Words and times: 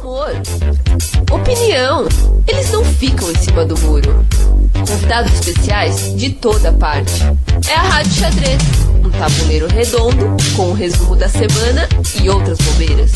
Humor. 0.00 0.30
Opinião. 1.32 2.06
Eles 2.46 2.70
não 2.70 2.84
ficam 2.84 3.30
em 3.30 3.34
cima 3.34 3.64
do 3.64 3.78
muro. 3.80 4.24
Convidados 4.86 5.32
especiais 5.32 6.14
de 6.16 6.30
toda 6.30 6.72
parte. 6.72 7.12
É 7.68 7.74
a 7.74 7.82
Rádio 7.82 8.12
Xadrez. 8.12 8.62
Um 9.04 9.10
tabuleiro 9.10 9.66
redondo 9.66 10.36
com 10.56 10.62
o 10.62 10.70
um 10.70 10.72
resumo 10.72 11.16
da 11.16 11.28
semana 11.28 11.88
e 12.22 12.28
outras 12.28 12.58
bobeiras. 12.58 13.10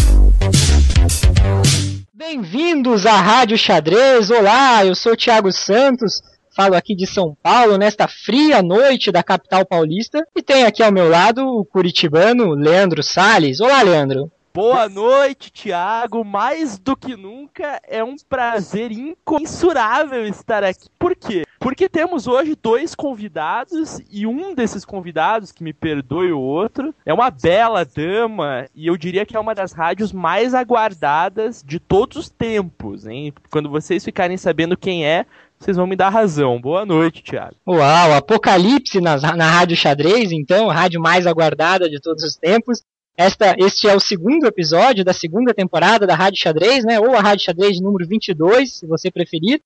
Bem-vindos 2.13 3.07
à 3.07 3.21
Rádio 3.21 3.57
Xadrez. 3.57 4.31
Olá, 4.31 4.85
eu 4.85 4.95
sou 4.95 5.13
o 5.13 5.17
Thiago 5.17 5.53
Santos. 5.53 6.21
Falo 6.55 6.75
aqui 6.75 6.95
de 6.95 7.07
São 7.07 7.37
Paulo 7.43 7.79
nesta 7.79 8.07
fria 8.09 8.63
noite 8.63 9.11
da 9.11 9.23
capital 9.23 9.65
paulista 9.65 10.23
e 10.37 10.43
tenho 10.43 10.67
aqui 10.67 10.83
ao 10.83 10.93
meu 10.93 11.09
lado 11.09 11.47
o 11.47 11.65
curitibano 11.65 12.55
Leandro 12.55 13.03
Sales. 13.03 13.61
Olá, 13.61 13.83
Leandro. 13.83 14.31
Boa 14.55 14.87
noite, 14.87 15.51
Thiago. 15.51 16.23
Mais 16.23 16.79
do 16.79 16.95
que 16.95 17.17
nunca, 17.17 17.81
é 17.89 18.05
um 18.05 18.17
prazer 18.29 18.93
incomensurável 18.93 20.27
estar 20.27 20.63
aqui. 20.63 20.91
Por 20.99 21.17
quê? 21.17 21.45
Porque 21.59 21.89
temos 21.89 22.27
hoje 22.27 22.55
dois 22.61 22.95
convidados 22.95 23.99
e 24.11 24.27
um 24.27 24.55
desses 24.55 24.85
convidados, 24.85 25.53
que 25.53 25.65
me 25.65 25.73
perdoe 25.73 26.33
o 26.33 26.41
outro, 26.41 26.95
é 27.07 27.15
uma 27.15 27.31
bela 27.31 27.83
dama 27.83 28.67
e 28.75 28.89
eu 28.89 28.97
diria 28.99 29.25
que 29.25 29.35
é 29.35 29.41
uma 29.41 29.55
das 29.55 29.73
rádios 29.73 30.13
mais 30.13 30.53
aguardadas 30.53 31.65
de 31.67 31.81
todos 31.81 32.19
os 32.19 32.29
tempos, 32.29 33.07
hein? 33.07 33.33
Quando 33.51 33.71
vocês 33.71 34.05
ficarem 34.05 34.37
sabendo 34.37 34.77
quem 34.77 35.07
é, 35.07 35.25
vocês 35.59 35.79
vão 35.79 35.87
me 35.87 35.97
dar 35.97 36.11
razão. 36.11 36.61
Boa 36.61 36.85
noite, 36.85 37.23
Thiago. 37.23 37.57
Uau, 37.67 38.13
Apocalipse 38.13 39.01
na, 39.01 39.17
na 39.35 39.51
Rádio 39.51 39.77
Xadrez, 39.77 40.31
então, 40.31 40.69
rádio 40.69 41.01
mais 41.01 41.27
aguardada 41.27 41.89
de 41.89 41.99
todos 42.01 42.23
os 42.23 42.37
tempos. 42.37 42.83
Esta, 43.17 43.55
este 43.59 43.89
é 43.89 43.95
o 43.95 44.01
segundo 44.01 44.47
episódio 44.47 45.05
da 45.05 45.13
segunda 45.13 45.53
temporada 45.53 46.07
da 46.07 46.15
Rádio 46.15 46.41
Xadrez, 46.41 46.85
né? 46.85 46.99
Ou 46.99 47.15
a 47.15 47.21
Rádio 47.21 47.45
Xadrez 47.45 47.81
número 47.81 48.07
22, 48.07 48.73
se 48.73 48.87
você 48.87 49.11
preferir. 49.11 49.61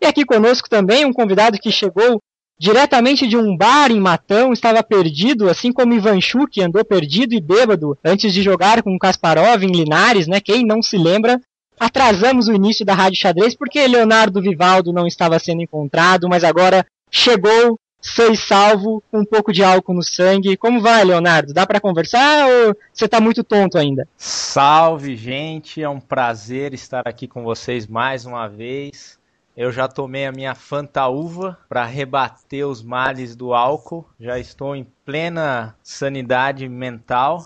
E 0.00 0.06
aqui 0.06 0.24
conosco 0.24 0.68
também 0.68 1.04
um 1.04 1.12
convidado 1.12 1.58
que 1.58 1.70
chegou 1.70 2.20
diretamente 2.58 3.26
de 3.26 3.36
um 3.36 3.56
bar 3.56 3.90
em 3.90 3.98
Matão, 3.98 4.52
estava 4.52 4.84
perdido, 4.84 5.48
assim 5.48 5.72
como 5.72 5.94
Ivan 5.94 6.20
Chuk 6.20 6.62
andou 6.62 6.84
perdido 6.84 7.34
e 7.34 7.40
bêbado 7.40 7.98
antes 8.04 8.32
de 8.32 8.40
jogar 8.40 8.82
com 8.82 8.96
Kasparov 8.96 9.64
em 9.64 9.72
Linares, 9.72 10.28
né? 10.28 10.40
Quem 10.40 10.64
não 10.64 10.80
se 10.80 10.96
lembra? 10.96 11.40
Atrasamos 11.80 12.46
o 12.46 12.52
início 12.52 12.84
da 12.86 12.94
Rádio 12.94 13.18
Xadrez 13.18 13.56
porque 13.56 13.84
Leonardo 13.88 14.40
Vivaldo 14.40 14.92
não 14.92 15.08
estava 15.08 15.40
sendo 15.40 15.62
encontrado, 15.62 16.28
mas 16.28 16.44
agora 16.44 16.86
chegou 17.10 17.76
sei 18.02 18.34
salvo, 18.34 19.02
um 19.12 19.24
pouco 19.24 19.52
de 19.52 19.62
álcool 19.62 19.94
no 19.94 20.02
sangue. 20.02 20.56
Como 20.56 20.80
vai, 20.80 21.04
Leonardo? 21.04 21.54
Dá 21.54 21.66
para 21.66 21.80
conversar 21.80 22.46
ou 22.46 22.76
você 22.92 23.08
tá 23.08 23.20
muito 23.20 23.44
tonto 23.44 23.78
ainda? 23.78 24.06
Salve, 24.18 25.16
gente. 25.16 25.82
É 25.82 25.88
um 25.88 26.00
prazer 26.00 26.74
estar 26.74 27.06
aqui 27.06 27.28
com 27.28 27.44
vocês 27.44 27.86
mais 27.86 28.26
uma 28.26 28.48
vez. 28.48 29.18
Eu 29.56 29.70
já 29.70 29.86
tomei 29.86 30.26
a 30.26 30.32
minha 30.32 30.54
fantaúva 30.54 31.58
para 31.68 31.84
rebater 31.84 32.66
os 32.66 32.82
males 32.82 33.36
do 33.36 33.52
álcool. 33.52 34.06
Já 34.18 34.38
estou 34.38 34.74
em 34.74 34.86
plena 35.04 35.76
sanidade 35.82 36.68
mental. 36.68 37.44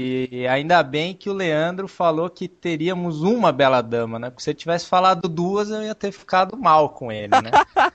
E 0.00 0.46
ainda 0.48 0.82
bem 0.82 1.14
que 1.14 1.30
o 1.30 1.32
Leandro 1.32 1.86
falou 1.86 2.28
que 2.28 2.48
teríamos 2.48 3.22
uma 3.22 3.52
bela 3.52 3.80
dama, 3.80 4.18
né? 4.18 4.30
Porque 4.30 4.42
se 4.42 4.50
ele 4.50 4.58
tivesse 4.58 4.86
falado 4.86 5.28
duas, 5.28 5.70
eu 5.70 5.82
ia 5.82 5.94
ter 5.94 6.12
ficado 6.12 6.56
mal 6.56 6.90
com 6.90 7.10
ele, 7.10 7.28
né? 7.28 7.50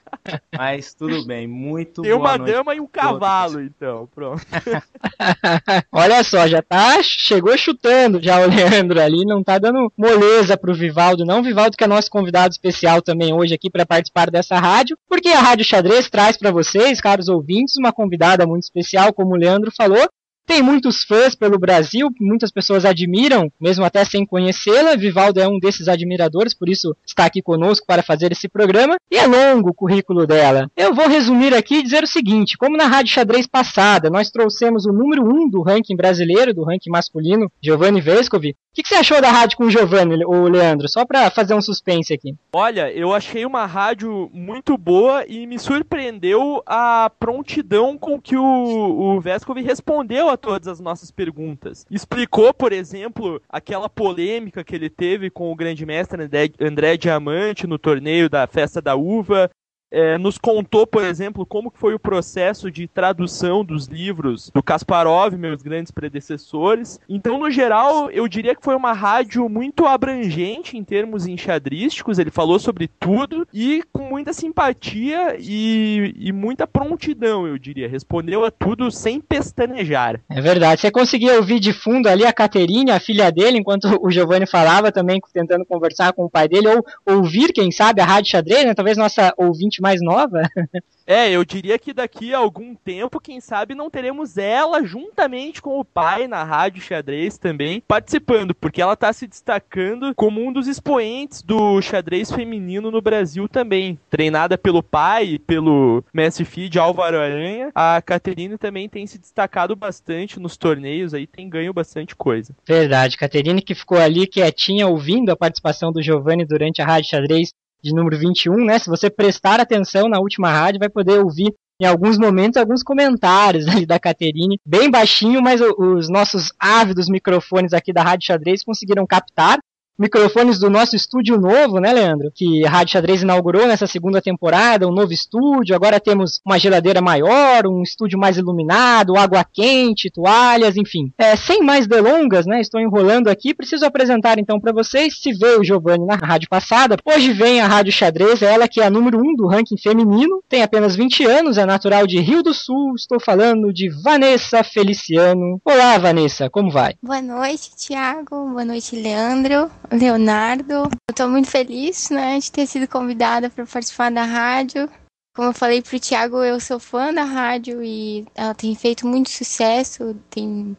Mas 0.58 0.94
tudo 0.94 1.26
bem, 1.26 1.48
muito 1.48 2.02
Tem 2.02 2.14
uma 2.14 2.38
noite. 2.38 2.52
dama 2.52 2.76
e 2.76 2.80
um 2.80 2.88
cavalo, 2.88 3.62
então, 3.62 4.10
pronto. 4.14 4.46
Olha 5.92 6.24
só, 6.24 6.48
já 6.48 6.62
tá. 6.62 7.02
Chegou 7.02 7.58
chutando 7.58 8.22
já 8.22 8.40
o 8.40 8.50
Leandro 8.50 9.02
ali, 9.02 9.26
não 9.26 9.44
tá 9.44 9.58
dando 9.58 9.92
moleza 9.98 10.58
pro 10.58 10.74
Vivaldo, 10.74 11.26
não. 11.26 11.42
Vivaldo, 11.42 11.78
que 11.78 11.84
é 11.84 11.88
nosso 11.88 12.12
convidado 12.12 12.52
especial 12.52 13.02
também 13.02 13.34
hoje 13.34 13.54
aqui 13.54 13.70
para 13.70 13.86
participar 13.86 14.30
dessa 14.30 14.60
rádio, 14.60 14.98
porque 15.08 15.30
a 15.30 15.40
Rádio 15.40 15.66
Xadrez 15.66 16.10
traz 16.10 16.38
para 16.38 16.52
vocês, 16.52 17.00
caros 17.00 17.30
ouvintes, 17.30 17.78
uma 17.78 17.94
convidada 17.94 18.46
muito 18.46 18.64
especial, 18.64 19.14
como 19.14 19.34
o 19.34 19.38
Leandro 19.38 19.72
falou, 19.76 20.10
tem 20.48 20.64
muitos 20.64 21.04
fãs 21.04 21.36
pelo 21.36 21.60
Brasil, 21.60 22.10
muitas 22.20 22.52
pessoas 22.52 22.86
admiram, 22.86 23.52
mesmo 23.60 23.84
até 23.84 24.06
sem 24.06 24.26
conhecê-la. 24.26 24.96
Vivaldo 24.96 25.42
é 25.42 25.48
um 25.48 25.60
desses 25.60 25.90
admiradores, 25.90 26.54
por 26.54 26.70
isso 26.70 26.96
está 27.06 27.26
aqui 27.26 27.42
conosco 27.42 27.86
para 27.86 28.02
fazer 28.02 28.32
esse 28.32 28.48
programa. 28.48 28.96
E 29.12 29.18
é 29.18 29.28
longo 29.28 29.72
o 29.72 29.74
currículo 29.74 30.26
dela. 30.26 30.72
Eu 30.76 30.96
vou 30.96 31.10
resumir 31.10 31.54
aqui 31.54 31.76
e 31.76 31.84
dizer 31.84 32.04
o 32.04 32.08
seguinte: 32.08 32.58
como 32.58 32.78
na 32.78 32.86
Rádio 32.86 33.12
Xadrez 33.12 33.46
passada, 33.46 34.10
nós 34.10 34.32
trouxemos 34.32 34.86
o 34.86 34.94
número 34.94 35.24
1 35.24 35.28
um 35.28 35.50
do 35.50 35.62
ranking 35.62 35.98
brasileiro, 35.98 36.54
do 36.54 36.64
ranking 36.64 36.90
masculino, 36.90 37.52
Giovanni 37.62 38.00
Vescovi, 38.00 38.56
que, 38.78 38.84
que 38.84 38.90
você 38.90 38.96
achou 38.96 39.20
da 39.20 39.32
rádio 39.32 39.58
com 39.58 39.64
o 39.64 39.72
Giovanni, 39.72 40.24
o 40.24 40.48
Leandro? 40.48 40.88
Só 40.88 41.04
para 41.04 41.32
fazer 41.32 41.56
um 41.56 41.62
suspense 41.62 42.14
aqui. 42.14 42.36
Olha, 42.54 42.92
eu 42.92 43.12
achei 43.12 43.44
uma 43.44 43.66
rádio 43.66 44.30
muito 44.32 44.78
boa 44.78 45.26
e 45.28 45.48
me 45.48 45.58
surpreendeu 45.58 46.62
a 46.64 47.10
prontidão 47.20 47.98
com 47.98 48.22
que 48.22 48.38
o, 48.38 48.44
o 48.44 49.20
Vescov 49.20 49.58
respondeu 49.60 50.30
a 50.30 50.37
todas 50.38 50.68
as 50.68 50.80
nossas 50.80 51.12
perguntas. 51.12 51.86
Explicou, 51.90 52.54
por 52.54 52.72
exemplo, 52.72 53.42
aquela 53.50 53.90
polêmica 53.90 54.64
que 54.64 54.76
ele 54.76 54.90
teve 54.90 55.30
com 55.30 55.52
o 55.52 55.56
grande 55.56 55.86
mestre 55.86 56.30
André 56.62 56.98
Diamante 56.98 57.68
no 57.68 57.78
torneio 57.78 58.30
da 58.30 58.48
Festa 58.48 58.82
da 58.82 58.96
Uva, 58.96 59.50
é, 59.92 60.18
nos 60.18 60.38
contou, 60.38 60.86
por 60.86 61.04
exemplo, 61.04 61.46
como 61.46 61.72
foi 61.74 61.94
o 61.94 62.00
processo 62.00 62.70
de 62.70 62.88
tradução 62.88 63.64
dos 63.64 63.88
livros 63.88 64.52
do 64.54 64.62
Kasparov, 64.62 65.36
meus 65.36 65.62
grandes 65.62 65.92
predecessores. 65.92 67.00
Então, 67.08 67.40
no 67.40 67.50
geral, 67.50 68.12
eu 68.12 68.28
diria 68.28 68.56
que 68.56 68.64
foi 68.64 68.76
uma 68.76 68.94
rádio 68.94 69.48
muito 69.48 69.86
abrangente 69.86 70.78
em 70.78 70.84
termos 70.84 71.26
enxadrísticos. 71.26 72.20
Ele 72.20 72.32
falou 72.32 72.60
sobre 72.60 72.88
tudo 72.88 73.48
e 73.54 73.84
com 73.92 74.04
muita 74.04 74.34
simpatia 74.34 75.38
e, 75.40 76.14
e 76.18 76.32
muita 76.32 76.68
prontidão, 76.68 77.48
eu 77.48 77.58
diria. 77.58 77.88
Respondeu 77.88 78.44
a 78.44 78.52
tudo 78.52 78.92
sem 78.92 79.22
pestanejar. 79.22 80.20
É 80.30 80.42
verdade. 80.42 80.82
Você 80.82 80.92
conseguia 80.92 81.36
ouvir 81.36 81.60
de 81.60 81.72
fundo 81.74 82.08
ali 82.08 82.26
a 82.26 82.34
Caterine, 82.34 82.92
a 82.92 83.00
filha 83.00 83.32
dele, 83.32 83.58
enquanto 83.58 83.86
o 84.02 84.12
Giovanni 84.12 84.46
falava 84.46 84.92
também, 84.92 85.22
tentando 85.34 85.66
conversar 85.66 86.14
com 86.14 86.26
o 86.26 86.30
pai 86.30 86.48
dele, 86.48 86.68
ou 86.68 86.86
ouvir, 87.06 87.54
quem 87.54 87.72
sabe, 87.72 88.02
a 88.02 88.06
rádio 88.06 88.32
xadrez, 88.32 88.66
né? 88.66 88.74
Talvez 88.74 88.98
nossa 88.98 89.34
ouvinte 89.38 89.77
mais 89.82 90.02
nova. 90.02 90.42
É, 91.10 91.32
eu 91.32 91.46
diria 91.46 91.80
que 91.80 91.94
daqui 91.94 92.34
a 92.34 92.38
algum 92.38 92.76
tempo, 92.76 93.22
quem 93.22 93.40
sabe, 93.40 93.74
não 93.74 93.90
teremos 93.90 94.38
ela 94.38 94.84
juntamente 94.84 95.62
com 95.62 95.80
o 95.80 95.86
pai 95.86 96.28
na 96.28 96.44
Rádio 96.44 96.82
Xadrez 96.82 97.38
também 97.38 97.82
participando, 97.88 98.54
porque 98.54 98.82
ela 98.82 98.92
está 98.92 99.14
se 99.14 99.26
destacando 99.26 100.14
como 100.14 100.46
um 100.46 100.52
dos 100.52 100.68
expoentes 100.68 101.42
do 101.42 101.82
xadrez 101.82 102.30
feminino 102.30 102.92
no 102.92 103.02
Brasil 103.02 103.48
também. 103.48 103.98
Treinada 104.10 104.58
pelo 104.58 104.84
pai 104.84 105.26
e 105.28 105.40
pelo 105.40 106.04
mestre 106.14 106.44
feed 106.44 106.78
Álvaro 106.78 107.18
Aranha, 107.18 107.72
a 107.74 108.02
Caterine 108.02 108.58
também 108.58 108.90
tem 108.90 109.08
se 109.08 109.18
destacado 109.18 109.78
bastante 109.78 110.42
nos 110.42 110.58
torneios, 110.58 111.14
aí 111.14 111.26
tem 111.26 111.50
ganho 111.50 111.74
bastante 111.74 112.18
coisa. 112.18 112.54
Verdade, 112.68 113.16
Caterine 113.16 113.62
que 113.62 113.74
ficou 113.74 113.98
ali 113.98 114.28
quietinha 114.28 114.88
ouvindo 114.88 115.30
a 115.30 115.38
participação 115.38 115.90
do 115.90 116.04
Giovanni 116.04 116.46
durante 116.46 116.82
a 116.82 116.86
Rádio 116.86 117.12
Xadrez 117.12 117.54
de 117.84 117.94
número 117.94 118.18
21, 118.18 118.66
né? 118.66 118.80
Se 118.80 118.90
você 118.90 119.10
prestar 119.10 119.60
atenção 119.60 120.10
na 120.10 120.20
última 120.20 120.52
rádio, 120.52 120.80
vai 120.80 120.90
poder 120.90 121.20
ouvir 121.20 121.54
em 121.80 121.86
alguns 121.86 122.18
momentos 122.18 122.58
alguns 122.58 122.82
comentários 122.82 123.68
ali 123.68 123.86
da 123.86 124.00
Caterine, 124.00 124.60
bem 124.66 124.90
baixinho, 124.90 125.42
mas 125.42 125.62
os 125.62 126.10
nossos 126.10 126.52
ávidos 126.60 127.08
microfones 127.08 127.74
aqui 127.74 127.94
da 127.94 128.02
Rádio 128.02 128.26
Xadrez 128.26 128.64
conseguiram 128.64 129.06
captar 129.06 129.60
microfones 129.98 130.60
do 130.60 130.70
nosso 130.70 130.96
estúdio 130.96 131.40
novo, 131.40 131.80
né, 131.80 131.92
Leandro? 131.92 132.32
Que 132.34 132.66
a 132.66 132.70
Rádio 132.70 132.94
Xadrez 132.94 133.24
inaugurou 133.24 133.68
nessa 133.68 133.88
segunda 133.88 134.22
temporada, 134.22 134.88
um 134.88 134.94
novo 134.94 135.12
estúdio. 135.12 135.76
Agora 135.76 136.00
temos 136.00 136.40
uma 136.46 136.60
geladeira 136.60 137.02
maior, 137.02 137.66
um 137.66 137.82
estúdio 137.82 138.20
mais 138.20 138.38
iluminado, 138.38 139.18
água 139.18 139.44
quente, 139.44 140.10
toalhas, 140.10 140.78
enfim. 140.78 141.12
É, 141.18 141.36
sem 141.36 141.62
mais 141.64 141.88
delongas, 141.88 142.46
né? 142.46 142.62
Estou 142.62 142.80
enrolando 142.80 143.28
aqui. 143.28 143.54
Preciso 143.54 143.86
apresentar 143.86 144.38
então 144.38 144.60
para 144.60 144.72
vocês. 144.72 145.20
Se 145.22 145.34
veio 145.34 145.62
o 145.62 145.64
Giovanni 145.64 146.06
na 146.06 146.16
rádio 146.16 146.48
passada, 146.50 146.98
hoje 147.06 147.34
vem 147.34 147.62
a 147.62 147.68
Rádio 147.68 147.92
Xadrez, 147.92 148.42
ela 148.42 148.68
que 148.68 148.82
é 148.82 148.86
a 148.86 148.90
número 148.90 149.18
1 149.20 149.22
um 149.22 149.36
do 149.36 149.48
ranking 149.48 149.78
feminino, 149.78 150.44
tem 150.48 150.62
apenas 150.62 150.96
20 150.96 151.26
anos, 151.26 151.58
é 151.58 151.66
natural 151.66 152.06
de 152.06 152.20
Rio 152.20 152.44
do 152.44 152.54
Sul. 152.54 152.94
Estou 152.96 153.20
falando 153.20 153.74
de 153.74 153.90
Vanessa 153.90 154.64
Feliciano. 154.64 155.60
Olá, 155.66 155.98
Vanessa, 155.98 156.50
como 156.50 156.70
vai? 156.70 156.96
Boa 157.02 157.22
noite, 157.22 157.72
Tiago. 157.76 158.50
Boa 158.50 158.66
noite, 158.66 158.96
Leandro. 158.96 159.70
Leonardo. 159.92 160.74
Eu 160.74 160.90
estou 161.10 161.30
muito 161.30 161.50
feliz, 161.50 162.10
né, 162.10 162.40
de 162.40 162.52
ter 162.52 162.68
sido 162.68 162.88
convidada 162.88 163.50
para 163.50 163.66
participar 163.66 164.12
da 164.12 164.24
rádio. 164.24 164.90
Como 165.36 165.50
eu 165.50 165.54
falei 165.54 165.82
pro 165.82 166.00
Thiago, 166.00 166.44
eu 166.44 166.60
sou 166.60 166.80
fã 166.80 167.14
da 167.14 167.24
rádio 167.24 167.84
e 167.84 168.26
ela 168.34 168.56
tem 168.56 168.74
feito 168.74 169.06
muito 169.06 169.30
sucesso, 169.30 170.16
tem 170.32 170.76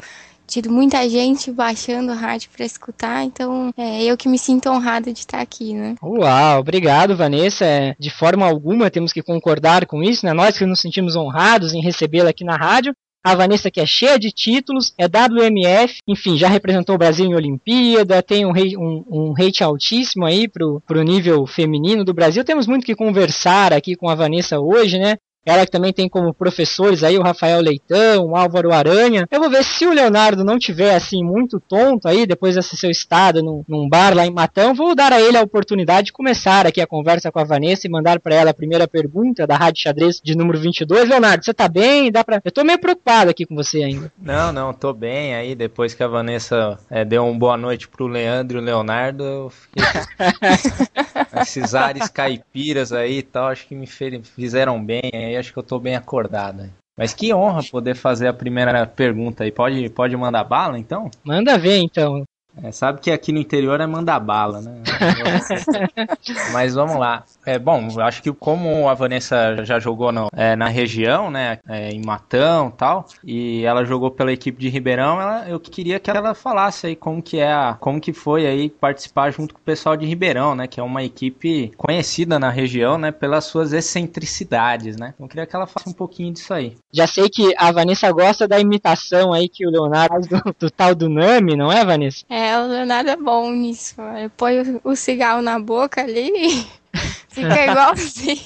tido 0.49 0.71
muita 0.71 1.09
gente 1.09 1.53
baixando 1.53 2.11
a 2.11 2.15
rádio 2.15 2.51
para 2.57 2.65
escutar, 2.65 3.23
então 3.23 3.71
é 3.77 4.03
eu 4.03 4.17
que 4.17 4.29
me 4.29 4.39
sinto 4.39 4.71
honrada 4.71 5.13
de 5.13 5.21
estar 5.21 5.41
aqui, 5.41 5.75
né? 5.75 5.95
Uau, 6.03 6.59
obrigado, 6.59 7.15
Vanessa. 7.15 7.65
É, 7.65 7.95
de 8.01 8.11
forma 8.11 8.47
alguma 8.47 8.91
temos 8.91 9.13
que 9.13 9.23
concordar 9.23 9.87
com 9.87 10.03
isso, 10.03 10.25
né? 10.25 10.33
Nós 10.33 10.59
que 10.59 10.65
nos 10.65 10.81
sentimos 10.81 11.15
honrados 11.15 11.75
em 11.75 11.83
recebê-la 11.83 12.31
aqui 12.31 12.45
na 12.45 12.57
rádio. 12.57 12.95
A 13.25 13.35
Vanessa 13.35 13.71
que 13.71 13.81
é 13.81 13.87
cheia 13.87 14.19
de 14.19 14.31
títulos, 14.31 14.95
é 14.97 15.07
WMF, 15.07 15.99
enfim, 16.07 16.39
já 16.39 16.49
representou 16.49 16.95
o 16.95 16.99
Brasil 16.99 17.27
em 17.27 17.35
Olimpíada, 17.35 18.23
tem 18.23 18.47
um, 18.47 18.53
um, 18.53 19.05
um 19.11 19.35
hate 19.37 19.63
altíssimo 19.63 20.25
aí 20.25 20.49
pro, 20.49 20.81
pro 20.87 21.03
nível 21.03 21.47
feminino 21.47 22.05
do 22.05 22.15
Brasil. 22.15 22.45
Temos 22.45 22.67
muito 22.67 22.87
que 22.87 22.95
conversar 22.95 23.73
aqui 23.73 23.97
com 23.97 24.09
a 24.09 24.15
Vanessa 24.15 24.61
hoje, 24.61 24.99
né? 24.99 25.17
Ela 25.49 25.65
que 25.65 25.73
também 25.73 25.95
tem 25.95 26.11
como 26.11 26.35
professores 26.35 27.03
aí 27.03 27.17
o 27.17 27.23
Rafael 27.23 27.63
Leitão, 27.63 28.27
o 28.27 28.37
Álvaro 28.37 28.71
Aranha. 28.71 29.27
Eu 29.31 29.41
vou 29.41 29.49
ver 29.49 29.65
se 29.65 29.87
o 29.87 29.95
Leonardo 29.95 30.45
não 30.45 30.59
tiver 30.59 30.95
assim 30.95 31.25
muito 31.25 31.59
tonto 31.59 32.07
aí, 32.07 32.27
depois 32.27 32.55
desse 32.55 32.77
seu 32.77 32.91
estado 32.91 33.43
num, 33.43 33.65
num 33.67 33.89
bar 33.89 34.15
lá 34.15 34.27
em 34.27 34.31
Matão, 34.31 34.75
vou 34.75 34.95
dar 34.95 35.11
a 35.11 35.19
ele 35.19 35.39
a 35.39 35.43
oportunidade 35.43 36.09
de 36.09 36.13
começar 36.13 36.67
aqui 36.67 36.83
a 36.83 36.87
conversa 36.87 37.33
com 37.33 37.39
a 37.39 37.45
Vanessa 37.45 37.87
e 37.87 37.91
mandar 37.91 38.21
para 38.21 38.35
ela 38.35 38.51
a 38.51 38.55
primeira 38.55 38.87
pergunta 38.87 39.47
da 39.47 39.57
Rádio 39.57 39.83
Xadrez 39.85 40.21
de 40.23 40.37
número 40.37 40.59
22. 40.59 41.09
Leonardo, 41.09 41.43
você 41.43 41.55
tá 41.55 41.67
bem? 41.67 42.13
Dá 42.13 42.23
pra... 42.23 42.43
Eu 42.45 42.53
tô 42.53 42.63
meio 42.63 42.79
preocupado 42.79 43.31
aqui 43.31 43.47
com 43.47 43.55
você 43.55 43.83
ainda. 43.83 44.13
Não, 44.21 44.53
não, 44.53 44.75
tô 44.75 44.93
bem 44.93 45.35
aí. 45.35 45.55
Depois 45.55 45.95
que 45.95 46.03
a 46.03 46.09
Vanessa 46.09 46.79
é, 46.91 47.07
deu 47.07 47.25
uma 47.25 47.39
boa 47.39 47.57
noite 47.57 47.89
pro 47.89 48.07
Leandro 48.07 48.59
e 48.59 48.61
o 48.61 48.65
Leonardo, 48.65 49.25
eu 49.25 49.51
fiquei... 49.51 49.83
Esses 51.41 51.75
ares 51.75 52.09
caipiras 52.09 52.93
aí 52.93 53.19
e 53.19 53.23
tal, 53.23 53.47
acho 53.47 53.67
que 53.67 53.75
me 53.75 53.87
fizeram 53.87 54.83
bem 54.85 55.11
aí 55.13 55.38
acho 55.39 55.53
que 55.53 55.59
eu 55.59 55.63
tô 55.63 55.79
bem 55.79 55.97
acordado. 55.97 56.71
Mas 56.97 57.15
que 57.15 57.33
honra 57.33 57.63
poder 57.71 57.95
fazer 57.95 58.27
a 58.27 58.33
primeira 58.33 58.85
pergunta 58.87 59.45
aí. 59.45 59.53
Pode, 59.53 59.89
pode 59.91 60.17
mandar 60.17 60.43
bala, 60.43 60.79
então? 60.79 61.09
Manda 61.25 61.57
ver, 61.57 61.79
então. 61.79 62.25
É, 62.61 62.73
sabe 62.73 63.01
que 63.01 63.11
aqui 63.11 63.31
no 63.31 63.39
interior 63.39 63.81
é 63.81 63.87
mandar 63.87 64.19
bala, 64.19 64.61
né? 64.61 64.83
Mas 66.53 66.75
vamos 66.75 66.97
lá. 66.97 67.25
É, 67.49 67.59
bom, 67.59 67.89
acho 68.03 68.23
que 68.23 68.31
como 68.31 68.91
a 68.91 68.95
Vanessa 68.95 69.65
já 69.65 69.81
jogou 69.81 70.13
no, 70.13 70.29
é, 70.37 70.55
na 70.55 70.69
região, 70.69 71.31
né, 71.31 71.59
é, 71.67 71.89
em 71.89 72.05
Matão 72.05 72.71
tal, 72.71 73.07
e 73.25 73.65
ela 73.65 73.87
jogou 73.87 74.11
pela 74.11 74.31
equipe 74.31 74.61
de 74.61 74.69
Ribeirão, 74.69 75.19
ela, 75.19 75.49
eu 75.49 75.59
queria 75.59 75.99
que 75.99 76.11
ela 76.11 76.35
falasse 76.35 76.89
aí 76.89 76.95
como 76.95 77.23
que 77.23 77.39
é, 77.39 77.51
a, 77.51 77.75
como 77.81 78.03
que 78.03 78.13
foi 78.13 78.47
aí 78.47 78.69
participar 78.69 79.31
junto 79.31 79.55
com 79.55 79.61
o 79.61 79.65
pessoal 79.65 79.97
de 79.97 80.05
Ribeirão, 80.05 80.55
né, 80.55 80.67
que 80.67 80.79
é 80.79 80.83
uma 80.83 81.03
equipe 81.03 81.73
conhecida 81.75 82.39
na 82.39 82.51
região, 82.51 82.99
né, 82.99 83.11
pelas 83.11 83.47
suas 83.47 83.73
excentricidades, 83.73 84.99
né. 84.99 85.15
Então 85.15 85.25
eu 85.25 85.31
queria 85.31 85.47
que 85.47 85.57
ela 85.57 85.67
falasse 85.67 85.89
um 85.89 85.95
pouquinho 85.95 86.35
disso 86.35 86.53
aí. 86.53 86.77
Já 86.93 87.07
sei 87.07 87.31
que 87.31 87.55
a 87.57 87.73
Vanessa 87.73 88.13
gosta 88.13 88.47
da 88.47 88.61
imitação 88.61 89.33
aí 89.33 89.49
que 89.49 89.67
o 89.67 89.71
Leonardo 89.71 90.09
faz 90.11 90.27
do, 90.27 90.55
do 90.59 90.71
tal 90.71 90.95
do 90.95 91.09
Nami, 91.09 91.57
não 91.57 91.73
é, 91.73 91.83
Vanessa? 91.83 92.27
É, 92.29 92.59
o 92.59 92.67
Leonardo 92.67 93.09
é 93.09 93.17
bom 93.17 93.51
nisso. 93.53 93.95
Põe 94.37 94.61
o, 94.61 94.81
o 94.85 94.95
cigarro 94.95 95.41
na 95.41 95.59
boca 95.59 96.03
ali 96.03 96.69
Fica 97.29 97.67
igual 97.67 97.93
assim. 97.93 98.41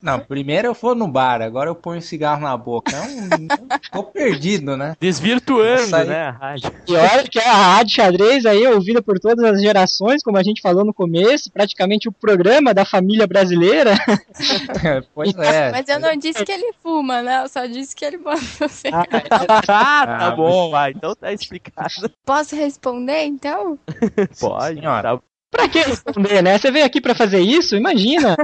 Não, 0.00 0.20
primeiro 0.20 0.68
eu 0.68 0.74
vou 0.74 0.94
no 0.94 1.08
bar, 1.08 1.42
agora 1.42 1.68
eu 1.68 1.74
ponho 1.74 2.00
cigarro 2.00 2.42
na 2.42 2.56
boca. 2.56 2.94
É 2.94 3.00
um... 3.00 3.48
Tô 3.90 4.04
perdido, 4.04 4.76
né? 4.76 4.96
Desvirtuando, 5.00 6.04
né, 6.04 6.28
a 6.28 6.30
rádio. 6.30 6.72
E 6.86 6.94
olha 6.94 7.24
que 7.24 7.38
a 7.40 7.52
rádio 7.52 7.96
xadrez 7.96 8.46
aí 8.46 8.62
é 8.62 8.70
ouvida 8.70 9.02
por 9.02 9.18
todas 9.18 9.44
as 9.44 9.60
gerações, 9.60 10.22
como 10.22 10.38
a 10.38 10.42
gente 10.42 10.62
falou 10.62 10.84
no 10.84 10.94
começo, 10.94 11.50
praticamente 11.50 12.08
o 12.08 12.12
programa 12.12 12.72
da 12.72 12.84
família 12.84 13.26
brasileira. 13.26 13.94
pois 15.12 15.36
é. 15.36 15.72
Mas 15.72 15.88
eu 15.88 15.98
não 15.98 16.14
disse 16.16 16.44
que 16.44 16.52
ele 16.52 16.72
fuma, 16.80 17.20
né? 17.20 17.42
Eu 17.42 17.48
só 17.48 17.66
disse 17.66 17.96
que 17.96 18.04
ele 18.04 18.18
bota 18.18 18.38
ah, 18.92 19.04
ah, 19.10 19.62
tá 19.62 20.26
ah, 20.28 20.30
bom, 20.30 20.70
vai. 20.70 20.92
Então 20.92 21.14
tá 21.16 21.32
explicado. 21.32 22.08
Posso 22.24 22.54
responder, 22.54 23.24
então? 23.24 23.76
Pode, 24.38 24.78
senhora. 24.78 25.20
Pra 25.50 25.68
que 25.68 25.80
responder, 25.80 26.42
né? 26.42 26.58
Você 26.58 26.70
veio 26.70 26.84
aqui 26.84 27.00
pra 27.00 27.14
fazer 27.14 27.40
isso? 27.40 27.76
Imagina! 27.76 28.36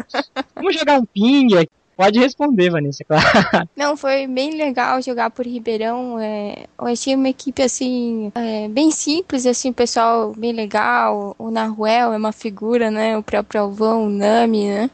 Vamos 0.55 0.77
jogar 0.77 0.99
um 0.99 1.05
ping 1.05 1.67
Pode 1.97 2.19
responder, 2.19 2.71
Vanessa, 2.71 3.05
claro. 3.05 3.25
Não, 3.77 3.97
foi 3.97 4.27
bem 4.27 4.57
legal 4.57 5.01
jogar 5.01 5.31
por 5.31 5.47
Ribeirão. 5.47 6.19
É, 6.19 6.67
eu 6.79 6.87
achei 6.87 7.15
uma 7.15 7.29
equipe, 7.29 7.63
assim, 7.63 8.33
é, 8.35 8.69
bem 8.69 8.91
simples, 8.91 9.47
assim, 9.47 9.73
pessoal 9.73 10.33
bem 10.37 10.53
legal. 10.53 11.37
O 11.39 11.51
Naruel 11.51 12.13
é 12.13 12.17
uma 12.17 12.33
figura, 12.33 12.91
né? 12.91 13.17
O 13.17 13.23
próprio 13.23 13.61
Alvão, 13.61 14.07
o 14.07 14.11
Nami, 14.11 14.69
né? 14.69 14.91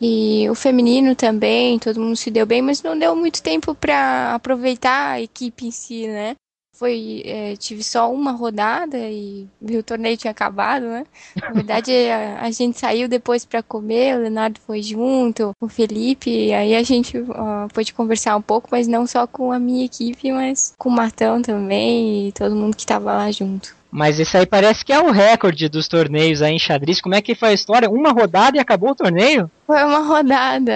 E 0.00 0.48
o 0.48 0.54
feminino 0.54 1.16
também, 1.16 1.78
todo 1.78 2.00
mundo 2.00 2.14
se 2.14 2.30
deu 2.30 2.46
bem, 2.46 2.62
mas 2.62 2.82
não 2.82 2.96
deu 2.96 3.16
muito 3.16 3.42
tempo 3.42 3.74
para 3.74 4.34
aproveitar 4.34 5.12
a 5.12 5.20
equipe 5.20 5.66
em 5.66 5.70
si, 5.70 6.06
né? 6.06 6.36
Foi 6.78 7.22
é, 7.24 7.56
tive 7.56 7.82
só 7.82 8.12
uma 8.12 8.30
rodada 8.30 8.96
e 8.98 9.48
o 9.60 9.82
torneio 9.82 10.16
tinha 10.16 10.30
acabado, 10.30 10.86
né? 10.86 11.04
Na 11.40 11.50
verdade, 11.50 11.92
a, 11.92 12.42
a 12.42 12.50
gente 12.50 12.78
saiu 12.78 13.08
depois 13.08 13.44
para 13.44 13.62
comer, 13.62 14.16
o 14.16 14.20
Leonardo 14.22 14.60
foi 14.60 14.82
junto, 14.82 15.50
o 15.60 15.68
Felipe, 15.68 16.52
aí 16.52 16.74
a 16.74 16.82
gente 16.82 17.18
uh, 17.18 17.68
pôde 17.74 17.92
conversar 17.92 18.36
um 18.36 18.42
pouco, 18.42 18.68
mas 18.70 18.86
não 18.86 19.06
só 19.06 19.26
com 19.26 19.50
a 19.50 19.58
minha 19.58 19.84
equipe, 19.84 20.30
mas 20.30 20.74
com 20.78 20.88
o 20.88 20.92
Matão 20.92 21.42
também 21.42 22.28
e 22.28 22.32
todo 22.32 22.54
mundo 22.54 22.76
que 22.76 22.82
estava 22.82 23.12
lá 23.12 23.30
junto. 23.30 23.77
Mas 23.90 24.20
esse 24.20 24.36
aí 24.36 24.44
parece 24.44 24.84
que 24.84 24.92
é 24.92 25.00
o 25.00 25.10
recorde 25.10 25.68
dos 25.68 25.88
torneios 25.88 26.42
aí 26.42 26.54
em 26.54 26.58
xadrez. 26.58 27.00
Como 27.00 27.14
é 27.14 27.22
que 27.22 27.34
foi 27.34 27.48
a 27.50 27.54
história? 27.54 27.88
Uma 27.88 28.10
rodada 28.10 28.56
e 28.56 28.60
acabou 28.60 28.90
o 28.90 28.94
torneio? 28.94 29.50
Foi 29.66 29.82
uma 29.82 30.00
rodada. 30.00 30.72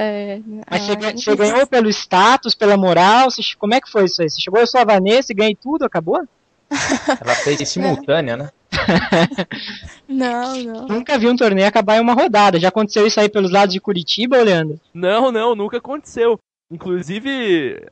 Mas 0.70 0.82
você, 0.82 0.92
ah, 0.92 1.12
você 1.12 1.36
ganhou 1.36 1.66
pelo 1.66 1.90
status, 1.90 2.54
pela 2.54 2.76
moral? 2.76 3.30
Você, 3.30 3.42
como 3.58 3.74
é 3.74 3.80
que 3.80 3.90
foi 3.90 4.04
isso 4.04 4.22
aí? 4.22 4.30
Você 4.30 4.40
chegou 4.40 4.60
eu 4.60 4.66
sou 4.66 4.80
a 4.80 4.84
Vanessa 4.84 5.32
e 5.32 5.36
ganhei 5.36 5.54
tudo, 5.54 5.84
acabou? 5.84 6.22
Ela 7.20 7.34
fez 7.34 7.60
em 7.60 7.66
simultânea, 7.66 8.36
né? 8.36 8.50
não, 10.08 10.56
não. 10.64 10.86
Nunca 10.88 11.18
vi 11.18 11.28
um 11.28 11.36
torneio 11.36 11.68
acabar 11.68 11.96
em 11.96 12.00
uma 12.00 12.14
rodada. 12.14 12.58
Já 12.58 12.68
aconteceu 12.68 13.06
isso 13.06 13.20
aí 13.20 13.28
pelos 13.28 13.50
lados 13.50 13.74
de 13.74 13.80
Curitiba, 13.80 14.42
Leandro? 14.42 14.80
Não, 14.94 15.30
não, 15.30 15.54
nunca 15.54 15.76
aconteceu. 15.76 16.38
Inclusive, 16.72 17.86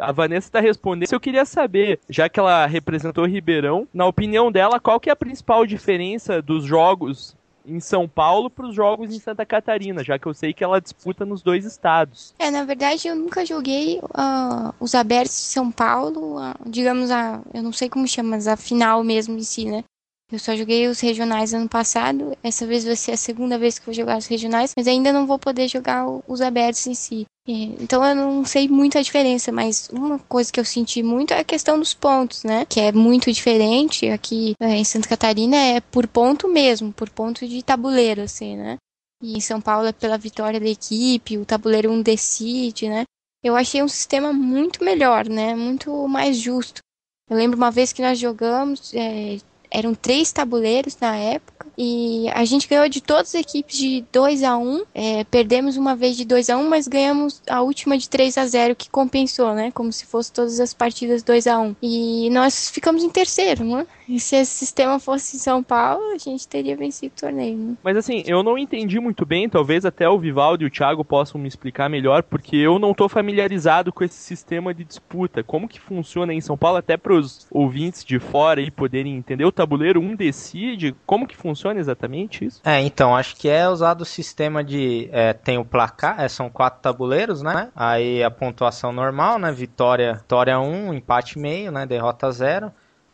a 0.00 0.10
Vanessa 0.10 0.48
está 0.48 0.58
respondendo. 0.58 1.12
Eu 1.12 1.20
queria 1.20 1.44
saber, 1.44 2.00
já 2.08 2.30
que 2.30 2.40
ela 2.40 2.64
representou 2.64 3.26
Ribeirão, 3.26 3.86
na 3.92 4.06
opinião 4.06 4.50
dela, 4.50 4.80
qual 4.80 4.98
que 4.98 5.10
é 5.10 5.12
a 5.12 5.16
principal 5.16 5.66
diferença 5.66 6.40
dos 6.40 6.64
jogos 6.64 7.36
em 7.66 7.80
São 7.80 8.08
Paulo 8.08 8.50
para 8.50 8.66
os 8.66 8.74
jogos 8.74 9.14
em 9.14 9.18
Santa 9.18 9.44
Catarina, 9.46 10.02
já 10.02 10.18
que 10.18 10.26
eu 10.26 10.34
sei 10.34 10.52
que 10.52 10.64
ela 10.64 10.80
disputa 10.80 11.24
nos 11.24 11.42
dois 11.42 11.64
estados. 11.64 12.34
É, 12.38 12.50
na 12.50 12.64
verdade 12.64 13.06
eu 13.06 13.14
nunca 13.14 13.44
joguei 13.44 13.98
uh, 13.98 14.74
os 14.80 14.94
abertos 14.94 15.36
de 15.36 15.44
São 15.44 15.70
Paulo, 15.70 16.40
uh, 16.40 16.54
digamos 16.66 17.10
a, 17.10 17.40
eu 17.54 17.62
não 17.62 17.72
sei 17.72 17.88
como 17.88 18.08
chama, 18.08 18.30
mas 18.30 18.48
a 18.48 18.56
final 18.56 19.04
mesmo 19.04 19.36
em 19.36 19.42
si, 19.42 19.64
né? 19.64 19.84
Eu 20.32 20.38
só 20.38 20.56
joguei 20.56 20.88
os 20.88 20.98
regionais 20.98 21.52
ano 21.52 21.68
passado. 21.68 22.34
Essa 22.42 22.66
vez 22.66 22.84
vai 22.84 22.96
ser 22.96 23.12
a 23.12 23.16
segunda 23.18 23.58
vez 23.58 23.78
que 23.78 23.84
vou 23.84 23.94
jogar 23.94 24.16
os 24.16 24.26
regionais, 24.26 24.72
mas 24.74 24.88
ainda 24.88 25.12
não 25.12 25.26
vou 25.26 25.38
poder 25.38 25.68
jogar 25.68 26.06
os 26.26 26.40
abertos 26.40 26.86
em 26.86 26.94
si. 26.94 27.26
Então 27.46 28.02
eu 28.02 28.14
não 28.14 28.44
sei 28.44 28.66
muito 28.66 28.96
a 28.96 29.02
diferença, 29.02 29.52
mas 29.52 29.90
uma 29.92 30.18
coisa 30.20 30.50
que 30.50 30.58
eu 30.58 30.64
senti 30.64 31.02
muito 31.02 31.34
é 31.34 31.40
a 31.40 31.44
questão 31.44 31.78
dos 31.78 31.92
pontos, 31.92 32.44
né? 32.44 32.64
Que 32.64 32.80
é 32.80 32.92
muito 32.92 33.30
diferente. 33.30 34.08
Aqui 34.08 34.54
é, 34.58 34.76
em 34.76 34.84
Santa 34.84 35.08
Catarina 35.08 35.56
é 35.56 35.80
por 35.80 36.06
ponto 36.06 36.48
mesmo, 36.48 36.92
por 36.92 37.10
ponto 37.10 37.46
de 37.46 37.62
tabuleiro, 37.62 38.22
assim, 38.22 38.56
né? 38.56 38.78
E 39.22 39.36
em 39.36 39.40
São 39.40 39.60
Paulo 39.60 39.86
é 39.86 39.92
pela 39.92 40.16
vitória 40.16 40.58
da 40.58 40.68
equipe, 40.68 41.36
o 41.36 41.44
tabuleiro 41.44 41.92
um 41.92 42.00
decide, 42.00 42.88
né? 42.88 43.04
Eu 43.44 43.54
achei 43.54 43.82
um 43.82 43.88
sistema 43.88 44.32
muito 44.32 44.82
melhor, 44.82 45.28
né? 45.28 45.54
Muito 45.54 46.08
mais 46.08 46.38
justo. 46.38 46.80
Eu 47.28 47.36
lembro 47.36 47.56
uma 47.56 47.70
vez 47.70 47.92
que 47.92 48.02
nós 48.02 48.18
jogamos, 48.18 48.94
é, 48.94 49.38
eram 49.72 49.94
três 49.94 50.30
tabuleiros 50.30 50.96
na 51.00 51.16
época. 51.16 51.66
E 51.84 52.30
a 52.32 52.44
gente 52.44 52.68
ganhou 52.68 52.88
de 52.88 53.00
todas 53.00 53.34
as 53.34 53.40
equipes 53.40 53.76
de 53.76 54.04
2 54.12 54.44
a 54.44 54.56
1 54.56 54.84
é, 54.94 55.24
Perdemos 55.24 55.76
uma 55.76 55.96
vez 55.96 56.16
de 56.16 56.24
2 56.24 56.48
a 56.50 56.56
1 56.56 56.68
mas 56.68 56.86
ganhamos 56.86 57.42
a 57.48 57.60
última 57.60 57.98
de 57.98 58.08
3 58.08 58.38
a 58.38 58.46
0 58.46 58.76
que 58.76 58.88
compensou, 58.88 59.52
né? 59.52 59.72
Como 59.72 59.92
se 59.92 60.06
fosse 60.06 60.32
todas 60.32 60.60
as 60.60 60.72
partidas 60.72 61.24
2 61.24 61.48
a 61.48 61.58
1 61.58 61.76
E 61.82 62.30
nós 62.30 62.70
ficamos 62.70 63.02
em 63.02 63.10
terceiro, 63.10 63.64
né? 63.64 63.84
E 64.08 64.20
se 64.20 64.36
esse 64.36 64.52
sistema 64.52 65.00
fosse 65.00 65.36
em 65.36 65.38
São 65.38 65.62
Paulo, 65.62 66.12
a 66.12 66.18
gente 66.18 66.46
teria 66.46 66.76
vencido 66.76 67.14
o 67.16 67.20
torneio. 67.20 67.56
Né? 67.56 67.74
Mas 67.82 67.96
assim, 67.96 68.22
eu 68.26 68.42
não 68.42 68.58
entendi 68.58 69.00
muito 69.00 69.24
bem, 69.24 69.48
talvez 69.48 69.84
até 69.84 70.08
o 70.08 70.18
Vivaldo 70.18 70.62
e 70.62 70.66
o 70.66 70.70
Thiago 70.70 71.04
possam 71.04 71.40
me 71.40 71.48
explicar 71.48 71.88
melhor, 71.88 72.22
porque 72.22 72.56
eu 72.56 72.78
não 72.78 72.90
estou 72.90 73.08
familiarizado 73.08 73.92
com 73.92 74.04
esse 74.04 74.16
sistema 74.16 74.74
de 74.74 74.84
disputa. 74.84 75.42
Como 75.42 75.66
que 75.66 75.80
funciona 75.80 76.34
em 76.34 76.40
São 76.40 76.56
Paulo, 76.56 76.76
até 76.76 76.96
para 76.96 77.14
os 77.14 77.46
ouvintes 77.50 78.04
de 78.04 78.18
fora 78.18 78.60
aí 78.60 78.70
poderem 78.70 79.16
entender. 79.16 79.44
O 79.44 79.52
tabuleiro 79.52 80.00
um 80.00 80.14
decide, 80.14 80.94
como 81.06 81.26
que 81.26 81.36
funciona 81.36 81.71
exatamente 81.80 82.44
isso? 82.44 82.60
É, 82.64 82.80
então, 82.80 83.16
acho 83.16 83.36
que 83.36 83.48
é 83.48 83.68
usado 83.68 84.02
o 84.02 84.06
sistema 84.06 84.62
de. 84.62 85.08
É, 85.12 85.32
tem 85.32 85.58
o 85.58 85.64
placar, 85.64 86.20
é, 86.20 86.28
são 86.28 86.48
quatro 86.50 86.80
tabuleiros, 86.80 87.42
né? 87.42 87.70
Aí 87.74 88.22
a 88.22 88.30
pontuação 88.30 88.92
normal, 88.92 89.38
né? 89.38 89.52
Vitória, 89.52 90.14
vitória 90.14 90.58
1, 90.58 90.62
um, 90.62 90.94
empate 90.94 91.38
meio, 91.38 91.70
né? 91.72 91.86
Derrota 91.86 92.30
0 92.30 92.72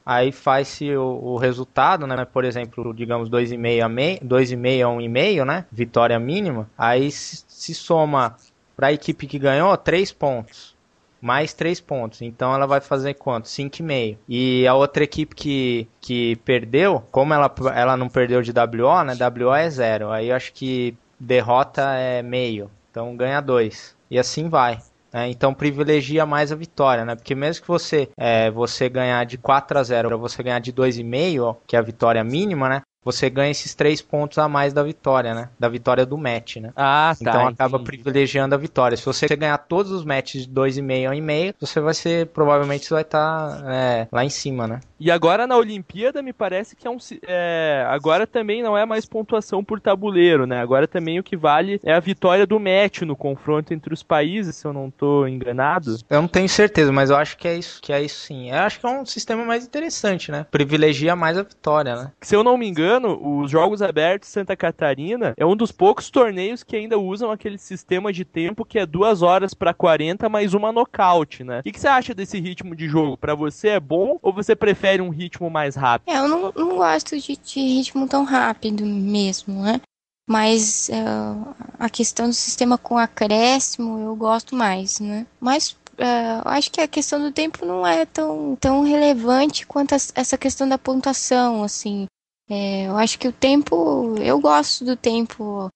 aí 0.09 0.33
faz-se 0.33 0.97
o, 0.97 1.21
o, 1.23 1.37
resultado, 1.37 2.07
né? 2.07 2.25
Por 2.25 2.43
exemplo, 2.43 2.95
digamos 2.95 3.29
2,5 3.29 3.85
a 3.85 4.25
2,5 4.25 4.83
a 4.83 4.99
1,5, 4.99 5.45
né? 5.45 5.67
Vitória 5.71 6.19
mínima. 6.19 6.67
Aí 6.79 7.11
se, 7.11 7.45
se 7.47 7.75
soma 7.75 8.35
para 8.75 8.87
a 8.87 8.93
equipe 8.93 9.27
que 9.27 9.39
ganhou 9.39 9.77
3 9.77 10.11
pontos. 10.13 10.78
Mais 11.21 11.53
3 11.53 11.81
pontos. 11.81 12.23
Então 12.23 12.55
ela 12.55 12.67
vai 12.67 12.81
fazer 12.81 13.15
quanto? 13.15 13.47
5,5. 13.47 14.19
E 14.29 14.67
a 14.67 14.75
outra 14.75 15.05
equipe 15.05 15.35
que, 15.35 15.89
que 16.01 16.37
perdeu, 16.45 17.03
como 17.11 17.35
ela, 17.35 17.53
ela 17.75 17.97
não 17.97 18.09
perdeu 18.09 18.43
de 18.43 18.53
WO, 18.53 19.03
né? 19.05 19.15
WO 19.15 19.55
é 19.55 19.69
0. 19.69 20.11
Aí 20.11 20.29
eu 20.29 20.37
acho 20.37 20.53
que 20.53 20.97
derrota 21.19 21.83
é 21.95 22.23
meio. 22.23 22.71
Então 22.91 23.17
ganha 23.17 23.41
2. 23.41 23.97
E 24.11 24.19
assim 24.19 24.49
vai. 24.49 24.79
né? 25.13 25.29
então 25.29 25.53
privilegia 25.53 26.25
mais 26.25 26.53
a 26.53 26.57
vitória, 26.57 27.05
né? 27.05 27.15
Porque 27.15 27.35
mesmo 27.35 27.63
que 27.63 27.69
você 27.69 28.09
é, 28.17 28.51
você 28.51 28.89
ganhar 28.89 29.25
de 29.27 29.39
4 29.39 29.79
a 29.79 29.83
0 29.83 30.09
para 30.09 30.17
você 30.17 30.43
ganhar 30.43 30.61
de 30.61 30.73
2,5, 30.73 31.57
que 31.67 31.77
é 31.77 31.79
a 31.79 31.83
vitória 31.83 32.23
mínima, 32.25 32.69
né? 32.69 32.83
Você 33.11 33.31
ganha 33.31 33.51
esses 33.51 33.75
três 33.75 34.03
pontos 34.03 34.37
a 34.37 34.47
mais 34.47 34.75
da 34.75 34.83
vitória, 34.83 35.35
né? 35.35 35.49
Da 35.59 35.69
vitória 35.69 36.05
do 36.05 36.19
match, 36.19 36.57
né? 36.57 36.73
Ah, 36.77 37.15
tá. 37.15 37.31
Então 37.31 37.49
acaba 37.49 37.79
entendi. 37.79 38.03
privilegiando 38.03 38.55
a 38.55 38.59
vitória. 38.59 38.97
Se 38.99 39.07
você 39.07 39.27
ganhar 39.35 39.57
todos 39.57 39.91
os 39.91 40.05
matches 40.05 40.47
de 40.47 40.53
2,5 40.53 41.09
a 41.09 41.15
1,5, 41.15 41.55
você 41.59 41.81
vai 41.81 41.95
ser, 41.95 42.27
provavelmente, 42.27 42.85
você 42.85 42.93
vai 42.93 43.03
estar 43.03 43.63
tá, 43.63 43.73
é, 43.73 44.09
lá 44.13 44.25
em 44.25 44.29
cima, 44.29 44.67
né? 44.67 44.81
E 45.01 45.11
agora 45.11 45.47
na 45.47 45.57
Olimpíada 45.57 46.21
me 46.21 46.33
parece 46.33 46.75
que 46.75 46.87
é 46.87 46.91
um. 46.91 46.99
É, 47.27 47.87
agora 47.89 48.27
também 48.27 48.63
não 48.63 48.77
é 48.77 48.85
mais 48.85 49.07
pontuação 49.07 49.63
por 49.63 49.81
tabuleiro, 49.81 50.47
né? 50.47 50.61
Agora 50.61 50.89
também 50.89 51.19
o 51.19 51.23
que 51.23 51.37
vale 51.37 51.81
é 51.85 51.93
a 51.93 52.01
vitória 52.01 52.47
do 52.47 52.59
match 52.59 53.03
no 53.03 53.15
confronto 53.15 53.73
entre 53.73 53.95
os 53.95 54.03
países, 54.03 54.57
se 54.57 54.67
eu 54.67 54.73
não 54.73 54.91
tô 54.91 55.27
enganado. 55.27 55.97
Eu 56.11 56.21
não 56.21 56.29
tenho 56.29 56.49
certeza, 56.49 56.91
mas 56.91 57.11
eu 57.11 57.17
acho 57.17 57.37
que 57.37 57.47
é 57.47 57.57
isso, 57.57 57.81
que 57.81 57.93
é 57.93 58.03
isso 58.03 58.21
sim. 58.27 58.51
Eu 58.51 58.59
acho 58.59 58.81
que 58.81 58.87
é 58.87 58.89
um 58.89 59.07
sistema 59.07 59.45
mais 59.45 59.65
interessante, 59.65 60.33
né? 60.33 60.47
Privilegia 60.51 61.15
mais 61.15 61.39
a 61.39 61.43
vitória, 61.43 61.95
né? 61.95 62.13
Se 62.21 62.35
eu 62.35 62.43
não 62.43 62.59
me 62.59 62.67
engano, 62.67 63.19
os 63.41 63.51
Jogos 63.51 63.81
Abertos 63.81 64.29
Santa 64.29 64.57
Catarina 64.57 65.33
é 65.37 65.47
um 65.47 65.55
dos 65.55 65.71
poucos 65.71 66.11
torneios 66.11 66.65
que 66.65 66.77
ainda 66.77 66.99
usam 66.99 67.31
aquele 67.31 67.59
sistema 67.59 68.13
de 68.13 68.25
tempo 68.25 68.65
que 68.65 68.79
é 68.79 68.87
2 68.87 69.23
horas 69.23 69.55
para 69.55 69.73
40 69.73 70.29
mais 70.29 70.55
uma 70.55 70.73
nocaute, 70.73 71.45
né? 71.45 71.61
O 71.61 71.63
que, 71.63 71.73
que, 71.73 71.81
você 71.81 71.89
acha 71.89 72.15
desse 72.15 72.41
ritmo 72.41 72.75
de 72.75 72.89
jogo? 72.89 73.17
Para 73.17 73.35
você 73.35 73.69
é 73.69 73.81
bom 73.81 74.19
ou 74.23 74.33
você 74.33 74.57
prefere 74.57 74.88
um 75.01 75.11
ritmo 75.11 75.51
mais 75.51 75.77
rápido? 75.77 76.09
É, 76.09 76.19
eu 76.19 76.29
não, 76.29 76.53
não 76.53 76.77
gosto 76.77 77.19
de, 77.19 77.37
de 77.37 77.61
ritmo 77.61 78.09
tão 78.09 78.25
rápido 78.25 78.85
mesmo, 78.85 79.63
né? 79.63 79.81
Mas 80.29 80.91
uh, 80.91 81.55
a 81.79 81.89
questão 81.89 82.29
do 82.29 82.35
sistema 82.35 82.77
com 82.77 82.99
acréscimo 82.99 83.99
eu 83.99 84.15
gosto 84.15 84.55
mais, 84.55 85.01
né? 85.01 85.27
Mas 85.41 85.71
uh, 85.95 86.43
acho 86.45 86.71
que 86.71 86.81
a 86.81 86.89
questão 86.89 87.21
do 87.21 87.33
tempo 87.33 87.65
não 87.65 87.87
é 87.87 88.05
tão, 88.05 88.57
tão 88.57 88.83
relevante 88.83 89.67
quanto 89.67 89.95
a, 89.95 89.97
essa 90.15 90.37
questão 90.37 90.69
da 90.69 90.77
pontuação, 90.77 91.63
assim. 91.63 92.07
É, 92.51 92.87
eu 92.89 92.97
acho 92.97 93.19
que 93.19 93.29
o 93.29 93.33
tempo, 93.33 94.17
eu 94.19 94.41
gosto 94.41 94.85
do 94.85 94.97
tempo 94.97 95.71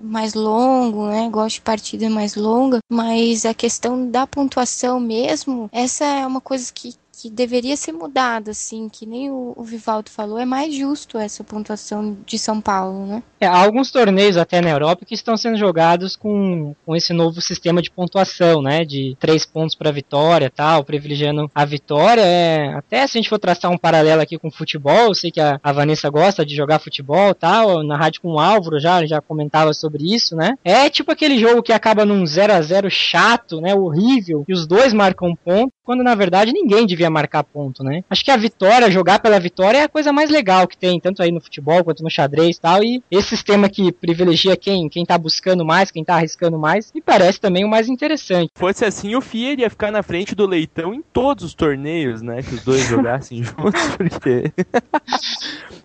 mais 0.00 0.34
longo, 0.34 1.06
né? 1.06 1.28
Gosto 1.28 1.56
de 1.56 1.62
partida 1.62 2.08
mais 2.10 2.34
longa, 2.34 2.78
mas 2.90 3.44
a 3.44 3.54
questão 3.54 4.10
da 4.10 4.26
pontuação 4.26 4.98
mesmo, 4.98 5.68
essa 5.72 6.04
é 6.04 6.26
uma 6.26 6.40
coisa 6.40 6.72
que, 6.72 6.94
que 7.22 7.30
deveria 7.30 7.76
ser 7.76 7.92
mudada, 7.92 8.50
assim, 8.50 8.88
que 8.88 9.06
nem 9.06 9.30
o, 9.30 9.52
o, 9.56 9.62
Vivaldo 9.62 10.10
falou, 10.10 10.40
é 10.40 10.44
mais 10.44 10.74
justo 10.74 11.16
essa 11.16 11.44
pontuação 11.44 12.16
de 12.26 12.36
São 12.36 12.60
Paulo, 12.60 13.06
né? 13.06 13.22
É, 13.40 13.46
há 13.46 13.62
alguns 13.62 13.92
torneios 13.92 14.36
até 14.36 14.60
na 14.60 14.70
Europa 14.70 15.04
que 15.04 15.14
estão 15.14 15.36
sendo 15.36 15.56
jogados 15.56 16.16
com, 16.16 16.74
com 16.84 16.96
esse 16.96 17.12
novo 17.12 17.40
sistema 17.40 17.80
de 17.80 17.92
pontuação, 17.92 18.60
né? 18.60 18.84
De 18.84 19.16
três 19.20 19.46
pontos 19.46 19.76
para 19.76 19.92
vitória 19.92 20.50
tal, 20.50 20.82
privilegiando 20.82 21.48
a 21.54 21.64
vitória. 21.64 22.22
É, 22.22 22.74
até 22.74 23.06
se 23.06 23.16
a 23.16 23.20
gente 23.20 23.28
for 23.28 23.38
traçar 23.38 23.70
um 23.70 23.78
paralelo 23.78 24.20
aqui 24.20 24.36
com 24.36 24.50
futebol, 24.50 25.06
eu 25.06 25.14
sei 25.14 25.30
que 25.30 25.40
a, 25.40 25.60
a 25.62 25.72
Vanessa 25.72 26.10
gosta 26.10 26.44
de 26.44 26.56
jogar 26.56 26.80
futebol 26.80 27.32
tal, 27.34 27.84
na 27.84 27.96
rádio 27.96 28.20
com 28.20 28.32
o 28.32 28.40
Álvaro 28.40 28.80
já, 28.80 29.06
já 29.06 29.20
comentava 29.20 29.72
sobre 29.72 30.12
isso, 30.12 30.34
né? 30.34 30.56
É 30.64 30.90
tipo 30.90 31.12
aquele 31.12 31.38
jogo 31.38 31.62
que 31.62 31.72
acaba 31.72 32.04
num 32.04 32.26
0 32.26 32.52
a 32.52 32.60
0 32.60 32.90
chato, 32.90 33.60
né? 33.60 33.72
Horrível, 33.76 34.44
e 34.48 34.52
os 34.52 34.66
dois 34.66 34.92
marcam 34.92 35.36
ponto, 35.36 35.72
quando 35.84 36.02
na 36.02 36.16
verdade 36.16 36.52
ninguém 36.52 36.84
devia 36.84 37.11
marcar 37.12 37.44
ponto, 37.44 37.84
né? 37.84 38.02
Acho 38.10 38.24
que 38.24 38.30
a 38.30 38.36
vitória, 38.36 38.90
jogar 38.90 39.20
pela 39.20 39.38
vitória 39.38 39.78
é 39.78 39.82
a 39.84 39.88
coisa 39.88 40.12
mais 40.12 40.30
legal 40.30 40.66
que 40.66 40.76
tem, 40.76 40.98
tanto 40.98 41.22
aí 41.22 41.30
no 41.30 41.40
futebol 41.40 41.84
quanto 41.84 42.02
no 42.02 42.10
xadrez 42.10 42.56
e 42.56 42.60
tal. 42.60 42.82
E 42.82 43.02
esse 43.10 43.28
sistema 43.28 43.68
que 43.68 43.92
privilegia 43.92 44.56
quem, 44.56 44.88
quem 44.88 45.04
tá 45.04 45.16
buscando 45.16 45.64
mais, 45.64 45.90
quem 45.90 46.04
tá 46.04 46.14
arriscando 46.14 46.58
mais, 46.58 46.92
me 46.92 47.00
parece 47.00 47.40
também 47.40 47.64
o 47.64 47.68
mais 47.68 47.88
interessante. 47.88 48.50
Fosse 48.56 48.84
assim, 48.84 49.14
o 49.14 49.20
FIA 49.20 49.60
ia 49.60 49.70
ficar 49.70 49.92
na 49.92 50.02
frente 50.02 50.34
do 50.34 50.46
Leitão 50.46 50.94
em 50.94 51.02
todos 51.12 51.44
os 51.44 51.54
torneios, 51.54 52.22
né? 52.22 52.42
Que 52.42 52.54
os 52.54 52.64
dois 52.64 52.86
jogassem 52.86 53.42
juntos, 53.44 53.96
porque. 53.96 54.52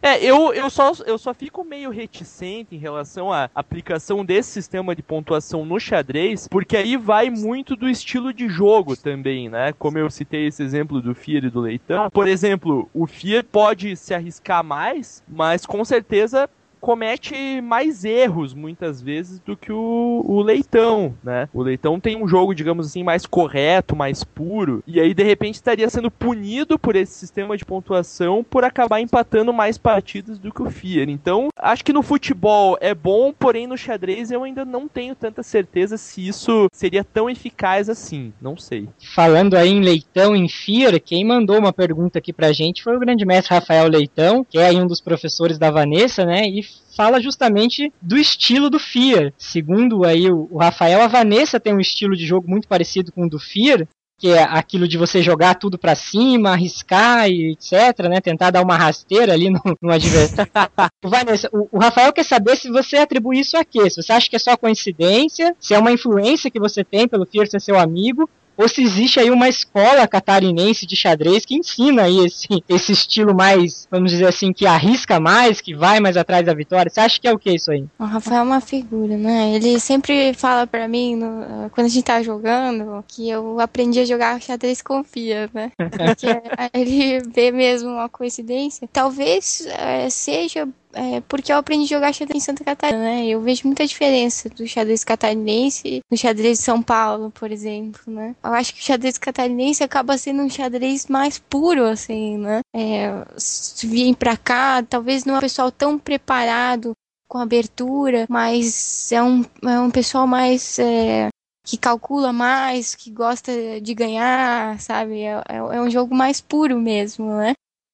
É, 0.01 0.23
eu, 0.23 0.53
eu, 0.53 0.69
só, 0.69 0.91
eu 1.05 1.17
só 1.17 1.33
fico 1.33 1.63
meio 1.63 1.89
reticente 1.89 2.75
em 2.75 2.79
relação 2.79 3.31
à 3.31 3.49
aplicação 3.53 4.23
desse 4.23 4.51
sistema 4.51 4.95
de 4.95 5.01
pontuação 5.01 5.65
no 5.65 5.79
xadrez, 5.79 6.47
porque 6.47 6.77
aí 6.77 6.97
vai 6.97 7.29
muito 7.29 7.75
do 7.75 7.89
estilo 7.89 8.33
de 8.33 8.47
jogo 8.47 8.95
também, 8.95 9.49
né? 9.49 9.73
Como 9.73 9.97
eu 9.97 10.09
citei 10.09 10.47
esse 10.47 10.63
exemplo 10.63 11.01
do 11.01 11.13
Fier 11.13 11.45
e 11.45 11.49
do 11.49 11.61
Leitão. 11.61 12.09
Por 12.09 12.27
exemplo, 12.27 12.89
o 12.93 13.05
Fier 13.07 13.43
pode 13.43 13.95
se 13.95 14.13
arriscar 14.13 14.63
mais, 14.63 15.23
mas 15.27 15.65
com 15.65 15.83
certeza 15.83 16.49
comete 16.87 17.59
mais 17.59 18.05
erros 18.05 18.53
muitas 18.53 19.01
vezes 19.01 19.39
do 19.39 19.57
que 19.57 19.73
o, 19.73 20.23
o, 20.25 20.41
Leitão, 20.41 21.13
né? 21.21 21.49
O 21.53 21.61
Leitão 21.61 21.99
tem 21.99 22.15
um 22.15 22.25
jogo, 22.25 22.55
digamos 22.55 22.87
assim, 22.87 23.03
mais 23.03 23.25
correto, 23.25 23.93
mais 23.93 24.23
puro, 24.23 24.81
e 24.87 24.97
aí 24.97 25.13
de 25.13 25.21
repente 25.21 25.55
estaria 25.55 25.89
sendo 25.89 26.09
punido 26.09 26.79
por 26.79 26.95
esse 26.95 27.11
sistema 27.11 27.57
de 27.57 27.65
pontuação 27.65 28.41
por 28.41 28.63
acabar 28.63 29.01
empatando 29.01 29.51
mais 29.51 29.77
partidas 29.77 30.39
do 30.39 30.49
que 30.49 30.61
o 30.61 30.69
Fier. 30.69 31.09
Então, 31.09 31.49
acho 31.59 31.83
que 31.83 31.91
no 31.91 32.01
futebol 32.01 32.77
é 32.79 32.95
bom, 32.95 33.33
porém 33.33 33.67
no 33.67 33.77
xadrez 33.77 34.31
eu 34.31 34.45
ainda 34.45 34.63
não 34.63 34.87
tenho 34.87 35.13
tanta 35.13 35.43
certeza 35.43 35.97
se 35.97 36.25
isso 36.25 36.67
seria 36.71 37.03
tão 37.03 37.29
eficaz 37.29 37.89
assim, 37.89 38.31
não 38.41 38.55
sei. 38.55 38.87
Falando 39.13 39.55
aí 39.55 39.71
em 39.71 39.81
Leitão, 39.81 40.33
em 40.33 40.47
Fier, 40.47 41.01
quem 41.01 41.25
mandou 41.25 41.59
uma 41.59 41.73
pergunta 41.73 42.17
aqui 42.17 42.31
pra 42.31 42.53
gente 42.53 42.81
foi 42.81 42.95
o 42.95 42.99
grande 42.99 43.25
mestre 43.25 43.55
Rafael 43.55 43.89
Leitão, 43.89 44.45
que 44.49 44.57
é 44.57 44.71
um 44.71 44.87
dos 44.87 45.01
professores 45.01 45.59
da 45.59 45.69
Vanessa, 45.69 46.25
né? 46.25 46.47
E 46.47 46.76
fala 46.95 47.21
justamente 47.21 47.93
do 48.01 48.17
estilo 48.17 48.69
do 48.69 48.79
Fear. 48.79 49.31
Segundo 49.37 50.03
aí 50.03 50.29
o, 50.31 50.57
Rafael, 50.57 51.01
a 51.01 51.07
Vanessa 51.07 51.59
tem 51.59 51.73
um 51.73 51.79
estilo 51.79 52.15
de 52.15 52.25
jogo 52.25 52.49
muito 52.49 52.67
parecido 52.67 53.11
com 53.11 53.25
o 53.25 53.29
do 53.29 53.39
Fear, 53.39 53.87
que 54.19 54.29
é 54.29 54.41
aquilo 54.41 54.87
de 54.87 54.97
você 54.97 55.21
jogar 55.21 55.55
tudo 55.55 55.77
para 55.77 55.93
cima, 55.93 56.49
arriscar 56.49 57.29
e 57.29 57.51
etc, 57.51 58.07
né? 58.09 58.19
Tentar 58.19 58.49
dar 58.49 58.63
uma 58.63 58.75
rasteira 58.75 59.33
ali 59.33 59.51
no, 59.51 59.61
no 59.79 59.91
adversário. 59.91 60.51
Vanessa, 61.05 61.47
o, 61.53 61.69
o, 61.71 61.79
Rafael 61.79 62.11
quer 62.11 62.25
saber 62.25 62.57
se 62.57 62.69
você 62.71 62.97
atribui 62.97 63.39
isso 63.39 63.55
a 63.55 63.63
quê? 63.63 63.87
Se 63.89 64.01
você 64.01 64.11
acha 64.11 64.27
que 64.27 64.35
é 64.35 64.39
só 64.39 64.57
coincidência, 64.57 65.55
se 65.59 65.75
é 65.75 65.79
uma 65.79 65.91
influência 65.91 66.49
que 66.49 66.59
você 66.59 66.83
tem 66.83 67.07
pelo 67.07 67.27
Fear 67.27 67.47
ser 67.47 67.61
seu 67.61 67.77
amigo, 67.77 68.27
ou 68.57 68.67
se 68.67 68.81
existe 68.81 69.19
aí 69.19 69.29
uma 69.29 69.47
escola 69.47 70.07
catarinense 70.07 70.85
de 70.85 70.95
xadrez 70.95 71.45
que 71.45 71.55
ensina 71.55 72.03
aí 72.03 72.25
esse, 72.25 72.47
esse 72.67 72.91
estilo 72.91 73.35
mais, 73.35 73.87
vamos 73.91 74.11
dizer 74.11 74.27
assim, 74.27 74.51
que 74.51 74.65
arrisca 74.65 75.19
mais, 75.19 75.61
que 75.61 75.75
vai 75.75 75.99
mais 75.99 76.17
atrás 76.17 76.45
da 76.45 76.53
vitória. 76.53 76.89
Você 76.89 76.99
acha 76.99 77.21
que 77.21 77.27
é 77.27 77.31
o 77.31 77.37
que 77.37 77.51
isso 77.51 77.71
aí? 77.71 77.85
O 77.99 78.05
Rafael 78.05 78.41
é 78.41 78.43
uma 78.43 78.61
figura, 78.61 79.15
né? 79.15 79.53
Ele 79.55 79.79
sempre 79.79 80.33
fala 80.33 80.65
para 80.65 80.87
mim, 80.87 81.15
no, 81.15 81.69
quando 81.69 81.85
a 81.85 81.89
gente 81.89 82.03
tá 82.03 82.21
jogando, 82.23 83.03
que 83.07 83.29
eu 83.29 83.59
aprendi 83.59 83.99
a 83.99 84.05
jogar 84.05 84.41
xadrez 84.41 84.81
com 84.81 85.03
Fia, 85.03 85.49
né? 85.53 85.71
Porque 85.77 86.27
ele 86.73 87.19
vê 87.29 87.51
mesmo 87.51 87.89
uma 87.89 88.09
coincidência. 88.09 88.89
Talvez 88.91 89.67
é, 89.67 90.09
seja 90.09 90.67
é, 90.97 91.21
porque 91.21 91.51
eu 91.51 91.57
aprendi 91.57 91.93
a 91.93 91.97
jogar 91.97 92.13
xadrez 92.13 92.43
em 92.43 92.45
Santa 92.45 92.63
Catarina, 92.63 93.03
né? 93.03 93.27
Eu 93.27 93.39
vejo 93.41 93.67
muita 93.67 93.85
diferença 93.85 94.49
do 94.49 94.67
xadrez 94.67 95.03
catarinense 95.03 96.01
do 96.09 96.17
xadrez 96.17 96.57
de 96.57 96.63
São 96.63 96.81
Paulo, 96.81 97.29
por 97.31 97.51
exemplo, 97.51 98.01
né? 98.07 98.35
Eu 98.43 98.53
acho 98.53 98.73
que 98.73 98.81
o 98.81 98.83
xadrez 98.83 99.17
catarinense 99.17 99.83
acaba 99.83 100.17
sendo 100.17 100.41
um 100.41 100.49
xadrez 100.49 101.05
mais 101.07 101.37
puro, 101.37 101.85
assim, 101.85 102.37
né? 102.37 102.61
É, 102.75 103.25
se 103.37 103.85
vim 103.85 104.13
pra 104.13 104.35
cá, 104.35 104.81
talvez 104.81 105.23
não 105.23 105.35
é 105.35 105.37
um 105.37 105.41
pessoal 105.41 105.71
tão 105.71 105.99
preparado 105.99 106.93
com 107.27 107.37
abertura, 107.37 108.25
mas 108.27 109.11
é 109.11 109.21
um, 109.21 109.43
é 109.63 109.79
um 109.79 109.91
pessoal 109.91 110.25
mais 110.25 110.79
é, 110.79 111.29
que 111.67 111.77
calcula 111.77 112.31
mais, 112.31 112.95
que 112.95 113.11
gosta 113.11 113.51
de 113.81 113.93
ganhar, 113.93 114.79
sabe? 114.79 115.19
É, 115.19 115.43
é, 115.49 115.57
é, 115.57 115.81
um 115.81 115.89
jogo 115.89 116.15
mais 116.15 116.39
puro 116.39 116.79
mesmo, 116.79 117.29
né? 117.35 117.53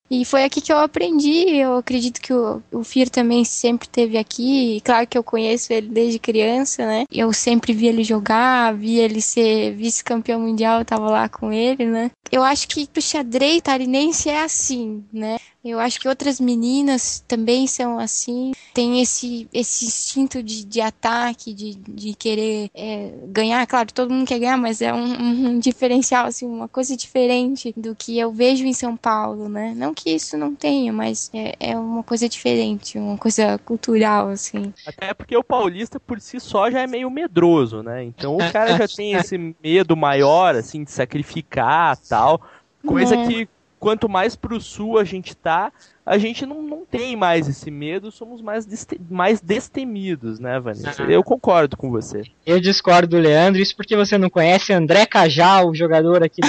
E 0.10 0.26
foi 0.26 0.44
aqui 0.44 0.62
que 0.62 0.72
eu 0.72 0.78
aprendi. 0.78 1.50
Eu 1.58 1.78
acredito 1.78 2.22
que 2.22 2.34
o, 2.34 2.62
o 2.72 2.84
Fir 2.84 3.10
também 3.10 3.44
sempre 3.44 3.88
teve 3.88 4.18
aqui. 4.18 4.78
E 4.78 4.82
claro 4.82 5.08
que 5.08 5.18
eu 5.18 5.24
conheço 5.24 5.72
ele 5.74 5.88
desde 5.88 6.20
criança, 6.20 6.86
né? 6.86 7.06
Eu 7.12 7.32
sempre 7.34 7.74
vi 7.74 7.88
ele 7.88 8.04
jogar, 8.04 8.76
vi 8.76 9.00
ele 9.00 9.22
ser 9.22 9.74
vice-campeão 9.74 10.40
mundial, 10.40 10.80
eu 10.80 10.86
tava 10.86 11.10
lá 11.10 11.28
com 11.30 11.52
ele, 11.52 11.86
né? 11.86 12.12
Eu 12.32 12.44
acho 12.44 12.68
que 12.68 12.88
o 12.96 13.02
xadrez 13.02 13.62
tarinense 13.62 14.30
é 14.30 14.44
assim, 14.44 15.04
né? 15.12 15.38
Eu 15.64 15.80
acho 15.80 16.00
que 16.00 16.10
outras 16.10 16.42
meninas 16.42 17.24
também 17.26 17.68
são 17.68 17.98
assim, 17.98 18.52
tem 18.74 19.02
esse, 19.02 19.48
esse 19.54 19.86
instinto 19.86 20.44
de, 20.44 20.66
de 20.66 20.82
ataque, 20.82 21.54
de, 21.54 21.76
de 21.76 22.14
querer 22.14 22.70
é, 22.76 23.14
ganhar. 23.28 23.66
Claro, 23.66 23.94
todo 23.94 24.14
mundo 24.14 24.28
quer 24.28 24.40
ganhar, 24.40 24.58
mas 24.58 24.82
é 24.82 24.94
um, 24.94 25.04
um, 25.04 25.60
diferencial, 25.64 26.26
assim, 26.26 26.46
uma 26.46 26.68
coisa 26.68 26.98
diferente 26.98 27.74
do 27.78 27.96
que 27.96 28.20
eu 28.20 28.32
vejo 28.32 28.66
em 28.66 28.74
São 28.74 28.98
Paulo, 28.98 29.48
né? 29.48 29.74
Não 29.74 29.94
que 29.94 30.10
isso 30.10 30.38
não 30.38 30.54
tenha, 30.54 30.92
mas 30.92 31.32
é, 31.34 31.56
é 31.60 31.78
uma 31.78 32.04
coisa 32.04 32.28
diferente, 32.28 32.98
uma 32.98 33.18
coisa 33.18 33.58
cultural, 33.60 34.30
assim. 34.30 34.74
Até 34.86 35.14
porque 35.14 35.38
o 35.38 35.44
paulista 35.44 35.98
por 35.98 36.20
si 36.20 36.42
só 36.42 36.70
já 36.70 36.82
é 36.82 36.88
meio 36.88 37.10
medroso, 37.10 37.82
né? 37.82 38.04
Então 38.04 38.36
o 38.36 38.52
cara 38.52 38.78
já 38.78 38.88
tem 38.88 39.14
esse 39.14 39.38
medo 39.64 39.96
maior, 39.96 40.56
assim, 40.56 40.84
de 40.84 40.92
sacrificar 40.92 41.96
tal. 41.98 42.42
Coisa 42.86 43.16
é. 43.16 43.28
que 43.28 43.50
quanto 43.84 44.08
mais 44.08 44.34
pro 44.34 44.62
sul 44.62 44.98
a 44.98 45.04
gente 45.04 45.36
tá, 45.36 45.70
a 46.06 46.18
gente 46.18 46.46
não, 46.46 46.62
não 46.62 46.86
tem 46.86 47.16
mais 47.16 47.48
esse 47.48 47.72
medo, 47.72 48.12
somos 48.12 48.42
mais, 48.42 48.66
deste, 48.66 49.00
mais 49.10 49.40
destemidos, 49.40 50.40
né, 50.40 50.60
Vanessa? 50.60 51.04
Eu 51.04 51.24
concordo 51.24 51.78
com 51.78 51.90
você. 51.90 52.24
Eu 52.46 52.60
discordo 52.60 53.08
do 53.08 53.18
Leandro, 53.18 53.62
isso 53.62 53.76
porque 53.76 53.96
você 53.96 54.18
não 54.18 54.30
conhece 54.30 54.74
André 54.74 55.06
Cajal, 55.06 55.70
o 55.70 55.76
jogador 55.76 56.24
aqui 56.24 56.42
do 56.42 56.48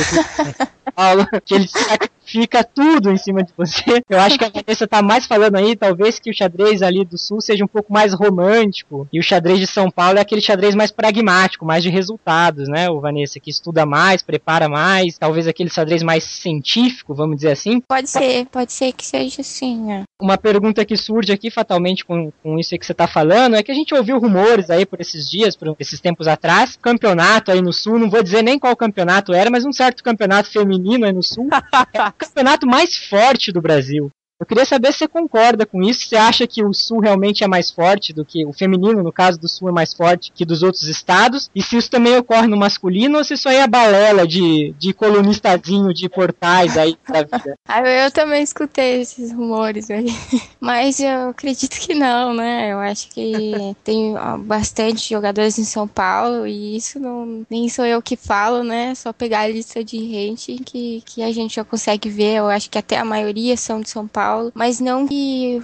Paulo, 0.92 1.26
que 1.44 1.54
ele 1.54 1.68
sacrifica 1.68 2.64
tudo 2.64 3.10
em 3.12 3.16
cima 3.16 3.44
de 3.44 3.52
você. 3.56 4.02
Eu 4.08 4.18
acho 4.18 4.38
que 4.38 4.44
a 4.44 4.50
Vanessa 4.50 4.88
tá 4.88 5.02
mais 5.02 5.26
falando 5.26 5.56
aí, 5.56 5.76
talvez, 5.76 6.18
que 6.18 6.30
o 6.30 6.34
xadrez 6.34 6.82
ali 6.82 7.04
do 7.04 7.16
Sul 7.16 7.40
seja 7.40 7.64
um 7.64 7.68
pouco 7.68 7.92
mais 7.92 8.12
romântico, 8.12 9.06
e 9.12 9.20
o 9.20 9.22
xadrez 9.22 9.60
de 9.60 9.66
São 9.66 9.88
Paulo 9.90 10.18
é 10.18 10.22
aquele 10.22 10.40
xadrez 10.40 10.74
mais 10.74 10.90
pragmático, 10.90 11.64
mais 11.64 11.82
de 11.82 11.90
resultados, 11.90 12.68
né, 12.68 12.90
o 12.90 13.00
Vanessa, 13.00 13.38
que 13.38 13.50
estuda 13.50 13.86
mais, 13.86 14.22
prepara 14.22 14.68
mais, 14.68 15.16
talvez 15.16 15.46
aquele 15.46 15.70
xadrez 15.70 16.02
mais 16.02 16.24
científico, 16.24 17.14
vamos 17.14 17.36
dizer 17.36 17.52
assim. 17.52 17.80
Pode 17.80 18.10
ser, 18.10 18.46
pode 18.46 18.72
ser 18.72 18.92
que 18.92 19.06
seja 19.06 19.43
assim, 19.44 19.78
né? 19.84 20.02
Uma 20.20 20.36
pergunta 20.38 20.84
que 20.84 20.96
surge 20.96 21.32
aqui 21.32 21.50
fatalmente 21.50 22.04
com, 22.04 22.32
com 22.42 22.58
isso 22.58 22.76
que 22.76 22.84
você 22.84 22.94
tá 22.94 23.06
falando 23.06 23.54
é 23.54 23.62
que 23.62 23.70
a 23.70 23.74
gente 23.74 23.94
ouviu 23.94 24.18
rumores 24.18 24.70
aí 24.70 24.84
por 24.86 25.00
esses 25.00 25.30
dias, 25.30 25.54
por 25.54 25.76
esses 25.78 26.00
tempos 26.00 26.26
atrás, 26.26 26.76
campeonato 26.80 27.52
aí 27.52 27.60
no 27.60 27.72
Sul, 27.72 27.98
não 27.98 28.10
vou 28.10 28.22
dizer 28.22 28.42
nem 28.42 28.58
qual 28.58 28.74
campeonato 28.74 29.32
era, 29.32 29.50
mas 29.50 29.64
um 29.64 29.72
certo 29.72 30.02
campeonato 30.02 30.50
feminino 30.50 31.04
aí 31.04 31.12
no 31.12 31.22
Sul, 31.22 31.48
é 31.92 32.08
o 32.08 32.12
campeonato 32.12 32.66
mais 32.66 32.96
forte 32.96 33.52
do 33.52 33.60
Brasil. 33.60 34.10
Eu 34.44 34.46
queria 34.46 34.66
saber 34.66 34.92
se 34.92 34.98
você 34.98 35.08
concorda 35.08 35.64
com 35.64 35.82
isso, 35.82 36.00
se 36.00 36.08
você 36.08 36.16
acha 36.16 36.46
que 36.46 36.62
o 36.62 36.74
Sul 36.74 37.00
realmente 37.00 37.42
é 37.42 37.48
mais 37.48 37.70
forte 37.70 38.12
do 38.12 38.26
que 38.26 38.44
o 38.44 38.52
feminino, 38.52 39.02
no 39.02 39.10
caso 39.10 39.40
do 39.40 39.48
Sul, 39.48 39.70
é 39.70 39.72
mais 39.72 39.94
forte 39.94 40.30
que 40.34 40.44
dos 40.44 40.62
outros 40.62 40.82
estados, 40.82 41.50
e 41.54 41.62
se 41.62 41.78
isso 41.78 41.90
também 41.90 42.14
ocorre 42.18 42.46
no 42.46 42.54
masculino 42.54 43.16
ou 43.16 43.24
se 43.24 43.32
isso 43.32 43.48
aí 43.48 43.56
é 43.56 43.66
balela 43.66 44.26
de, 44.26 44.74
de 44.78 44.92
colunistazinho 44.92 45.94
de 45.94 46.10
portais 46.10 46.76
aí 46.76 46.94
da 47.08 47.22
vida. 47.22 47.58
Ah, 47.66 47.80
eu 47.80 48.10
também 48.10 48.42
escutei 48.42 49.00
esses 49.00 49.32
rumores 49.32 49.90
aí, 49.90 50.06
mas 50.60 51.00
eu 51.00 51.30
acredito 51.30 51.80
que 51.80 51.94
não, 51.94 52.34
né? 52.34 52.72
Eu 52.72 52.78
acho 52.78 53.08
que 53.08 53.74
tem 53.82 54.14
bastante 54.40 55.08
jogadores 55.08 55.58
em 55.58 55.64
São 55.64 55.88
Paulo 55.88 56.46
e 56.46 56.76
isso 56.76 57.00
não 57.00 57.46
nem 57.48 57.68
sou 57.70 57.86
eu 57.86 58.02
que 58.02 58.16
falo, 58.16 58.62
né? 58.62 58.94
Só 58.94 59.12
pegar 59.12 59.40
a 59.40 59.48
lista 59.48 59.82
de 59.82 59.98
gente 59.98 60.56
que, 60.62 61.02
que 61.06 61.22
a 61.22 61.32
gente 61.32 61.54
já 61.54 61.64
consegue 61.64 62.10
ver. 62.10 62.36
Eu 62.36 62.48
acho 62.48 62.68
que 62.68 62.78
até 62.78 62.98
a 62.98 63.04
maioria 63.04 63.56
são 63.56 63.80
de 63.80 63.88
São 63.88 64.06
Paulo 64.06 64.33
Paulo, 64.34 64.52
mas 64.54 64.80
não 64.80 65.06
que 65.06 65.60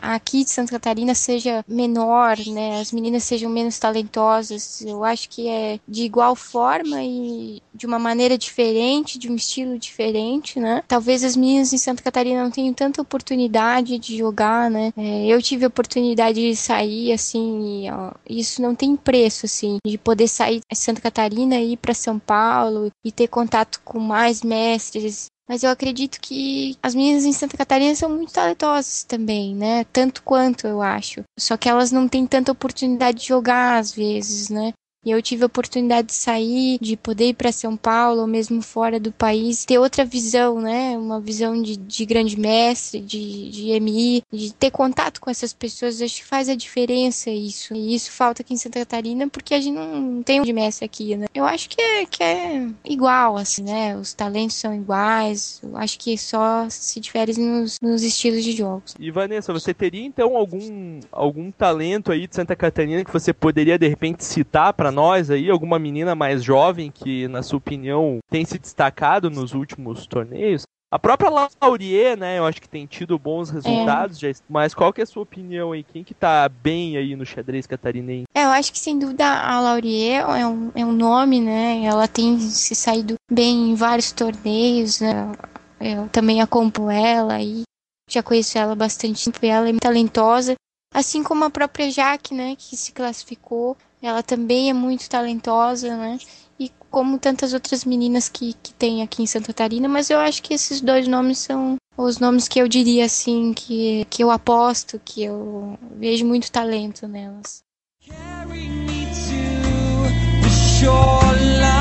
aqui 0.00 0.44
de 0.44 0.50
Santa 0.50 0.72
Catarina 0.72 1.14
seja 1.14 1.64
menor, 1.66 2.38
né? 2.46 2.80
As 2.80 2.92
meninas 2.92 3.24
sejam 3.24 3.50
menos 3.50 3.78
talentosas. 3.78 4.80
Eu 4.82 5.04
acho 5.04 5.28
que 5.28 5.48
é 5.48 5.80
de 5.86 6.02
igual 6.02 6.36
forma 6.36 7.02
e 7.02 7.60
de 7.74 7.86
uma 7.86 7.98
maneira 7.98 8.38
diferente, 8.38 9.18
de 9.18 9.30
um 9.30 9.34
estilo 9.34 9.78
diferente, 9.78 10.60
né? 10.60 10.82
Talvez 10.86 11.24
as 11.24 11.36
meninas 11.36 11.72
em 11.72 11.78
Santa 11.78 12.02
Catarina 12.02 12.42
não 12.42 12.50
tenham 12.50 12.72
tanta 12.72 13.02
oportunidade 13.02 13.98
de 13.98 14.16
jogar, 14.16 14.70
né? 14.70 14.92
É, 14.96 15.26
eu 15.26 15.42
tive 15.42 15.64
a 15.64 15.68
oportunidade 15.68 16.40
de 16.40 16.56
sair, 16.56 17.12
assim, 17.12 17.86
e, 17.86 17.90
ó, 17.90 18.12
isso 18.28 18.62
não 18.62 18.74
tem 18.74 18.96
preço, 18.96 19.46
assim, 19.46 19.78
de 19.84 19.98
poder 19.98 20.28
sair 20.28 20.60
de 20.70 20.78
Santa 20.78 21.00
Catarina 21.00 21.56
e 21.56 21.72
ir 21.72 21.76
para 21.76 21.92
São 21.92 22.18
Paulo 22.18 22.90
e 23.04 23.10
ter 23.10 23.28
contato 23.28 23.80
com 23.84 23.98
mais 23.98 24.42
mestres 24.42 25.26
mas 25.48 25.62
eu 25.62 25.70
acredito 25.70 26.20
que 26.20 26.76
as 26.82 26.94
meninas 26.94 27.24
em 27.24 27.32
Santa 27.32 27.56
Catarina 27.56 27.94
são 27.94 28.10
muito 28.10 28.32
talentosas 28.32 29.04
também, 29.04 29.54
né? 29.54 29.84
Tanto 29.84 30.22
quanto 30.22 30.66
eu 30.66 30.82
acho. 30.82 31.22
Só 31.38 31.56
que 31.56 31.68
elas 31.68 31.92
não 31.92 32.08
têm 32.08 32.26
tanta 32.26 32.52
oportunidade 32.52 33.20
de 33.20 33.28
jogar 33.28 33.78
às 33.78 33.92
vezes, 33.92 34.48
né? 34.48 34.72
E 35.06 35.10
eu 35.12 35.22
tive 35.22 35.44
a 35.44 35.46
oportunidade 35.46 36.08
de 36.08 36.14
sair, 36.14 36.78
de 36.80 36.96
poder 36.96 37.28
ir 37.28 37.34
para 37.34 37.52
São 37.52 37.76
Paulo, 37.76 38.22
ou 38.22 38.26
mesmo 38.26 38.60
fora 38.60 38.98
do 38.98 39.12
país, 39.12 39.64
ter 39.64 39.78
outra 39.78 40.04
visão, 40.04 40.60
né? 40.60 40.98
Uma 40.98 41.20
visão 41.20 41.62
de, 41.62 41.76
de 41.76 42.04
grande 42.04 42.36
mestre, 42.36 43.00
de, 43.00 43.48
de 43.50 43.80
MI, 43.80 44.24
de 44.32 44.52
ter 44.52 44.72
contato 44.72 45.20
com 45.20 45.30
essas 45.30 45.52
pessoas. 45.52 46.02
Acho 46.02 46.16
que 46.16 46.24
faz 46.24 46.48
a 46.48 46.56
diferença 46.56 47.30
isso. 47.30 47.72
E 47.72 47.94
isso 47.94 48.10
falta 48.10 48.42
aqui 48.42 48.52
em 48.52 48.56
Santa 48.56 48.80
Catarina 48.80 49.28
porque 49.28 49.54
a 49.54 49.60
gente 49.60 49.76
não 49.76 50.24
tem 50.24 50.40
um 50.40 50.42
de 50.42 50.52
mestre 50.52 50.84
aqui, 50.84 51.14
né? 51.14 51.26
Eu 51.32 51.44
acho 51.44 51.68
que 51.68 51.80
é, 51.80 52.04
que 52.04 52.24
é 52.24 52.66
igual, 52.84 53.36
assim, 53.36 53.62
né? 53.62 53.96
Os 53.96 54.12
talentos 54.12 54.56
são 54.56 54.74
iguais. 54.74 55.60
Eu 55.62 55.76
acho 55.76 56.00
que 56.00 56.18
só 56.18 56.66
se 56.68 56.98
difere 56.98 57.32
nos, 57.38 57.78
nos 57.80 58.02
estilos 58.02 58.42
de 58.42 58.50
jogos. 58.50 58.96
E 58.98 59.12
Vanessa, 59.12 59.52
você 59.52 59.72
teria 59.72 60.04
então 60.04 60.36
algum, 60.36 60.98
algum 61.12 61.52
talento 61.52 62.10
aí 62.10 62.26
de 62.26 62.34
Santa 62.34 62.56
Catarina 62.56 63.04
que 63.04 63.12
você 63.12 63.32
poderia 63.32 63.78
de 63.78 63.86
repente 63.86 64.24
citar 64.24 64.72
para 64.72 64.95
nós 64.96 65.30
aí, 65.30 65.50
alguma 65.50 65.78
menina 65.78 66.14
mais 66.14 66.42
jovem 66.42 66.90
que, 66.90 67.28
na 67.28 67.42
sua 67.42 67.58
opinião, 67.58 68.18
tem 68.30 68.46
se 68.46 68.58
destacado 68.58 69.28
nos 69.28 69.52
últimos 69.52 70.06
torneios? 70.06 70.62
A 70.90 70.98
própria 70.98 71.28
Laurier, 71.60 72.16
né, 72.16 72.38
eu 72.38 72.46
acho 72.46 72.62
que 72.62 72.68
tem 72.68 72.86
tido 72.86 73.18
bons 73.18 73.50
resultados, 73.50 74.22
é. 74.22 74.32
mas 74.48 74.72
qual 74.72 74.92
que 74.94 75.02
é 75.02 75.04
a 75.04 75.06
sua 75.06 75.24
opinião 75.24 75.72
aí? 75.72 75.82
Quem 75.82 76.02
que 76.02 76.14
tá 76.14 76.48
bem 76.48 76.96
aí 76.96 77.14
no 77.14 77.26
xadrez 77.26 77.66
catarinense? 77.66 78.24
É, 78.34 78.44
eu 78.44 78.48
acho 78.48 78.72
que 78.72 78.78
sem 78.78 78.98
dúvida 78.98 79.26
a 79.26 79.60
Laurier 79.60 80.22
é 80.22 80.46
um, 80.46 80.72
é 80.74 80.86
um 80.86 80.92
nome, 80.92 81.42
né, 81.42 81.82
ela 81.84 82.08
tem 82.08 82.38
se 82.38 82.74
saído 82.74 83.16
bem 83.30 83.72
em 83.72 83.74
vários 83.74 84.12
torneios, 84.12 85.00
né, 85.00 85.30
eu 85.78 86.08
também 86.08 86.40
acompanho 86.40 86.90
ela 86.90 87.42
e 87.42 87.64
já 88.08 88.22
conheço 88.22 88.56
ela 88.56 88.74
bastante 88.74 89.28
e 89.28 89.46
ela 89.46 89.68
é 89.68 89.72
muito 89.72 89.82
talentosa, 89.82 90.54
assim 90.94 91.22
como 91.22 91.44
a 91.44 91.50
própria 91.50 91.90
Jaque, 91.90 92.32
né, 92.32 92.56
que 92.56 92.74
se 92.76 92.92
classificou 92.92 93.76
ela 94.00 94.22
também 94.22 94.70
é 94.70 94.72
muito 94.72 95.08
talentosa, 95.08 95.96
né? 95.96 96.18
E 96.58 96.70
como 96.90 97.18
tantas 97.18 97.52
outras 97.52 97.84
meninas 97.84 98.28
que, 98.28 98.54
que 98.62 98.72
tem 98.72 99.02
aqui 99.02 99.22
em 99.22 99.26
Santa 99.26 99.48
Catarina, 99.48 99.88
mas 99.88 100.10
eu 100.10 100.18
acho 100.18 100.42
que 100.42 100.54
esses 100.54 100.80
dois 100.80 101.06
nomes 101.06 101.38
são 101.38 101.76
os 101.96 102.18
nomes 102.18 102.48
que 102.48 102.60
eu 102.60 102.68
diria 102.68 103.04
assim, 103.04 103.52
que, 103.52 104.06
que 104.10 104.22
eu 104.22 104.30
aposto, 104.30 105.00
que 105.04 105.22
eu 105.22 105.78
vejo 105.98 106.24
muito 106.24 106.50
talento 106.50 107.08
nelas. 107.08 107.62
Carry 108.06 108.68
me 108.68 109.06
to 109.06 110.08
the 110.40 111.75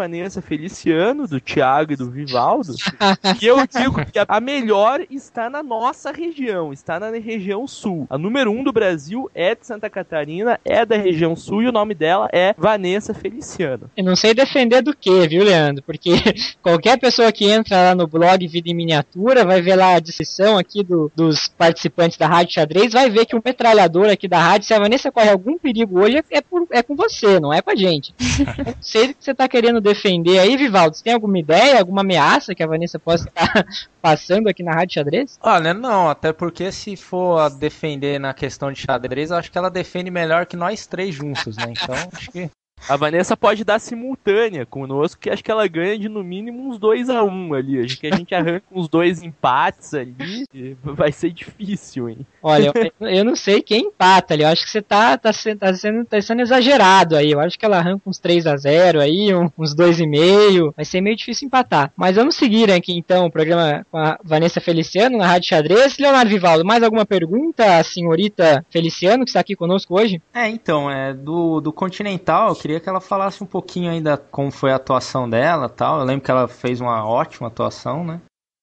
Vanessa 0.00 0.40
Feliciano, 0.40 1.28
do 1.28 1.38
Thiago 1.38 1.92
e 1.92 1.96
do 1.96 2.10
Vivaldo. 2.10 2.74
e 3.38 3.46
eu 3.46 3.58
digo 3.66 4.02
que 4.06 4.18
a 4.26 4.40
melhor 4.40 5.02
está 5.10 5.50
na 5.50 5.62
nossa 5.62 6.10
região, 6.10 6.72
está 6.72 6.98
na 6.98 7.10
região 7.10 7.66
sul. 7.66 8.06
A 8.08 8.16
número 8.16 8.50
um 8.50 8.64
do 8.64 8.72
Brasil 8.72 9.30
é 9.34 9.54
de 9.54 9.66
Santa 9.66 9.90
Catarina, 9.90 10.58
é 10.64 10.86
da 10.86 10.96
região 10.96 11.36
sul 11.36 11.62
e 11.62 11.68
o 11.68 11.72
nome 11.72 11.94
dela 11.94 12.30
é 12.32 12.54
Vanessa 12.56 13.12
Feliciano. 13.12 13.90
Eu 13.94 14.04
não 14.04 14.16
sei 14.16 14.32
defender 14.32 14.80
do 14.80 14.96
que, 14.96 15.28
viu, 15.28 15.44
Leandro? 15.44 15.82
Porque 15.82 16.12
qualquer 16.62 16.98
pessoa 16.98 17.30
que 17.30 17.44
entra 17.44 17.76
lá 17.82 17.94
no 17.94 18.06
blog 18.06 18.48
Vida 18.48 18.70
em 18.70 18.74
Miniatura 18.74 19.44
vai 19.44 19.60
ver 19.60 19.76
lá 19.76 19.96
a 19.96 20.00
descrição 20.00 20.56
aqui 20.56 20.82
do, 20.82 21.12
dos 21.14 21.46
participantes 21.48 22.16
da 22.16 22.26
Rádio 22.26 22.54
Xadrez, 22.54 22.94
vai 22.94 23.10
ver 23.10 23.26
que 23.26 23.36
o 23.36 23.42
metralhador 23.44 24.08
aqui 24.08 24.26
da 24.26 24.40
rádio, 24.40 24.66
se 24.66 24.72
a 24.72 24.78
Vanessa 24.78 25.12
corre 25.12 25.28
algum 25.28 25.58
perigo 25.58 26.00
hoje, 26.00 26.24
é, 26.30 26.40
por, 26.40 26.66
é 26.70 26.82
com 26.82 26.96
você, 26.96 27.38
não 27.38 27.52
é 27.52 27.60
com 27.60 27.70
a 27.70 27.76
gente. 27.76 28.14
sei 28.80 29.08
que 29.08 29.16
você 29.20 29.32
está 29.32 29.46
querendo 29.46 29.80
defender 29.90 30.38
aí, 30.38 30.56
Vivaldo. 30.56 30.96
Você 30.96 31.04
tem 31.04 31.12
alguma 31.12 31.38
ideia, 31.38 31.78
alguma 31.78 32.00
ameaça 32.02 32.54
que 32.54 32.62
a 32.62 32.66
Vanessa 32.66 32.98
possa 32.98 33.28
estar 33.28 33.66
passando 34.00 34.48
aqui 34.48 34.62
na 34.62 34.72
Rádio 34.72 34.94
Xadrez? 34.94 35.38
Olha, 35.42 35.74
não, 35.74 36.08
até 36.08 36.32
porque 36.32 36.70
se 36.70 36.96
for 36.96 37.50
defender 37.50 38.18
na 38.18 38.32
questão 38.32 38.72
de 38.72 38.80
xadrez, 38.80 39.30
eu 39.30 39.36
acho 39.36 39.50
que 39.50 39.58
ela 39.58 39.70
defende 39.70 40.10
melhor 40.10 40.46
que 40.46 40.56
nós 40.56 40.86
três 40.86 41.14
juntos, 41.14 41.56
né? 41.56 41.66
Então, 41.70 41.96
acho 42.12 42.30
que 42.30 42.50
A 42.88 42.96
Vanessa 42.96 43.36
pode 43.36 43.64
dar 43.64 43.78
simultânea 43.78 44.64
conosco, 44.66 45.20
que 45.20 45.30
acho 45.30 45.44
que 45.44 45.50
ela 45.50 45.66
ganha 45.66 45.98
de 45.98 46.08
no 46.08 46.24
mínimo 46.24 46.68
uns 46.68 46.78
2 46.78 47.10
a 47.10 47.22
1 47.22 47.30
um 47.30 47.54
ali. 47.54 47.80
Acho 47.80 47.98
que 47.98 48.06
a 48.06 48.16
gente 48.16 48.34
arranca 48.34 48.64
uns 48.70 48.88
dois 48.88 49.22
empates 49.22 49.94
ali. 49.94 50.46
Vai 50.82 51.12
ser 51.12 51.30
difícil, 51.30 52.08
hein? 52.08 52.26
Olha, 52.42 52.72
eu, 53.00 53.08
eu 53.08 53.24
não 53.24 53.36
sei 53.36 53.62
quem 53.62 53.86
empata 53.86 54.34
ali. 54.34 54.42
Eu 54.42 54.48
acho 54.48 54.64
que 54.64 54.70
você 54.70 54.82
tá, 54.82 55.16
tá, 55.16 55.30
tá, 55.58 55.74
sendo, 55.74 56.04
tá 56.04 56.20
sendo 56.20 56.42
exagerado 56.42 57.16
aí. 57.16 57.30
Eu 57.30 57.40
acho 57.40 57.58
que 57.58 57.64
ela 57.64 57.78
arranca 57.78 58.08
uns 58.08 58.18
3 58.18 58.46
a 58.46 58.56
0 58.56 59.00
aí, 59.00 59.34
uns 59.34 59.74
2,5. 59.74 60.74
Vai 60.74 60.84
ser 60.84 61.00
meio 61.00 61.16
difícil 61.16 61.46
empatar. 61.46 61.92
Mas 61.96 62.16
vamos 62.16 62.34
seguir 62.34 62.70
aqui 62.70 62.96
então 62.96 63.26
o 63.26 63.30
programa 63.30 63.86
com 63.90 63.98
a 63.98 64.18
Vanessa 64.24 64.60
Feliciano 64.60 65.18
na 65.18 65.26
Rádio 65.26 65.48
Xadrez. 65.48 65.98
Leonardo 65.98 66.30
Vivaldo, 66.30 66.64
mais 66.64 66.82
alguma 66.82 67.04
pergunta, 67.04 67.78
a 67.78 67.84
senhorita 67.84 68.64
Feliciano, 68.70 69.24
que 69.24 69.30
está 69.30 69.40
aqui 69.40 69.54
conosco 69.54 69.98
hoje? 69.98 70.20
É, 70.34 70.48
então, 70.48 70.90
é 70.90 71.12
do, 71.12 71.60
do 71.60 71.72
Continental, 71.72 72.50
eu 72.50 72.54
queria 72.54 72.69
que 72.78 72.88
ela 72.88 73.00
falasse 73.00 73.42
um 73.42 73.46
pouquinho 73.46 73.90
ainda 73.90 74.16
como 74.16 74.50
foi 74.50 74.70
a 74.70 74.76
atuação 74.76 75.28
dela 75.28 75.68
tal. 75.68 76.00
Eu 76.00 76.04
lembro 76.04 76.24
que 76.24 76.30
ela 76.30 76.46
fez 76.46 76.80
uma 76.80 77.04
ótima 77.04 77.48
atuação, 77.48 78.04
né? 78.04 78.20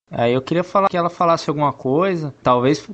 Aí 0.09 0.33
eu 0.33 0.41
queria 0.41 0.63
falar 0.63 0.87
que 0.87 0.95
ela 0.95 1.09
falasse 1.09 1.49
alguma 1.49 1.73
coisa, 1.73 2.33
talvez 2.41 2.85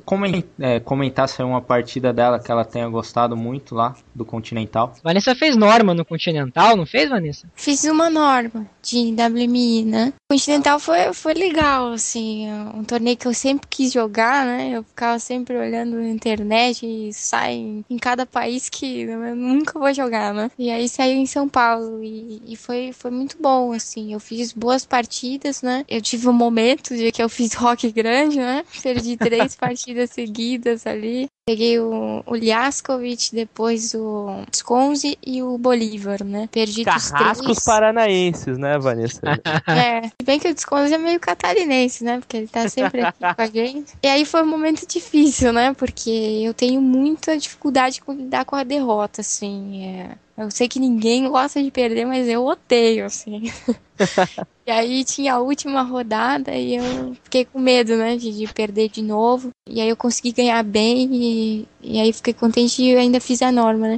é, 0.58 0.80
comentasse 0.80 1.42
uma 1.42 1.62
partida 1.62 2.12
dela 2.12 2.40
que 2.40 2.50
ela 2.50 2.64
tenha 2.64 2.88
gostado 2.88 3.36
muito 3.36 3.74
lá 3.74 3.94
do 4.14 4.24
Continental. 4.24 4.94
Vanessa 5.02 5.34
fez 5.34 5.56
norma 5.56 5.94
no 5.94 6.04
Continental, 6.04 6.76
não 6.76 6.84
fez, 6.84 7.08
Vanessa? 7.08 7.48
Fiz 7.54 7.84
uma 7.84 8.10
norma 8.10 8.66
de 8.82 9.14
WMI, 9.14 9.84
né? 9.84 10.12
O 10.28 10.34
Continental 10.34 10.80
foi, 10.80 11.12
foi 11.12 11.34
legal, 11.34 11.92
assim, 11.92 12.48
um 12.74 12.82
torneio 12.82 13.16
que 13.16 13.26
eu 13.26 13.34
sempre 13.34 13.68
quis 13.68 13.92
jogar, 13.92 14.44
né? 14.44 14.70
Eu 14.72 14.82
ficava 14.82 15.18
sempre 15.18 15.56
olhando 15.56 15.96
na 15.96 16.08
internet 16.08 16.84
e 16.84 17.12
sai 17.12 17.54
em, 17.54 17.84
em 17.88 17.96
cada 17.96 18.26
país 18.26 18.68
que 18.68 19.02
eu 19.02 19.36
nunca 19.36 19.78
vou 19.78 19.92
jogar, 19.94 20.34
né? 20.34 20.50
E 20.58 20.68
aí 20.68 20.88
saiu 20.88 21.16
em 21.16 21.26
São 21.26 21.48
Paulo 21.48 22.02
e, 22.02 22.42
e 22.46 22.56
foi, 22.56 22.92
foi 22.92 23.10
muito 23.10 23.36
bom, 23.40 23.72
assim. 23.72 24.12
Eu 24.12 24.20
fiz 24.20 24.52
boas 24.52 24.84
partidas, 24.84 25.62
né? 25.62 25.84
Eu 25.88 26.02
tive 26.02 26.28
um 26.28 26.32
momento 26.32 26.94
de 26.96 27.03
dia 27.04 27.12
que 27.12 27.22
eu 27.22 27.28
fiz 27.28 27.54
rock 27.54 27.90
grande, 27.92 28.38
né? 28.38 28.64
Perdi 28.82 29.16
três 29.16 29.54
partidas 29.56 30.10
seguidas 30.10 30.86
ali. 30.86 31.28
Peguei 31.46 31.78
o, 31.78 32.22
o 32.24 32.34
Ljaskovic, 32.34 33.34
depois 33.34 33.92
o 33.94 34.44
Sconzi 34.54 35.18
e 35.24 35.42
o 35.42 35.58
Bolívar, 35.58 36.24
né? 36.24 36.48
Perdi 36.50 36.84
Carrascos 36.84 37.44
três. 37.44 37.64
paranaenses, 37.64 38.56
né, 38.56 38.78
Vanessa? 38.78 39.20
é, 39.68 40.08
se 40.08 40.24
bem 40.24 40.38
que 40.38 40.48
o 40.48 40.58
Sconzi 40.58 40.94
é 40.94 40.98
meio 40.98 41.20
catarinense, 41.20 42.02
né? 42.02 42.18
Porque 42.18 42.38
ele 42.38 42.48
tá 42.48 42.66
sempre 42.68 43.02
aqui 43.02 43.18
com 43.18 43.42
a 43.42 43.46
gente. 43.46 43.92
E 44.02 44.08
aí 44.08 44.24
foi 44.24 44.42
um 44.42 44.48
momento 44.48 44.86
difícil, 44.86 45.52
né? 45.52 45.74
Porque 45.74 46.10
eu 46.42 46.54
tenho 46.54 46.80
muita 46.80 47.36
dificuldade 47.36 48.00
com 48.00 48.12
lidar 48.14 48.46
com 48.46 48.56
a 48.56 48.64
derrota, 48.64 49.20
assim. 49.20 49.84
É... 49.84 50.16
Eu 50.36 50.50
sei 50.50 50.66
que 50.66 50.80
ninguém 50.80 51.28
gosta 51.28 51.62
de 51.62 51.70
perder, 51.70 52.06
mas 52.06 52.26
eu 52.26 52.44
odeio, 52.44 53.04
assim. 53.04 53.52
e 54.66 54.70
aí 54.70 55.04
tinha 55.04 55.34
a 55.34 55.40
última 55.40 55.82
rodada 55.82 56.54
e 56.54 56.76
eu 56.76 57.14
fiquei 57.22 57.44
com 57.44 57.58
medo, 57.58 57.96
né, 57.96 58.16
de, 58.16 58.32
de 58.32 58.52
perder 58.52 58.88
de 58.88 59.02
novo. 59.02 59.50
E 59.68 59.80
aí 59.80 59.88
eu 59.88 59.96
consegui 59.96 60.32
ganhar 60.32 60.62
bem 60.62 61.08
e, 61.12 61.68
e 61.82 62.00
aí 62.00 62.12
fiquei 62.12 62.32
contente 62.32 62.82
e 62.82 62.96
ainda 62.96 63.20
fiz 63.20 63.42
a 63.42 63.52
norma, 63.52 63.88
né. 63.88 63.96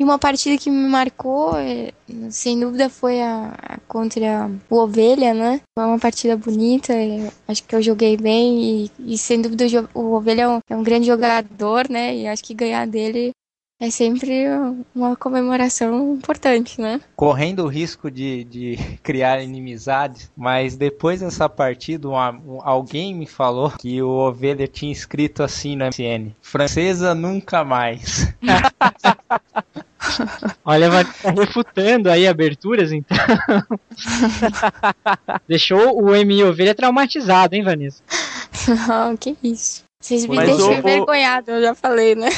E 0.00 0.04
uma 0.04 0.18
partida 0.18 0.56
que 0.58 0.70
me 0.70 0.88
marcou, 0.88 1.56
é, 1.56 1.92
sem 2.30 2.58
dúvida, 2.58 2.88
foi 2.88 3.20
a, 3.20 3.54
a, 3.62 3.78
contra 3.86 4.50
o 4.68 4.76
Ovelha, 4.76 5.34
né? 5.34 5.60
Foi 5.78 5.86
uma 5.86 5.98
partida 5.98 6.36
bonita, 6.36 6.94
acho 7.46 7.62
que 7.62 7.74
eu 7.74 7.82
joguei 7.82 8.16
bem 8.16 8.86
e, 8.86 8.90
e 8.98 9.18
sem 9.18 9.40
dúvida 9.40 9.66
o 9.94 10.14
Ovelha 10.14 10.42
é 10.42 10.48
um, 10.48 10.58
é 10.70 10.76
um, 10.76 10.82
grande 10.82 11.06
jogador, 11.06 11.88
né? 11.90 12.16
E 12.16 12.26
acho 12.26 12.42
que 12.42 12.54
ganhar 12.54 12.86
dele 12.86 13.32
é 13.82 13.90
sempre 13.90 14.44
uma 14.94 15.16
comemoração 15.16 16.14
importante, 16.14 16.80
né? 16.80 17.00
Correndo 17.16 17.64
o 17.64 17.66
risco 17.66 18.08
de, 18.08 18.44
de 18.44 18.78
criar 19.02 19.42
inimizades, 19.42 20.30
mas 20.36 20.76
depois 20.76 21.20
dessa 21.20 21.48
partida, 21.48 22.08
um, 22.08 22.14
um, 22.14 22.60
alguém 22.62 23.12
me 23.12 23.26
falou 23.26 23.72
que 23.72 24.00
o 24.00 24.08
Ovelha 24.08 24.68
tinha 24.68 24.92
escrito 24.92 25.42
assim 25.42 25.74
no 25.74 25.86
MCN: 25.86 26.32
Francesa 26.40 27.12
nunca 27.12 27.64
mais. 27.64 28.32
Olha, 30.64 30.88
vai 30.88 31.04
tá 31.04 31.30
refutando 31.30 32.08
aí 32.08 32.28
aberturas, 32.28 32.92
então. 32.92 33.16
Deixou 35.48 36.00
o 36.00 36.10
MI 36.24 36.44
Ovelha 36.44 36.74
traumatizado, 36.74 37.56
hein, 37.56 37.64
Vanessa? 37.64 38.00
Não, 38.86 39.16
que 39.16 39.36
isso. 39.42 39.82
Vocês 40.00 40.26
me 40.26 40.34
Mas 40.34 40.48
deixam 40.48 40.70
o, 40.70 40.72
envergonhado, 40.72 41.52
eu 41.52 41.62
já 41.62 41.74
falei, 41.76 42.16
né? 42.16 42.28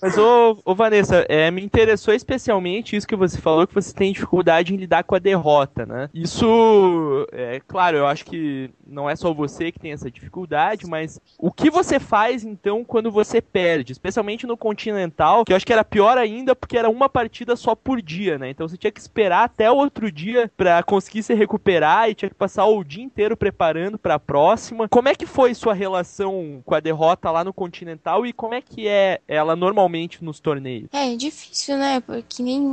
Mas, 0.00 0.16
ô, 0.16 0.58
ô 0.64 0.74
Vanessa, 0.74 1.26
é, 1.28 1.50
me 1.50 1.62
interessou 1.62 2.14
especialmente 2.14 2.96
isso 2.96 3.06
que 3.06 3.16
você 3.16 3.38
falou, 3.38 3.66
que 3.66 3.74
você 3.74 3.92
tem 3.92 4.12
dificuldade 4.12 4.72
em 4.72 4.76
lidar 4.76 5.04
com 5.04 5.14
a 5.14 5.18
derrota, 5.18 5.84
né? 5.84 6.08
Isso, 6.14 7.26
é 7.32 7.60
claro, 7.66 7.98
eu 7.98 8.06
acho 8.06 8.24
que 8.24 8.70
não 8.86 9.10
é 9.10 9.14
só 9.14 9.32
você 9.34 9.70
que 9.70 9.78
tem 9.78 9.92
essa 9.92 10.10
dificuldade, 10.10 10.86
mas 10.86 11.20
o 11.38 11.52
que 11.52 11.70
você 11.70 12.00
faz, 12.00 12.44
então, 12.44 12.82
quando 12.82 13.10
você 13.10 13.42
perde? 13.42 13.92
Especialmente 13.92 14.46
no 14.46 14.56
Continental, 14.56 15.44
que 15.44 15.52
eu 15.52 15.56
acho 15.56 15.66
que 15.66 15.72
era 15.72 15.84
pior 15.84 16.16
ainda, 16.16 16.56
porque 16.56 16.78
era 16.78 16.88
uma 16.88 17.08
partida 17.08 17.54
só 17.54 17.74
por 17.74 18.00
dia, 18.00 18.38
né? 18.38 18.48
Então 18.48 18.66
você 18.66 18.78
tinha 18.78 18.90
que 18.90 19.00
esperar 19.00 19.44
até 19.44 19.70
o 19.70 19.76
outro 19.76 20.10
dia 20.10 20.50
para 20.56 20.82
conseguir 20.82 21.22
se 21.22 21.34
recuperar 21.34 22.08
e 22.08 22.14
tinha 22.14 22.28
que 22.30 22.34
passar 22.34 22.64
o 22.64 22.82
dia 22.82 23.04
inteiro 23.04 23.36
preparando 23.36 23.98
para 23.98 24.14
a 24.14 24.18
próxima. 24.18 24.88
Como 24.88 25.08
é 25.08 25.14
que 25.14 25.26
foi 25.26 25.54
sua 25.54 25.74
relação 25.74 26.62
com 26.64 26.74
a 26.74 26.80
derrota 26.80 27.30
lá 27.30 27.44
no 27.44 27.52
Continental 27.52 28.24
e 28.24 28.32
como 28.32 28.54
é 28.54 28.62
que 28.62 28.88
é 28.88 29.20
ela 29.28 29.54
normalmente 29.54 29.89
nos 30.22 30.40
torneios? 30.40 30.88
É, 30.92 31.14
difícil, 31.16 31.76
né? 31.76 32.00
Porque 32.00 32.42
nem, 32.42 32.72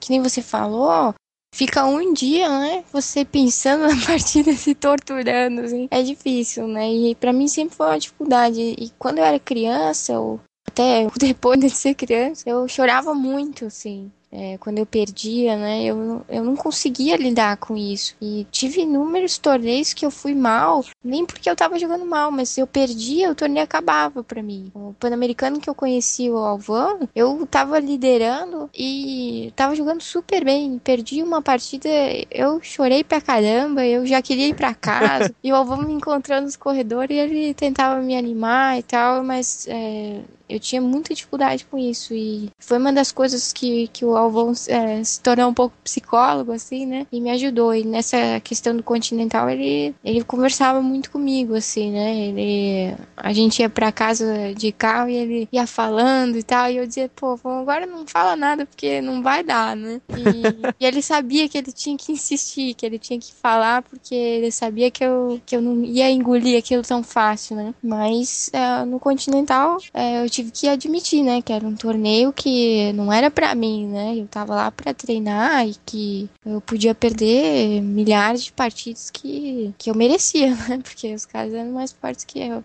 que 0.00 0.10
nem 0.10 0.22
você 0.22 0.42
falou, 0.42 1.14
fica 1.54 1.84
um 1.84 2.12
dia, 2.12 2.48
né? 2.48 2.84
Você 2.92 3.24
pensando 3.24 3.82
na 3.88 4.06
partida, 4.06 4.52
se 4.54 4.74
torturando, 4.74 5.62
assim. 5.62 5.88
É 5.90 6.02
difícil, 6.02 6.66
né? 6.66 6.92
E 6.92 7.14
para 7.14 7.32
mim 7.32 7.48
sempre 7.48 7.76
foi 7.76 7.86
uma 7.86 7.98
dificuldade. 7.98 8.60
E 8.60 8.90
quando 8.98 9.18
eu 9.18 9.24
era 9.24 9.38
criança, 9.38 10.18
ou 10.18 10.40
até 10.66 11.06
depois 11.18 11.60
de 11.60 11.70
ser 11.70 11.94
criança, 11.94 12.48
eu 12.48 12.66
chorava 12.68 13.14
muito, 13.14 13.66
assim 13.66 14.10
é, 14.32 14.56
quando 14.58 14.78
eu 14.78 14.86
perdia, 14.86 15.56
né, 15.56 15.84
eu, 15.84 16.24
eu 16.28 16.42
não 16.42 16.56
conseguia 16.56 17.16
lidar 17.16 17.58
com 17.58 17.76
isso. 17.76 18.16
E 18.20 18.46
tive 18.50 18.80
inúmeros 18.80 19.36
torneios 19.36 19.92
que 19.92 20.06
eu 20.06 20.10
fui 20.10 20.34
mal, 20.34 20.82
nem 21.04 21.26
porque 21.26 21.50
eu 21.50 21.54
tava 21.54 21.78
jogando 21.78 22.06
mal, 22.06 22.30
mas 22.30 22.48
se 22.48 22.60
eu 22.60 22.66
perdia, 22.66 23.30
o 23.30 23.34
torneio 23.34 23.64
acabava 23.64 24.24
para 24.24 24.42
mim. 24.42 24.70
O 24.74 24.94
Pan-Americano 24.98 25.60
que 25.60 25.68
eu 25.68 25.74
conheci, 25.74 26.30
o 26.30 26.38
Alvan, 26.38 27.00
eu 27.14 27.46
tava 27.46 27.78
liderando 27.78 28.70
e 28.74 29.52
tava 29.54 29.74
jogando 29.74 30.00
super 30.00 30.44
bem. 30.44 30.78
Perdi 30.78 31.22
uma 31.22 31.42
partida, 31.42 31.88
eu 32.30 32.60
chorei 32.62 33.04
pra 33.04 33.20
caramba, 33.20 33.84
eu 33.84 34.06
já 34.06 34.22
queria 34.22 34.48
ir 34.48 34.54
pra 34.54 34.74
casa. 34.74 35.34
e 35.44 35.52
o 35.52 35.56
Alvan 35.56 35.84
me 35.84 35.92
encontrando 35.92 36.46
nos 36.46 36.56
corredores 36.56 37.16
e 37.16 37.20
ele 37.20 37.54
tentava 37.54 38.00
me 38.00 38.16
animar 38.16 38.78
e 38.78 38.82
tal, 38.82 39.22
mas 39.22 39.66
é, 39.68 40.20
eu 40.48 40.58
tinha 40.58 40.80
muita 40.80 41.14
dificuldade 41.14 41.64
com 41.64 41.78
isso 41.78 42.14
e 42.14 42.50
foi 42.58 42.78
uma 42.78 42.92
das 42.92 43.12
coisas 43.12 43.52
que, 43.52 43.88
que 43.88 44.04
o 44.04 44.16
Alvon 44.16 44.52
é, 44.68 45.02
se 45.04 45.20
tornou 45.20 45.48
um 45.48 45.54
pouco 45.54 45.74
psicólogo, 45.82 46.52
assim, 46.52 46.86
né? 46.86 47.06
E 47.12 47.20
me 47.20 47.30
ajudou. 47.30 47.74
E 47.74 47.84
nessa 47.84 48.40
questão 48.40 48.76
do 48.76 48.82
Continental, 48.82 49.48
ele, 49.48 49.94
ele 50.04 50.22
conversava 50.24 50.80
muito 50.80 51.10
comigo, 51.10 51.54
assim, 51.54 51.90
né? 51.90 52.16
Ele, 52.16 52.94
a 53.16 53.32
gente 53.32 53.60
ia 53.60 53.70
pra 53.70 53.92
casa 53.92 54.54
de 54.54 54.72
carro 54.72 55.08
e 55.08 55.16
ele 55.16 55.48
ia 55.52 55.66
falando 55.66 56.36
e 56.36 56.42
tal. 56.42 56.70
E 56.70 56.76
eu 56.76 56.86
dizia, 56.86 57.10
pô, 57.14 57.38
agora 57.44 57.86
não 57.86 58.06
fala 58.06 58.36
nada 58.36 58.66
porque 58.66 59.00
não 59.00 59.22
vai 59.22 59.42
dar, 59.42 59.76
né? 59.76 60.00
E, 60.10 60.22
e 60.80 60.86
ele 60.86 61.02
sabia 61.02 61.48
que 61.48 61.58
ele 61.58 61.72
tinha 61.72 61.96
que 61.96 62.12
insistir, 62.12 62.74
que 62.74 62.84
ele 62.84 62.98
tinha 62.98 63.18
que 63.18 63.32
falar 63.32 63.82
porque 63.82 64.14
ele 64.14 64.50
sabia 64.50 64.90
que 64.90 65.04
eu, 65.04 65.40
que 65.44 65.56
eu 65.56 65.60
não 65.60 65.84
ia 65.84 66.10
engolir 66.10 66.58
aquilo 66.58 66.82
tão 66.82 67.02
fácil, 67.02 67.56
né? 67.56 67.74
Mas 67.82 68.50
é, 68.52 68.84
no 68.84 68.98
Continental, 68.98 69.78
é, 69.92 70.24
eu 70.24 70.30
tive 70.30 70.41
tive 70.42 70.50
que 70.50 70.68
admitir, 70.68 71.22
né, 71.22 71.40
que 71.40 71.52
era 71.52 71.66
um 71.66 71.74
torneio 71.74 72.32
que 72.32 72.92
não 72.92 73.12
era 73.12 73.30
para 73.30 73.54
mim, 73.54 73.86
né? 73.86 74.16
Eu 74.16 74.26
tava 74.26 74.54
lá 74.54 74.70
para 74.70 74.92
treinar 74.92 75.66
e 75.66 75.74
que 75.86 76.28
eu 76.44 76.60
podia 76.60 76.94
perder 76.94 77.80
milhares 77.80 78.44
de 78.44 78.52
partidas 78.52 79.10
que, 79.10 79.74
que 79.78 79.90
eu 79.90 79.94
merecia, 79.94 80.54
né? 80.68 80.80
Porque 80.82 81.14
os 81.14 81.24
caras 81.24 81.54
eram 81.54 81.72
mais 81.72 81.92
fortes 81.92 82.24
que 82.24 82.40
eu. 82.40 82.62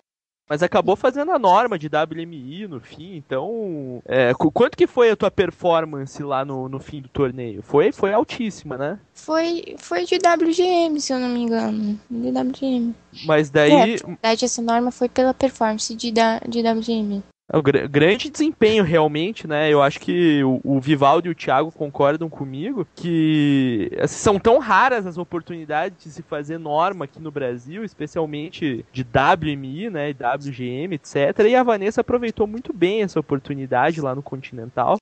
Mas 0.48 0.62
acabou 0.62 0.96
fazendo 0.96 1.30
a 1.30 1.38
norma 1.38 1.78
de 1.78 1.88
WMI 1.88 2.66
no 2.66 2.80
fim, 2.80 3.16
então. 3.16 4.02
É, 4.06 4.32
quanto 4.32 4.78
que 4.78 4.86
foi 4.86 5.10
a 5.10 5.16
tua 5.16 5.30
performance 5.30 6.22
lá 6.22 6.42
no, 6.42 6.70
no 6.70 6.80
fim 6.80 7.02
do 7.02 7.08
torneio? 7.08 7.62
Foi, 7.62 7.92
foi 7.92 8.14
altíssima, 8.14 8.78
né? 8.78 8.98
Foi, 9.12 9.76
foi 9.76 10.06
de 10.06 10.16
WGM, 10.16 10.98
se 11.02 11.12
eu 11.12 11.18
não 11.18 11.28
me 11.28 11.40
engano. 11.40 12.00
De 12.10 12.30
WGM. 12.30 12.94
Mas 13.26 13.50
daí. 13.50 13.72
É, 13.72 13.76
na 13.76 14.06
verdade, 14.14 14.44
essa 14.46 14.62
norma 14.62 14.90
foi 14.90 15.10
pela 15.10 15.34
performance 15.34 15.94
de, 15.94 16.10
de 16.10 16.62
WGM. 16.62 17.22
É 17.50 17.56
um 17.56 17.62
grande 17.62 18.28
desempenho, 18.28 18.84
realmente, 18.84 19.46
né? 19.46 19.72
Eu 19.72 19.82
acho 19.82 19.98
que 19.98 20.44
o, 20.44 20.60
o 20.62 20.80
Vivaldo 20.80 21.28
e 21.28 21.30
o 21.30 21.34
Thiago 21.34 21.72
concordam 21.72 22.28
comigo 22.28 22.86
que 22.94 23.90
assim, 23.98 24.18
são 24.18 24.38
tão 24.38 24.58
raras 24.58 25.06
as 25.06 25.16
oportunidades 25.16 26.04
de 26.04 26.10
se 26.10 26.22
fazer 26.22 26.58
norma 26.58 27.06
aqui 27.06 27.18
no 27.18 27.30
Brasil, 27.30 27.84
especialmente 27.84 28.84
de 28.92 29.02
WMI, 29.02 29.88
né? 29.88 30.10
WGM, 30.10 30.94
etc. 30.96 31.46
E 31.48 31.56
a 31.56 31.62
Vanessa 31.62 32.02
aproveitou 32.02 32.46
muito 32.46 32.74
bem 32.74 33.02
essa 33.02 33.18
oportunidade 33.18 33.98
lá 33.98 34.14
no 34.14 34.22
Continental. 34.22 34.98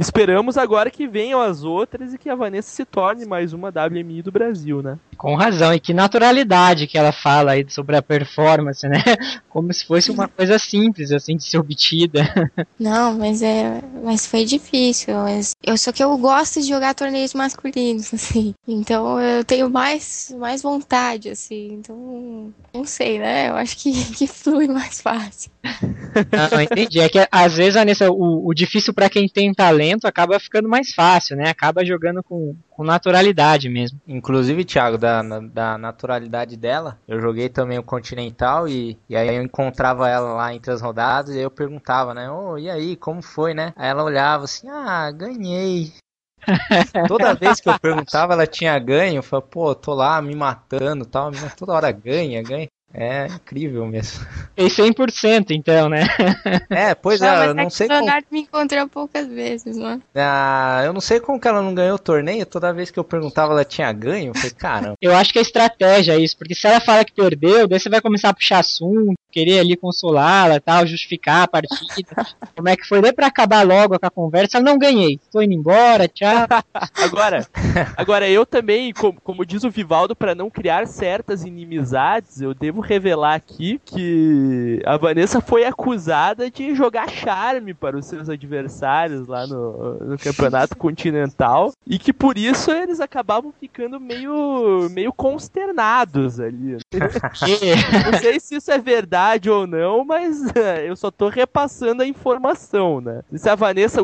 Esperamos 0.00 0.56
agora 0.56 0.90
que 0.90 1.06
venham 1.06 1.42
as 1.42 1.62
outras 1.62 2.14
e 2.14 2.18
que 2.18 2.30
a 2.30 2.34
Vanessa 2.34 2.70
se 2.70 2.86
torne 2.86 3.26
mais 3.26 3.52
uma 3.52 3.68
WMI 3.68 4.22
do 4.22 4.32
Brasil, 4.32 4.80
né? 4.82 4.98
Com 5.18 5.34
razão, 5.34 5.74
e 5.74 5.78
que 5.78 5.92
naturalidade 5.92 6.86
que 6.86 6.96
ela 6.96 7.12
fala 7.12 7.52
aí 7.52 7.66
sobre 7.68 7.94
a 7.94 8.00
performance, 8.00 8.88
né? 8.88 9.02
Como 9.50 9.70
se 9.74 9.84
fosse 9.84 10.10
uma 10.10 10.26
coisa 10.26 10.58
simples, 10.58 11.12
assim, 11.12 11.36
de 11.36 11.44
ser 11.44 11.58
obtida. 11.58 12.22
Não, 12.80 13.18
mas 13.18 13.42
é. 13.42 13.82
Mas 14.02 14.24
foi 14.24 14.46
difícil. 14.46 15.14
Mas 15.16 15.54
eu 15.62 15.76
só 15.76 15.92
que 15.92 16.02
eu 16.02 16.16
gosto 16.16 16.62
de 16.62 16.68
jogar 16.68 16.94
torneios 16.94 17.34
masculinos, 17.34 18.12
assim. 18.14 18.54
Então 18.66 19.20
eu 19.20 19.44
tenho 19.44 19.68
mais, 19.68 20.34
mais 20.38 20.62
vontade, 20.62 21.28
assim. 21.28 21.74
Então, 21.74 22.54
não 22.72 22.86
sei, 22.86 23.18
né? 23.18 23.50
Eu 23.50 23.56
acho 23.56 23.76
que, 23.76 23.92
que 24.14 24.26
flui 24.26 24.66
mais 24.66 25.02
fácil. 25.02 25.50
Não, 25.62 26.62
entendi. 26.62 27.00
É 27.00 27.08
que 27.10 27.28
às 27.30 27.54
vezes, 27.54 27.76
Anessa, 27.76 28.10
o, 28.10 28.48
o 28.48 28.54
difícil 28.54 28.94
para 28.94 29.10
quem 29.10 29.28
tem 29.28 29.52
talento 29.52 29.89
acaba 30.06 30.38
ficando 30.38 30.68
mais 30.68 30.92
fácil, 30.92 31.36
né? 31.36 31.48
Acaba 31.48 31.84
jogando 31.84 32.22
com, 32.22 32.56
com 32.68 32.84
naturalidade 32.84 33.68
mesmo. 33.68 34.00
Inclusive, 34.06 34.64
Thiago, 34.64 34.98
da, 34.98 35.22
da 35.22 35.78
naturalidade 35.78 36.56
dela, 36.56 36.98
eu 37.08 37.20
joguei 37.20 37.48
também 37.48 37.78
o 37.78 37.82
Continental 37.82 38.68
e, 38.68 38.98
e 39.08 39.16
aí 39.16 39.34
eu 39.34 39.42
encontrava 39.42 40.08
ela 40.08 40.34
lá 40.34 40.54
entre 40.54 40.72
as 40.72 40.80
rodadas 40.80 41.34
e 41.34 41.38
aí 41.38 41.44
eu 41.44 41.50
perguntava, 41.50 42.14
né? 42.14 42.30
Ô, 42.30 42.52
oh, 42.52 42.58
e 42.58 42.70
aí, 42.70 42.96
como 42.96 43.22
foi, 43.22 43.54
né? 43.54 43.72
Aí 43.76 43.88
ela 43.88 44.04
olhava 44.04 44.44
assim, 44.44 44.68
ah, 44.68 45.10
ganhei. 45.10 45.92
Toda 47.08 47.34
vez 47.34 47.60
que 47.60 47.68
eu 47.68 47.78
perguntava, 47.78 48.32
ela 48.32 48.46
tinha 48.46 48.78
ganho. 48.78 49.16
Eu 49.16 49.22
falava, 49.22 49.46
pô, 49.46 49.74
tô 49.74 49.94
lá 49.94 50.20
me 50.22 50.34
matando 50.34 51.04
tal. 51.04 51.30
Toda 51.56 51.72
hora 51.72 51.92
ganha, 51.92 52.42
ganha. 52.42 52.68
É 52.92 53.26
incrível 53.26 53.86
mesmo. 53.86 54.26
E 54.56 54.64
100% 54.64 55.50
então, 55.50 55.88
né? 55.88 56.00
É, 56.68 56.94
pois 56.94 57.20
não, 57.20 57.28
é, 57.28 57.48
eu 57.48 57.54
não 57.54 57.64
é 57.64 57.70
sei 57.70 57.86
como... 57.86 58.00
Leonardo 58.00 58.26
me 58.30 58.40
encontrou 58.40 58.88
poucas 58.88 59.26
vezes, 59.28 59.76
né? 59.76 60.00
Ah, 60.14 60.82
eu 60.84 60.92
não 60.92 61.00
sei 61.00 61.20
como 61.20 61.40
que 61.40 61.46
ela 61.46 61.62
não 61.62 61.74
ganhou 61.74 61.94
o 61.94 61.98
torneio, 61.98 62.44
toda 62.46 62.72
vez 62.72 62.90
que 62.90 62.98
eu 62.98 63.04
perguntava 63.04 63.52
ela 63.52 63.64
tinha 63.64 63.92
ganho, 63.92 64.30
eu 64.30 64.34
falei, 64.34 64.50
caramba. 64.50 64.94
eu 65.00 65.14
acho 65.14 65.32
que 65.32 65.38
é 65.38 65.42
estratégia 65.42 66.18
isso, 66.18 66.36
porque 66.36 66.54
se 66.54 66.66
ela 66.66 66.80
fala 66.80 67.04
que 67.04 67.12
perdeu, 67.12 67.68
daí 67.68 67.78
você 67.78 67.88
vai 67.88 68.00
começar 68.00 68.30
a 68.30 68.34
puxar 68.34 68.58
assunto, 68.58 69.14
querer 69.30 69.60
ali 69.60 69.76
consolá-la, 69.76 70.60
tal, 70.60 70.86
justificar 70.86 71.44
a 71.44 71.48
partida. 71.48 72.26
como 72.56 72.68
é 72.68 72.76
que 72.76 72.86
foi? 72.86 73.00
Daí 73.00 73.12
pra 73.12 73.26
acabar 73.26 73.66
logo 73.66 73.98
com 73.98 74.06
a 74.06 74.10
conversa, 74.10 74.60
não 74.60 74.78
ganhei, 74.78 75.20
tô 75.30 75.40
indo 75.40 75.54
embora, 75.54 76.08
tchau. 76.08 76.46
agora, 77.02 77.46
agora 77.96 78.28
eu 78.28 78.44
também, 78.44 78.92
como, 78.92 79.20
como 79.20 79.46
diz 79.46 79.64
o 79.64 79.70
Vivaldo, 79.70 80.16
para 80.16 80.34
não 80.34 80.50
criar 80.50 80.86
certas 80.86 81.44
inimizades, 81.44 82.40
eu 82.40 82.54
devo 82.54 82.80
revelar 82.80 83.34
aqui 83.34 83.80
que 83.84 84.82
a 84.84 84.96
Vanessa 84.96 85.40
foi 85.40 85.64
acusada 85.64 86.50
de 86.50 86.74
jogar 86.74 87.08
charme 87.08 87.72
para 87.72 87.96
os 87.96 88.06
seus 88.06 88.28
adversários 88.28 89.26
lá 89.26 89.46
no, 89.46 89.94
no 90.00 90.18
campeonato 90.18 90.76
continental 90.76 91.72
e 91.86 91.98
que 91.98 92.12
por 92.12 92.36
isso 92.36 92.70
eles 92.70 93.00
acabavam 93.00 93.52
ficando 93.58 94.00
meio, 94.00 94.88
meio 94.90 95.12
consternados 95.12 96.40
ali. 96.40 96.78
não 96.92 98.18
sei 98.18 98.40
se 98.40 98.56
isso 98.56 98.70
é 98.70 98.78
verdade 98.78 99.19
ou 99.50 99.66
não, 99.66 100.04
mas 100.04 100.38
eu 100.86 100.96
só 100.96 101.10
tô 101.10 101.28
repassando 101.28 102.02
a 102.02 102.06
informação, 102.06 103.00
né? 103.00 103.22
Se 103.34 103.48
a 103.48 103.54
Vanessa 103.54 104.00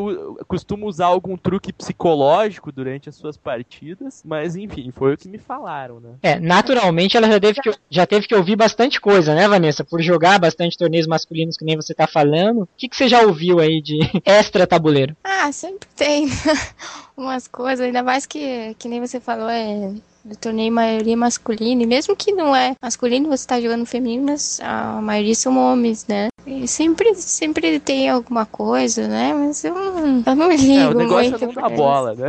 costuma 0.47 0.85
usar 0.85 1.07
algum 1.07 1.37
truque 1.37 1.73
psicológico 1.73 2.71
durante 2.71 3.09
as 3.09 3.15
suas 3.15 3.37
partidas, 3.37 4.21
mas 4.25 4.55
enfim, 4.55 4.91
foi 4.91 5.13
o 5.13 5.17
que 5.17 5.27
me 5.27 5.37
falaram, 5.37 5.99
né? 5.99 6.15
É, 6.21 6.39
naturalmente 6.39 7.17
ela 7.17 7.27
já 7.27 7.39
teve 7.39 7.61
que, 7.61 7.71
já 7.89 8.05
teve 8.05 8.27
que 8.27 8.35
ouvir 8.35 8.55
bastante 8.55 8.99
coisa, 8.99 9.33
né, 9.33 9.47
Vanessa? 9.47 9.83
Por 9.83 10.01
jogar 10.01 10.39
bastante 10.39 10.77
torneios 10.77 11.07
masculinos 11.07 11.57
que 11.57 11.65
nem 11.65 11.75
você 11.75 11.93
tá 11.93 12.07
falando. 12.07 12.63
O 12.63 12.69
que, 12.77 12.87
que 12.87 12.95
você 12.95 13.07
já 13.07 13.21
ouviu 13.21 13.59
aí 13.59 13.81
de 13.81 13.99
extra 14.25 14.67
tabuleiro? 14.67 15.15
Ah, 15.23 15.51
sempre 15.51 15.87
tem 15.95 16.27
umas 17.15 17.47
coisas, 17.47 17.85
ainda 17.85 18.03
mais 18.03 18.25
que, 18.25 18.75
que 18.77 18.87
nem 18.87 18.99
você 18.99 19.19
falou, 19.19 19.49
é 19.49 19.93
do 20.27 20.35
torneio 20.35 20.71
maioria 20.71 21.15
masculina, 21.15 21.81
e 21.81 21.85
mesmo 21.85 22.15
que 22.15 22.31
não 22.31 22.55
é 22.55 22.75
masculino, 22.81 23.29
você 23.29 23.47
tá 23.47 23.61
jogando 23.61 23.85
feminino, 23.85 24.25
mas 24.25 24.59
a 24.61 25.01
maioria 25.01 25.35
são 25.35 25.57
homens, 25.57 26.05
né? 26.07 26.27
E 26.45 26.67
sempre, 26.67 27.15
sempre 27.15 27.79
tem 27.79 28.09
alguma 28.09 28.45
coisa, 28.45 29.07
né? 29.07 29.33
Mas 29.33 29.63
eu, 29.63 29.75
eu 29.75 30.35
não 30.35 30.51
ligo 30.51 30.73
é, 30.73 30.87
o 30.87 30.93
negócio 30.93 31.29
muito. 31.31 31.43
É 31.43 31.47
não 31.47 31.53
dá 31.53 31.69
bola, 31.69 32.13
né? 32.13 32.27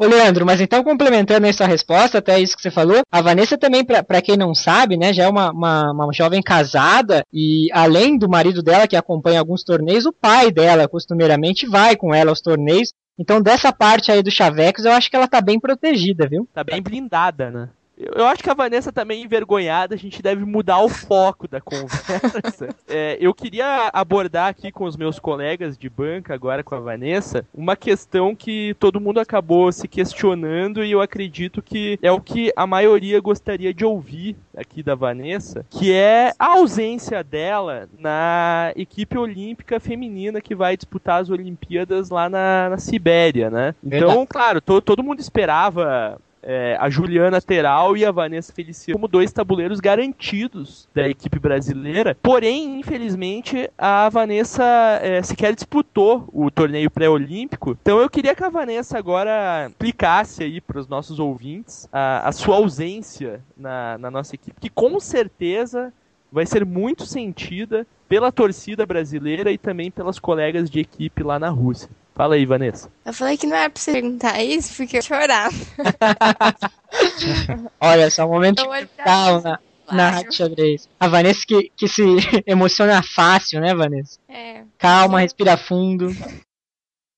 Ô, 0.00 0.06
Leandro, 0.06 0.46
mas 0.46 0.60
então 0.60 0.84
complementando 0.84 1.44
essa 1.48 1.66
resposta, 1.66 2.18
até 2.18 2.38
isso 2.38 2.54
que 2.54 2.62
você 2.62 2.70
falou, 2.70 3.00
a 3.10 3.20
Vanessa 3.20 3.58
também, 3.58 3.84
para 3.84 4.22
quem 4.22 4.36
não 4.36 4.54
sabe, 4.54 4.96
né, 4.96 5.12
já 5.12 5.24
é 5.24 5.28
uma, 5.28 5.50
uma, 5.50 5.90
uma, 5.90 6.12
jovem 6.12 6.40
casada 6.40 7.24
e 7.32 7.66
além 7.72 8.16
do 8.16 8.28
marido 8.28 8.62
dela 8.62 8.86
que 8.86 8.94
acompanha 8.94 9.40
alguns 9.40 9.64
torneios, 9.64 10.06
o 10.06 10.12
pai 10.12 10.52
dela 10.52 10.86
costumeiramente 10.86 11.66
vai 11.66 11.96
com 11.96 12.14
ela 12.14 12.30
aos 12.30 12.40
torneios. 12.40 12.92
Então 13.18 13.42
dessa 13.42 13.72
parte 13.72 14.10
aí 14.12 14.22
do 14.22 14.30
Chavecos, 14.30 14.84
eu 14.84 14.92
acho 14.92 15.10
que 15.10 15.16
ela 15.16 15.28
tá 15.28 15.40
bem 15.40 15.58
protegida, 15.58 16.28
viu? 16.28 16.48
Tá 16.54 16.62
bem 16.62 16.80
blindada, 16.80 17.50
né? 17.50 17.68
Eu 17.98 18.26
acho 18.26 18.42
que 18.42 18.50
a 18.50 18.54
Vanessa 18.54 18.92
também 18.92 19.22
envergonhada, 19.22 19.94
a 19.94 19.98
gente 19.98 20.22
deve 20.22 20.44
mudar 20.44 20.78
o 20.80 20.88
foco 20.88 21.48
da 21.48 21.60
conversa. 21.60 22.68
É, 22.88 23.18
eu 23.20 23.34
queria 23.34 23.90
abordar 23.92 24.48
aqui 24.48 24.72
com 24.72 24.84
os 24.84 24.96
meus 24.96 25.18
colegas 25.18 25.76
de 25.76 25.90
banca, 25.90 26.32
agora 26.32 26.64
com 26.64 26.74
a 26.74 26.80
Vanessa, 26.80 27.44
uma 27.52 27.76
questão 27.76 28.34
que 28.34 28.74
todo 28.78 29.00
mundo 29.00 29.20
acabou 29.20 29.70
se 29.70 29.86
questionando 29.86 30.82
e 30.82 30.90
eu 30.90 31.00
acredito 31.00 31.60
que 31.60 31.98
é 32.02 32.10
o 32.10 32.20
que 32.20 32.52
a 32.56 32.66
maioria 32.66 33.20
gostaria 33.20 33.74
de 33.74 33.84
ouvir 33.84 34.36
aqui 34.56 34.82
da 34.82 34.94
Vanessa, 34.94 35.66
que 35.68 35.92
é 35.92 36.32
a 36.38 36.52
ausência 36.52 37.22
dela 37.22 37.88
na 37.98 38.72
equipe 38.74 39.18
olímpica 39.18 39.78
feminina 39.78 40.40
que 40.40 40.54
vai 40.54 40.76
disputar 40.76 41.20
as 41.20 41.30
Olimpíadas 41.30 42.10
lá 42.10 42.28
na, 42.28 42.70
na 42.70 42.78
Sibéria, 42.78 43.50
né? 43.50 43.74
Então, 43.84 44.26
claro, 44.26 44.60
to, 44.60 44.80
todo 44.80 45.02
mundo 45.02 45.20
esperava 45.20 46.18
é, 46.48 46.78
a 46.80 46.88
Juliana 46.88 47.42
Teral 47.42 47.94
e 47.94 48.06
a 48.06 48.10
Vanessa 48.10 48.54
Feliciano 48.54 48.98
como 48.98 49.06
dois 49.06 49.30
tabuleiros 49.30 49.80
garantidos 49.80 50.88
da 50.94 51.06
equipe 51.06 51.38
brasileira. 51.38 52.16
Porém, 52.22 52.80
infelizmente, 52.80 53.70
a 53.76 54.08
Vanessa 54.08 54.64
é, 55.02 55.22
sequer 55.22 55.54
disputou 55.54 56.26
o 56.32 56.50
torneio 56.50 56.90
pré-olímpico. 56.90 57.76
Então 57.82 58.00
eu 58.00 58.08
queria 58.08 58.34
que 58.34 58.42
a 58.42 58.48
Vanessa 58.48 58.96
agora 58.96 59.66
explicasse 59.68 60.42
aí 60.42 60.58
para 60.58 60.80
os 60.80 60.88
nossos 60.88 61.18
ouvintes 61.18 61.86
a, 61.92 62.26
a 62.26 62.32
sua 62.32 62.56
ausência 62.56 63.42
na, 63.54 63.98
na 63.98 64.10
nossa 64.10 64.34
equipe, 64.34 64.58
que 64.58 64.70
com 64.70 64.98
certeza 64.98 65.92
vai 66.32 66.46
ser 66.46 66.64
muito 66.64 67.04
sentida 67.04 67.86
pela 68.08 68.32
torcida 68.32 68.86
brasileira 68.86 69.52
e 69.52 69.58
também 69.58 69.90
pelas 69.90 70.18
colegas 70.18 70.70
de 70.70 70.80
equipe 70.80 71.22
lá 71.22 71.38
na 71.38 71.50
Rússia. 71.50 71.90
Fala 72.18 72.34
aí, 72.34 72.44
Vanessa. 72.44 72.90
Eu 73.04 73.12
falei 73.12 73.36
que 73.36 73.46
não 73.46 73.56
era 73.56 73.70
pra 73.70 73.80
você 73.80 73.92
perguntar 73.92 74.42
isso 74.42 74.76
porque 74.76 74.98
eu 74.98 75.02
chorar. 75.02 75.50
Olha, 77.80 78.10
só 78.10 78.26
um 78.26 78.30
momento 78.30 78.60
calma 78.96 79.60
na 79.86 80.10
Rádio 80.10 80.32
Xadrez. 80.32 80.88
A 80.98 81.06
Vanessa 81.06 81.44
que, 81.46 81.70
que 81.76 81.86
se 81.86 82.02
emociona 82.44 83.04
fácil, 83.04 83.60
né, 83.60 83.72
Vanessa? 83.72 84.18
É. 84.28 84.64
Calma, 84.76 85.20
respira 85.20 85.56
fundo. 85.56 86.10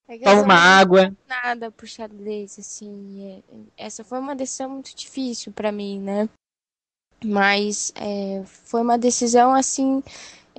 É 0.07 0.19
Toma 0.19 0.43
uma 0.43 0.55
água. 0.55 1.17
Nada 1.27 1.71
pro 1.71 1.87
xadrez, 1.87 2.59
assim. 2.59 3.43
É, 3.79 3.87
essa 3.87 4.05
foi 4.05 4.19
uma 4.19 4.37
decisão 4.37 4.69
muito 4.69 4.95
difícil 4.95 5.51
para 5.51 5.73
mim, 5.73 5.99
né? 5.99 6.29
Mas 7.25 7.91
é, 7.97 8.43
foi 8.45 8.83
uma 8.83 8.99
decisão, 8.99 9.55
assim, 9.55 10.03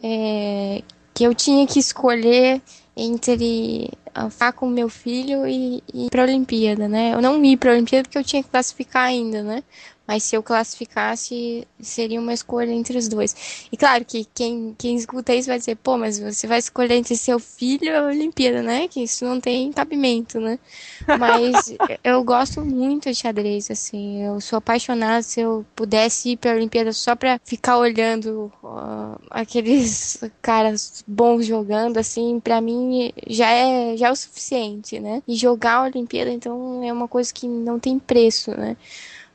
é, 0.02 0.82
que 1.14 1.26
eu 1.26 1.36
tinha 1.36 1.68
que 1.68 1.78
escolher 1.78 2.60
entre 2.96 3.90
ficar 4.30 4.52
com 4.54 4.68
meu 4.68 4.90
filho 4.90 5.48
e, 5.48 5.82
e 5.94 6.06
ir 6.08 6.10
pra 6.10 6.24
Olimpíada, 6.24 6.88
né? 6.88 7.14
Eu 7.14 7.22
não 7.22 7.44
ir 7.44 7.58
pra 7.58 7.72
Olimpíada 7.72 8.04
porque 8.04 8.18
eu 8.18 8.24
tinha 8.24 8.44
que 8.44 8.50
classificar 8.50 9.04
ainda, 9.06 9.42
né? 9.42 9.64
Mas 10.12 10.24
se 10.24 10.36
eu 10.36 10.44
classificasse, 10.44 11.66
seria 11.80 12.20
uma 12.20 12.34
escolha 12.34 12.70
entre 12.70 12.98
os 12.98 13.08
dois. 13.08 13.66
E 13.72 13.78
claro 13.78 14.04
que 14.04 14.28
quem, 14.36 14.76
quem 14.78 14.98
escuta 14.98 15.34
isso 15.34 15.48
vai 15.48 15.58
dizer, 15.58 15.78
pô, 15.78 15.98
mas 15.98 16.20
você 16.20 16.46
vai 16.48 16.60
escolher 16.60 16.96
entre 16.96 17.16
seu 17.16 17.40
filho 17.40 17.86
e 17.86 17.96
a 17.96 18.04
Olimpíada, 18.04 18.62
né? 18.62 18.90
Que 18.90 19.04
isso 19.04 19.24
não 19.24 19.40
tem 19.40 19.72
cabimento, 19.72 20.38
né? 20.38 20.60
Mas 21.18 21.74
eu 22.04 22.24
gosto 22.24 22.64
muito 22.64 23.10
de 23.10 23.16
xadrez, 23.16 23.72
assim. 23.72 24.22
Eu 24.22 24.42
sou 24.42 24.58
apaixonada. 24.58 25.24
Se 25.24 25.40
eu 25.40 25.66
pudesse 25.76 26.32
ir 26.32 26.38
pra 26.38 26.52
Olimpíada 26.52 26.92
só 26.92 27.16
pra 27.16 27.40
ficar 27.44 27.78
olhando 27.78 28.52
uh, 28.62 29.20
aqueles 29.30 30.22
caras 30.42 31.04
bons 31.08 31.46
jogando, 31.46 31.98
assim, 31.98 32.40
pra 32.40 32.60
mim 32.60 33.14
já 33.28 33.50
é, 33.50 33.96
já 33.96 34.10
é 34.10 34.12
o 34.12 34.16
suficiente, 34.16 35.00
né? 35.00 35.24
E 35.28 35.36
jogar 35.36 35.76
a 35.76 35.84
Olimpíada, 35.84 36.30
então, 36.30 36.84
é 36.84 36.92
uma 36.92 37.08
coisa 37.08 37.34
que 37.34 37.48
não 37.48 37.80
tem 37.80 37.98
preço, 37.98 38.52
né? 38.52 38.76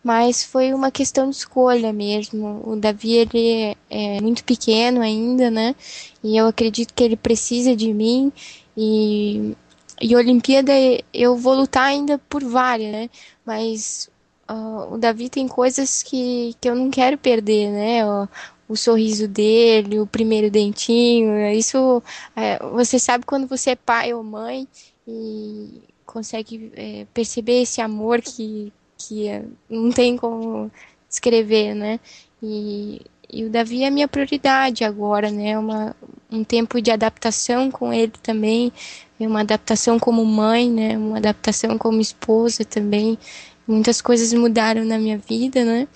Mas 0.07 0.45
foi 0.45 0.73
uma 0.73 0.89
questão 0.89 1.29
de 1.29 1.35
escolha 1.35 1.93
mesmo. 1.93 2.63
O 2.65 2.77
Davi 2.77 3.15
ele 3.15 3.77
é 3.91 4.21
muito 4.21 4.45
pequeno 4.45 5.01
ainda, 5.01 5.51
né? 5.51 5.75
E 6.23 6.37
eu 6.37 6.47
acredito 6.47 6.95
que 6.95 7.03
ele 7.03 7.17
precisa 7.17 7.75
de 7.75 7.93
mim 7.93 8.33
e 8.77 9.57
e 10.01 10.15
Olimpíada 10.15 10.73
eu 11.13 11.37
vou 11.37 11.55
lutar 11.55 11.87
ainda 11.87 12.19
por 12.29 12.45
várias, 12.45 12.93
né? 12.93 13.11
Mas 13.45 14.09
uh, 14.49 14.95
o 14.95 14.99
Davi 14.99 15.29
tem 15.29 15.49
coisas 15.49 16.05
que, 16.05 16.55
que 16.61 16.69
eu 16.71 16.77
não 16.77 16.89
quero 16.89 17.19
perder, 17.19 17.73
né? 17.73 18.07
O, 18.07 18.29
o 18.69 18.77
sorriso 18.77 19.27
dele, 19.27 19.99
o 19.99 20.07
primeiro 20.07 20.49
dentinho, 20.51 21.51
isso 21.51 22.01
é, 22.37 22.59
você 22.61 22.97
sabe 22.99 23.27
quando 23.27 23.49
você 23.49 23.71
é 23.71 23.77
pai 23.77 24.15
ou 24.15 24.23
mãe 24.23 24.69
e 25.09 25.83
consegue 26.07 26.73
é, 26.77 27.07
perceber 27.13 27.63
esse 27.63 27.81
amor 27.81 28.23
que, 28.23 28.73
que 28.97 29.29
é, 29.29 29.45
não 29.69 29.91
tem 29.91 30.17
como 30.17 30.71
escrever, 31.09 31.75
né? 31.75 32.01
E, 32.43 33.01
e 33.31 33.45
o 33.45 33.51
Davi 33.51 33.83
é 33.85 33.91
minha 33.91 34.09
prioridade 34.09 34.85
agora, 34.85 35.31
né? 35.31 35.59
Uma, 35.59 35.95
um 36.31 36.45
tempo 36.45 36.81
de 36.81 36.91
adaptação 36.91 37.71
com 37.71 37.93
ele 37.93 38.13
também, 38.23 38.73
uma 39.19 39.41
adaptação 39.41 39.99
como 39.99 40.25
mãe, 40.25 40.71
né? 40.71 40.97
Uma 40.97 41.19
adaptação 41.19 41.77
como 41.79 42.01
esposa 42.01 42.65
também. 42.65 43.19
Muitas 43.67 44.01
coisas 44.01 44.33
mudaram 44.33 44.85
na 44.85 44.99
minha 44.99 45.19
vida, 45.19 45.65
né? 45.65 45.89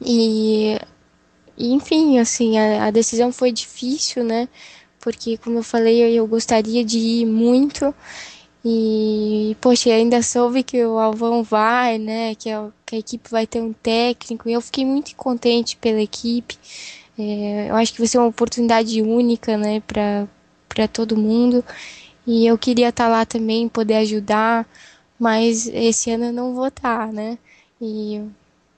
E, 0.00 0.78
e 1.56 1.72
enfim, 1.72 2.18
assim, 2.18 2.58
a, 2.58 2.86
a 2.86 2.90
decisão 2.90 3.32
foi 3.32 3.52
difícil, 3.52 4.24
né? 4.24 4.48
Porque, 5.00 5.36
como 5.38 5.58
eu 5.58 5.62
falei, 5.62 6.02
eu, 6.02 6.08
eu 6.10 6.26
gostaria 6.26 6.84
de 6.84 6.98
ir 6.98 7.26
muito. 7.26 7.94
E, 8.70 9.56
poxa, 9.62 9.88
ainda 9.90 10.22
soube 10.22 10.62
que 10.62 10.84
o 10.84 10.98
Alvão 10.98 11.42
vai, 11.42 11.96
né? 11.96 12.34
Que 12.34 12.50
a, 12.50 12.68
que 12.84 12.96
a 12.96 12.98
equipe 12.98 13.30
vai 13.30 13.46
ter 13.46 13.62
um 13.62 13.72
técnico. 13.72 14.46
E 14.46 14.52
eu 14.52 14.60
fiquei 14.60 14.84
muito 14.84 15.16
contente 15.16 15.74
pela 15.78 16.02
equipe. 16.02 16.58
É, 17.18 17.70
eu 17.70 17.76
acho 17.76 17.94
que 17.94 17.98
vai 17.98 18.06
ser 18.06 18.18
uma 18.18 18.26
oportunidade 18.26 19.00
única, 19.00 19.56
né? 19.56 19.80
Para 19.80 20.86
todo 20.92 21.16
mundo. 21.16 21.64
E 22.26 22.46
eu 22.46 22.58
queria 22.58 22.90
estar 22.90 23.06
tá 23.06 23.10
lá 23.10 23.24
também, 23.24 23.70
poder 23.70 23.94
ajudar. 23.96 24.68
Mas 25.18 25.66
esse 25.68 26.10
ano 26.10 26.26
eu 26.26 26.32
não 26.34 26.54
vou 26.54 26.68
estar, 26.68 27.06
tá, 27.06 27.12
né? 27.12 27.38
E 27.80 28.22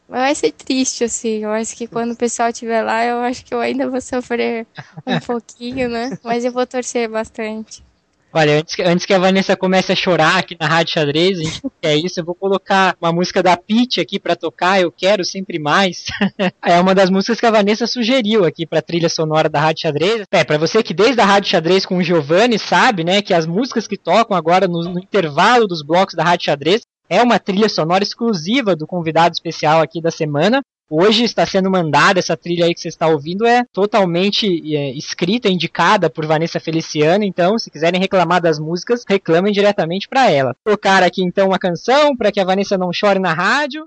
vai 0.09 0.33
ser 0.37 0.53
triste, 0.53 1.03
assim. 1.03 1.39
Eu 1.43 1.51
acho 1.51 1.77
que 1.77 1.89
quando 1.89 2.13
o 2.13 2.17
pessoal 2.17 2.51
estiver 2.51 2.83
lá, 2.83 3.05
eu 3.05 3.19
acho 3.23 3.45
que 3.45 3.53
eu 3.53 3.61
ainda 3.61 3.91
vou 3.91 4.01
sofrer 4.01 4.69
um 5.05 5.19
pouquinho, 5.27 5.89
né? 5.89 6.17
Mas 6.23 6.45
eu 6.45 6.53
vou 6.53 6.65
torcer 6.65 7.09
bastante. 7.11 7.83
Olha, 8.33 8.61
antes, 8.61 8.79
antes 8.79 9.07
que 9.07 9.13
a 9.13 9.19
Vanessa 9.19 9.57
comece 9.57 9.91
a 9.91 9.97
chorar 9.97 10.39
aqui 10.39 10.57
na 10.59 10.69
Rádio 10.69 10.95
Xadrez, 10.95 11.41
a 11.41 11.43
gente 11.43 11.63
quer 11.81 11.97
isso, 11.97 12.21
eu 12.21 12.25
vou 12.25 12.35
colocar 12.35 12.97
uma 13.01 13.13
música 13.13 13.43
da 13.43 13.57
Peach 13.57 14.01
aqui 14.01 14.21
para 14.21 14.37
tocar, 14.37 14.81
Eu 14.81 14.93
Quero 14.93 15.25
Sempre 15.25 15.59
Mais. 15.59 16.05
é 16.65 16.79
uma 16.79 16.95
das 16.95 17.11
músicas 17.11 17.41
que 17.41 17.47
a 17.47 17.51
Vanessa 17.51 17.89
sugeriu 17.89 18.45
aqui 18.45 18.65
pra 18.65 18.81
trilha 18.81 19.09
sonora 19.09 19.49
da 19.49 19.61
Rádio 19.61 19.83
Xadrez. 19.83 20.23
É, 20.31 20.45
pra 20.45 20.59
você 20.59 20.81
que 20.81 20.95
desde 20.95 21.21
a 21.21 21.25
Rádio 21.25 21.51
Xadrez 21.51 21.85
com 21.85 21.97
o 21.97 22.03
Giovanni 22.03 22.59
sabe, 22.59 23.03
né, 23.03 23.21
que 23.21 23.35
as 23.35 23.47
músicas 23.47 23.89
que 23.89 23.99
tocam 23.99 24.37
agora 24.37 24.69
no, 24.69 24.81
no 24.83 25.01
intervalo 25.01 25.67
dos 25.67 25.83
blocos 25.83 26.15
da 26.15 26.23
Rádio 26.23 26.47
Xadrez 26.47 26.83
é 27.09 27.21
uma 27.21 27.41
trilha 27.41 27.69
sonora 27.69 28.05
exclusiva 28.05 28.77
do 28.77 28.87
convidado 28.87 29.33
especial 29.33 29.81
aqui 29.81 30.01
da 30.01 30.13
semana. 30.13 30.63
Hoje 30.93 31.23
está 31.23 31.47
sendo 31.47 31.71
mandada 31.71 32.19
essa 32.19 32.37
trilha 32.37 32.65
aí 32.65 32.75
que 32.75 32.81
você 32.81 32.89
está 32.89 33.07
ouvindo 33.07 33.47
é 33.47 33.63
totalmente 33.73 34.45
é, 34.75 34.91
escrita, 34.91 35.49
indicada 35.49 36.11
por 36.11 36.27
Vanessa 36.27 36.59
Feliciano. 36.59 37.23
Então, 37.23 37.57
se 37.61 37.71
quiserem 37.71 38.01
reclamar 38.01 38.43
das 38.43 38.59
músicas, 38.59 39.05
reclamem 39.09 39.53
diretamente 39.53 40.09
para 40.09 40.29
ela. 40.29 40.53
Tocar 40.65 41.05
aqui 41.05 41.23
então 41.23 41.47
uma 41.47 41.61
canção 41.61 42.17
para 42.17 42.33
que 42.33 42.41
a 42.41 42.45
Vanessa 42.45 42.77
não 42.77 42.93
chore 42.93 43.21
na 43.21 43.33
rádio. 43.33 43.87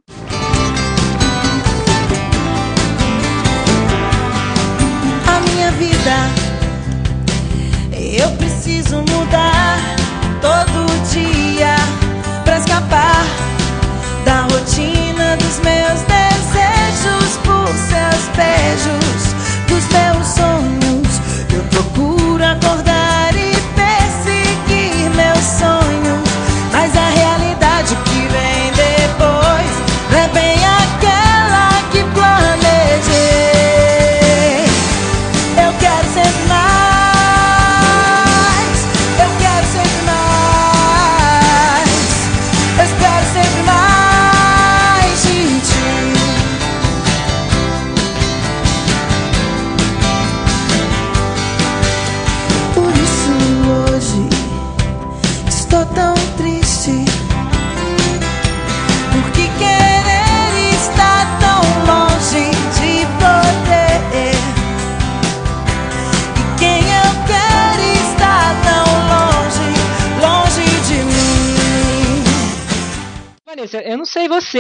A 5.28 5.40
minha 5.42 5.72
vida 5.72 6.14
eu 8.18 8.32
preciso 8.38 9.00
mudar 9.00 9.78
todo 10.40 10.88
dia 11.12 11.76
para 12.46 12.60
escapar 12.60 13.26
da 14.24 14.44
rotina 14.44 15.36
dos 15.36 15.60
meus 15.60 16.02
desejos 16.04 16.23
por 17.44 17.68
seus 17.68 18.30
beijos, 18.36 19.36
dos 19.68 19.84
meus 19.92 20.28
sonhos. 20.28 21.22
Eu 21.54 21.64
procuro 21.64 22.44
acordar 22.44 23.34
e 23.36 23.54
perseguir 23.76 25.10
meus 25.16 25.46
sonhos, 25.60 25.83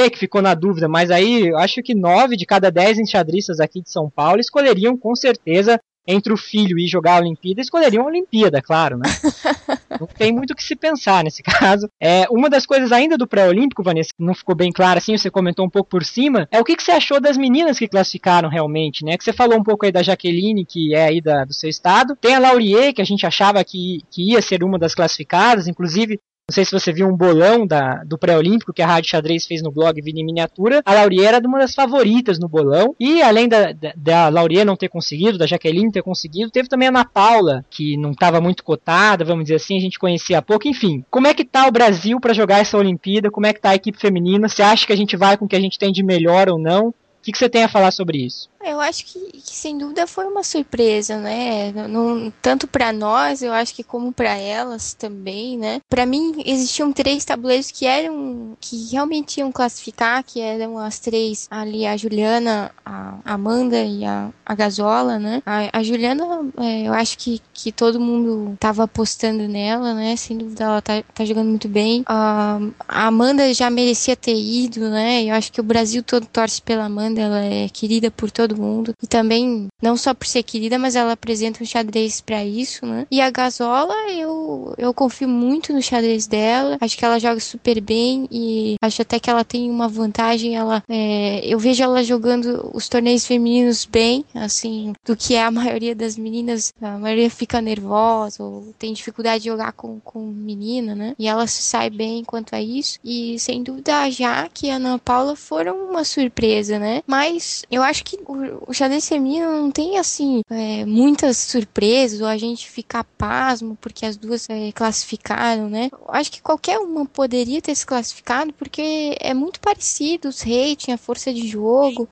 você 0.04 0.10
que 0.10 0.20
ficou 0.20 0.42
na 0.42 0.54
dúvida, 0.54 0.88
mas 0.88 1.10
aí 1.10 1.48
eu 1.48 1.58
acho 1.58 1.82
que 1.82 1.96
nove 1.96 2.36
de 2.36 2.46
cada 2.46 2.70
dez 2.70 3.00
enxadristas 3.00 3.60
aqui 3.60 3.82
de 3.82 3.90
São 3.90 4.10
Paulo 4.10 4.40
escolheriam 4.40 4.98
com 4.98 5.16
certeza 5.16 5.80
entre 6.06 6.34
o 6.34 6.38
filho 6.38 6.78
e 6.78 6.86
jogar 6.86 7.16
a 7.16 7.20
Olimpíada, 7.22 7.62
escolheriam 7.62 8.04
a 8.04 8.08
Olimpíada, 8.08 8.62
claro, 8.62 8.98
né? 8.98 9.06
não 9.98 10.06
tem 10.06 10.34
muito 10.34 10.52
o 10.52 10.56
que 10.56 10.64
se 10.64 10.76
pensar 10.76 11.24
nesse 11.24 11.42
caso. 11.44 11.88
É, 12.02 12.26
uma 12.30 12.50
das 12.50 12.66
coisas 12.66 12.92
ainda 12.92 13.18
do 13.18 13.26
pré-olímpico, 13.26 13.82
Vanessa, 13.82 14.10
que 14.14 14.22
não 14.22 14.34
ficou 14.34 14.54
bem 14.54 14.70
claro 14.70 14.98
assim, 14.98 15.18
você 15.18 15.32
comentou 15.32 15.66
um 15.66 15.70
pouco 15.70 15.90
por 15.90 16.04
cima, 16.04 16.46
é 16.52 16.60
o 16.60 16.64
que, 16.66 16.76
que 16.76 16.84
você 16.84 16.92
achou 16.92 17.22
das 17.22 17.38
meninas 17.38 17.80
que 17.80 17.88
classificaram 17.88 18.50
realmente, 18.50 19.06
né? 19.06 19.18
Que 19.18 19.24
você 19.24 19.32
falou 19.32 19.58
um 19.58 19.64
pouco 19.64 19.86
aí 19.86 19.94
da 19.94 20.04
Jaqueline, 20.04 20.66
que 20.66 20.94
é 20.94 21.06
aí 21.06 21.22
da, 21.22 21.46
do 21.46 21.54
seu 21.54 21.70
estado. 21.70 22.18
Tem 22.18 22.36
a 22.36 22.40
Laurier, 22.40 22.94
que 22.94 23.02
a 23.02 23.06
gente 23.06 23.26
achava 23.26 23.64
que, 23.64 24.02
que 24.12 24.32
ia 24.32 24.42
ser 24.42 24.62
uma 24.62 24.78
das 24.78 24.94
classificadas, 24.94 25.70
inclusive 25.70 26.20
não 26.50 26.54
sei 26.54 26.66
se 26.66 26.72
você 26.74 26.92
viu 26.92 27.08
um 27.08 27.16
bolão 27.16 27.66
da, 27.66 28.04
do 28.04 28.18
pré-olímpico 28.18 28.74
que 28.74 28.82
a 28.82 28.88
Rádio 28.88 29.10
Xadrez 29.10 29.46
fez 29.46 29.64
no 29.64 29.72
blog 29.72 30.02
Vini 30.02 30.22
em 30.22 30.26
Miniatura. 30.26 30.82
A 30.86 30.94
Laurier 30.94 31.34
era 31.34 31.48
uma 31.48 31.60
das 31.60 31.74
favoritas 31.74 32.38
no 32.38 32.50
bolão. 32.50 32.94
E 33.00 33.22
além 33.22 33.48
da, 33.48 33.72
da, 33.72 33.94
da 33.96 34.30
Laurier 34.30 34.66
não 34.66 34.76
ter 34.76 34.90
conseguido, 34.90 35.38
da 35.38 35.48
Jaqueline 35.48 35.90
ter 35.90 36.04
conseguido, 36.04 36.52
teve 36.52 36.68
também 36.68 36.90
a 36.90 36.92
Ana 36.92 37.06
Paula, 37.06 37.64
que 37.70 37.96
não 37.96 38.12
estava 38.12 38.42
muito 38.42 38.62
cotada, 38.62 39.24
vamos 39.24 39.46
dizer 39.46 39.56
assim, 39.56 39.78
a 39.78 39.82
gente 39.82 39.98
conhecia 39.98 40.40
há 40.40 40.42
pouco. 40.42 40.68
Enfim, 40.68 41.06
como 41.10 41.28
é 41.28 41.34
que 41.34 41.46
tá 41.46 41.66
o 41.66 41.72
Brasil 41.72 42.20
para 42.20 42.34
jogar 42.34 42.60
essa 42.60 42.78
Olimpíada? 42.78 43.32
Como 43.32 43.48
é 43.48 43.54
que 43.54 43.62
tá 43.62 43.70
a 43.70 43.76
equipe 43.76 43.98
feminina? 43.98 44.50
Você 44.50 44.62
acha 44.62 44.86
que 44.86 44.94
a 44.94 44.98
gente 44.98 45.16
vai 45.16 45.38
com 45.38 45.46
o 45.46 45.48
que 45.48 45.56
a 45.56 45.62
gente 45.62 45.80
tem 45.80 45.94
de 45.94 46.04
melhor 46.04 46.50
ou 46.50 46.60
não? 46.60 46.90
O 46.90 46.94
que, 47.24 47.32
que 47.32 47.38
você 47.38 47.48
tem 47.48 47.64
a 47.64 47.70
falar 47.70 47.92
sobre 47.92 48.18
isso? 48.18 48.50
Eu 48.66 48.80
acho 48.80 49.06
que, 49.06 49.20
que, 49.20 49.56
sem 49.56 49.78
dúvida 49.78 50.08
foi 50.08 50.26
uma 50.26 50.44
surpresa, 50.44 51.18
né? 51.18 51.72
Não, 51.88 52.32
tanto 52.42 52.68
para 52.68 52.94
nós, 52.94 53.42
eu 53.42 53.52
acho 53.52 53.74
que 53.76 53.84
como 53.84 54.12
para 54.12 54.38
elas 54.38 54.94
também, 54.94 55.58
né? 55.58 55.82
Para 55.90 56.06
mim 56.06 56.44
existiam 56.46 56.92
três 56.92 57.26
tabuleiros 57.26 57.72
que 57.72 57.86
eram 57.86 58.58
que 58.60 58.90
realmente 58.92 59.40
iam 59.40 59.52
classificar, 59.52 60.24
que 60.24 60.40
eram 60.40 60.78
as 60.78 61.00
três 61.00 61.48
ali 61.52 61.86
a 61.86 61.98
Juliana, 61.98 62.72
a 62.86 63.18
Amanda 63.26 63.82
e 63.84 64.06
a, 64.06 64.30
a 64.46 64.56
Gazola, 64.56 65.20
né? 65.20 65.42
A, 65.46 65.80
a 65.80 65.84
Juliana, 65.84 66.24
é, 66.58 66.88
eu 66.88 66.94
acho 66.94 67.18
que, 67.18 67.42
que 67.54 67.72
todo 67.72 68.00
mundo 68.00 68.56
tava 68.60 68.84
apostando 68.84 69.48
nela, 69.48 69.94
né? 69.94 70.16
Sem 70.16 70.38
dúvida 70.38 70.64
ela 70.64 70.82
tá, 70.82 71.04
tá 71.14 71.26
jogando 71.26 71.50
muito 71.50 71.68
bem. 71.68 72.04
A, 72.06 72.60
a 72.88 73.08
Amanda 73.08 73.54
já 73.54 73.70
merecia 73.70 74.16
ter 74.16 74.36
ido, 74.36 74.90
né? 74.90 75.24
Eu 75.24 75.36
acho 75.36 75.52
que 75.52 75.60
o 75.60 75.64
Brasil 75.64 76.04
todo 76.04 76.26
torce 76.26 76.62
pela 76.62 76.86
Amanda, 76.86 77.22
ela 77.22 77.44
é 77.44 77.68
querida 77.70 78.10
por 78.10 78.32
todo 78.32 78.53
mundo. 78.58 78.94
E 79.02 79.08
também, 79.08 79.68
não 79.82 79.96
só 79.98 80.14
por 80.14 80.28
ser 80.28 80.44
querida, 80.44 80.78
mas 80.78 80.96
ela 80.96 81.14
apresenta 81.14 81.64
um 81.64 81.66
xadrez 81.66 82.22
para 82.22 82.44
isso, 82.44 82.86
né? 82.86 83.06
E 83.10 83.22
a 83.22 83.30
Gasola, 83.30 83.96
eu, 84.12 84.74
eu 84.78 84.94
confio 84.94 85.28
muito 85.28 85.74
no 85.74 85.82
xadrez 85.82 86.28
dela. 86.28 86.78
Acho 86.80 86.98
que 86.98 87.06
ela 87.06 87.20
joga 87.20 87.40
super 87.40 87.80
bem 87.82 88.28
e 88.32 88.76
acho 88.82 89.02
até 89.02 89.20
que 89.20 89.30
ela 89.30 89.44
tem 89.44 89.70
uma 89.70 89.88
vantagem. 89.88 90.56
Ela, 90.56 90.84
é, 90.90 91.42
eu 91.46 91.60
vejo 91.60 91.84
ela 91.84 92.04
jogando 92.04 92.70
os 92.74 92.88
torneios 92.90 93.26
femininos 93.26 93.86
bem, 93.86 94.26
assim, 94.34 94.94
do 95.06 95.16
que 95.16 95.36
é 95.36 95.44
a 95.44 95.52
maioria 95.52 95.96
das 95.96 96.18
meninas. 96.18 96.74
A 96.82 96.98
maioria 96.98 97.30
fica 97.30 97.62
nervosa 97.62 98.44
ou 98.44 98.74
tem 98.78 98.94
dificuldade 98.94 99.44
de 99.44 99.50
jogar 99.50 99.74
com, 99.74 100.00
com 100.00 100.20
menina, 100.26 100.96
né? 100.96 101.16
E 101.18 101.28
ela 101.28 101.48
se 101.48 101.62
sai 101.62 101.90
bem 101.90 102.24
quanto 102.24 102.56
a 102.56 102.62
isso. 102.62 103.00
E 103.04 103.38
sem 103.40 103.64
dúvida 103.64 104.02
a 104.02 104.10
Jaque 104.10 104.68
e 104.68 104.72
a 104.72 104.76
Ana 104.76 105.00
Paula 105.00 105.36
foram 105.36 105.90
uma 105.90 106.04
surpresa, 106.04 106.80
né? 106.80 107.02
Mas 107.08 107.64
eu 107.72 107.82
acho 107.82 108.04
que 108.04 108.20
o 108.26 108.43
o 108.68 108.74
xadrez 108.74 109.08
feminino 109.08 109.52
não 109.52 109.72
tem 109.72 109.98
assim 109.98 110.42
é, 110.50 110.86
muitas 110.86 111.38
surpresas 111.38 112.22
ou 112.22 112.28
a 112.28 112.38
gente 112.38 112.70
ficar 112.70 113.04
pasmo 113.04 113.78
porque 113.80 114.06
as 114.06 114.18
duas 114.18 114.50
é, 114.50 114.72
classificaram, 114.72 115.70
né? 115.70 115.90
Eu 115.92 116.06
acho 116.10 116.32
que 116.32 116.42
qualquer 116.42 116.80
uma 116.80 117.06
poderia 117.06 117.62
ter 117.62 117.76
se 117.76 117.86
classificado 117.86 118.54
porque 118.54 119.16
é 119.20 119.34
muito 119.34 119.60
parecido 119.60 120.30
os 120.30 120.42
rating, 120.42 120.92
a 120.92 120.98
força 120.98 121.34
de 121.34 121.48
jogo 121.48 122.08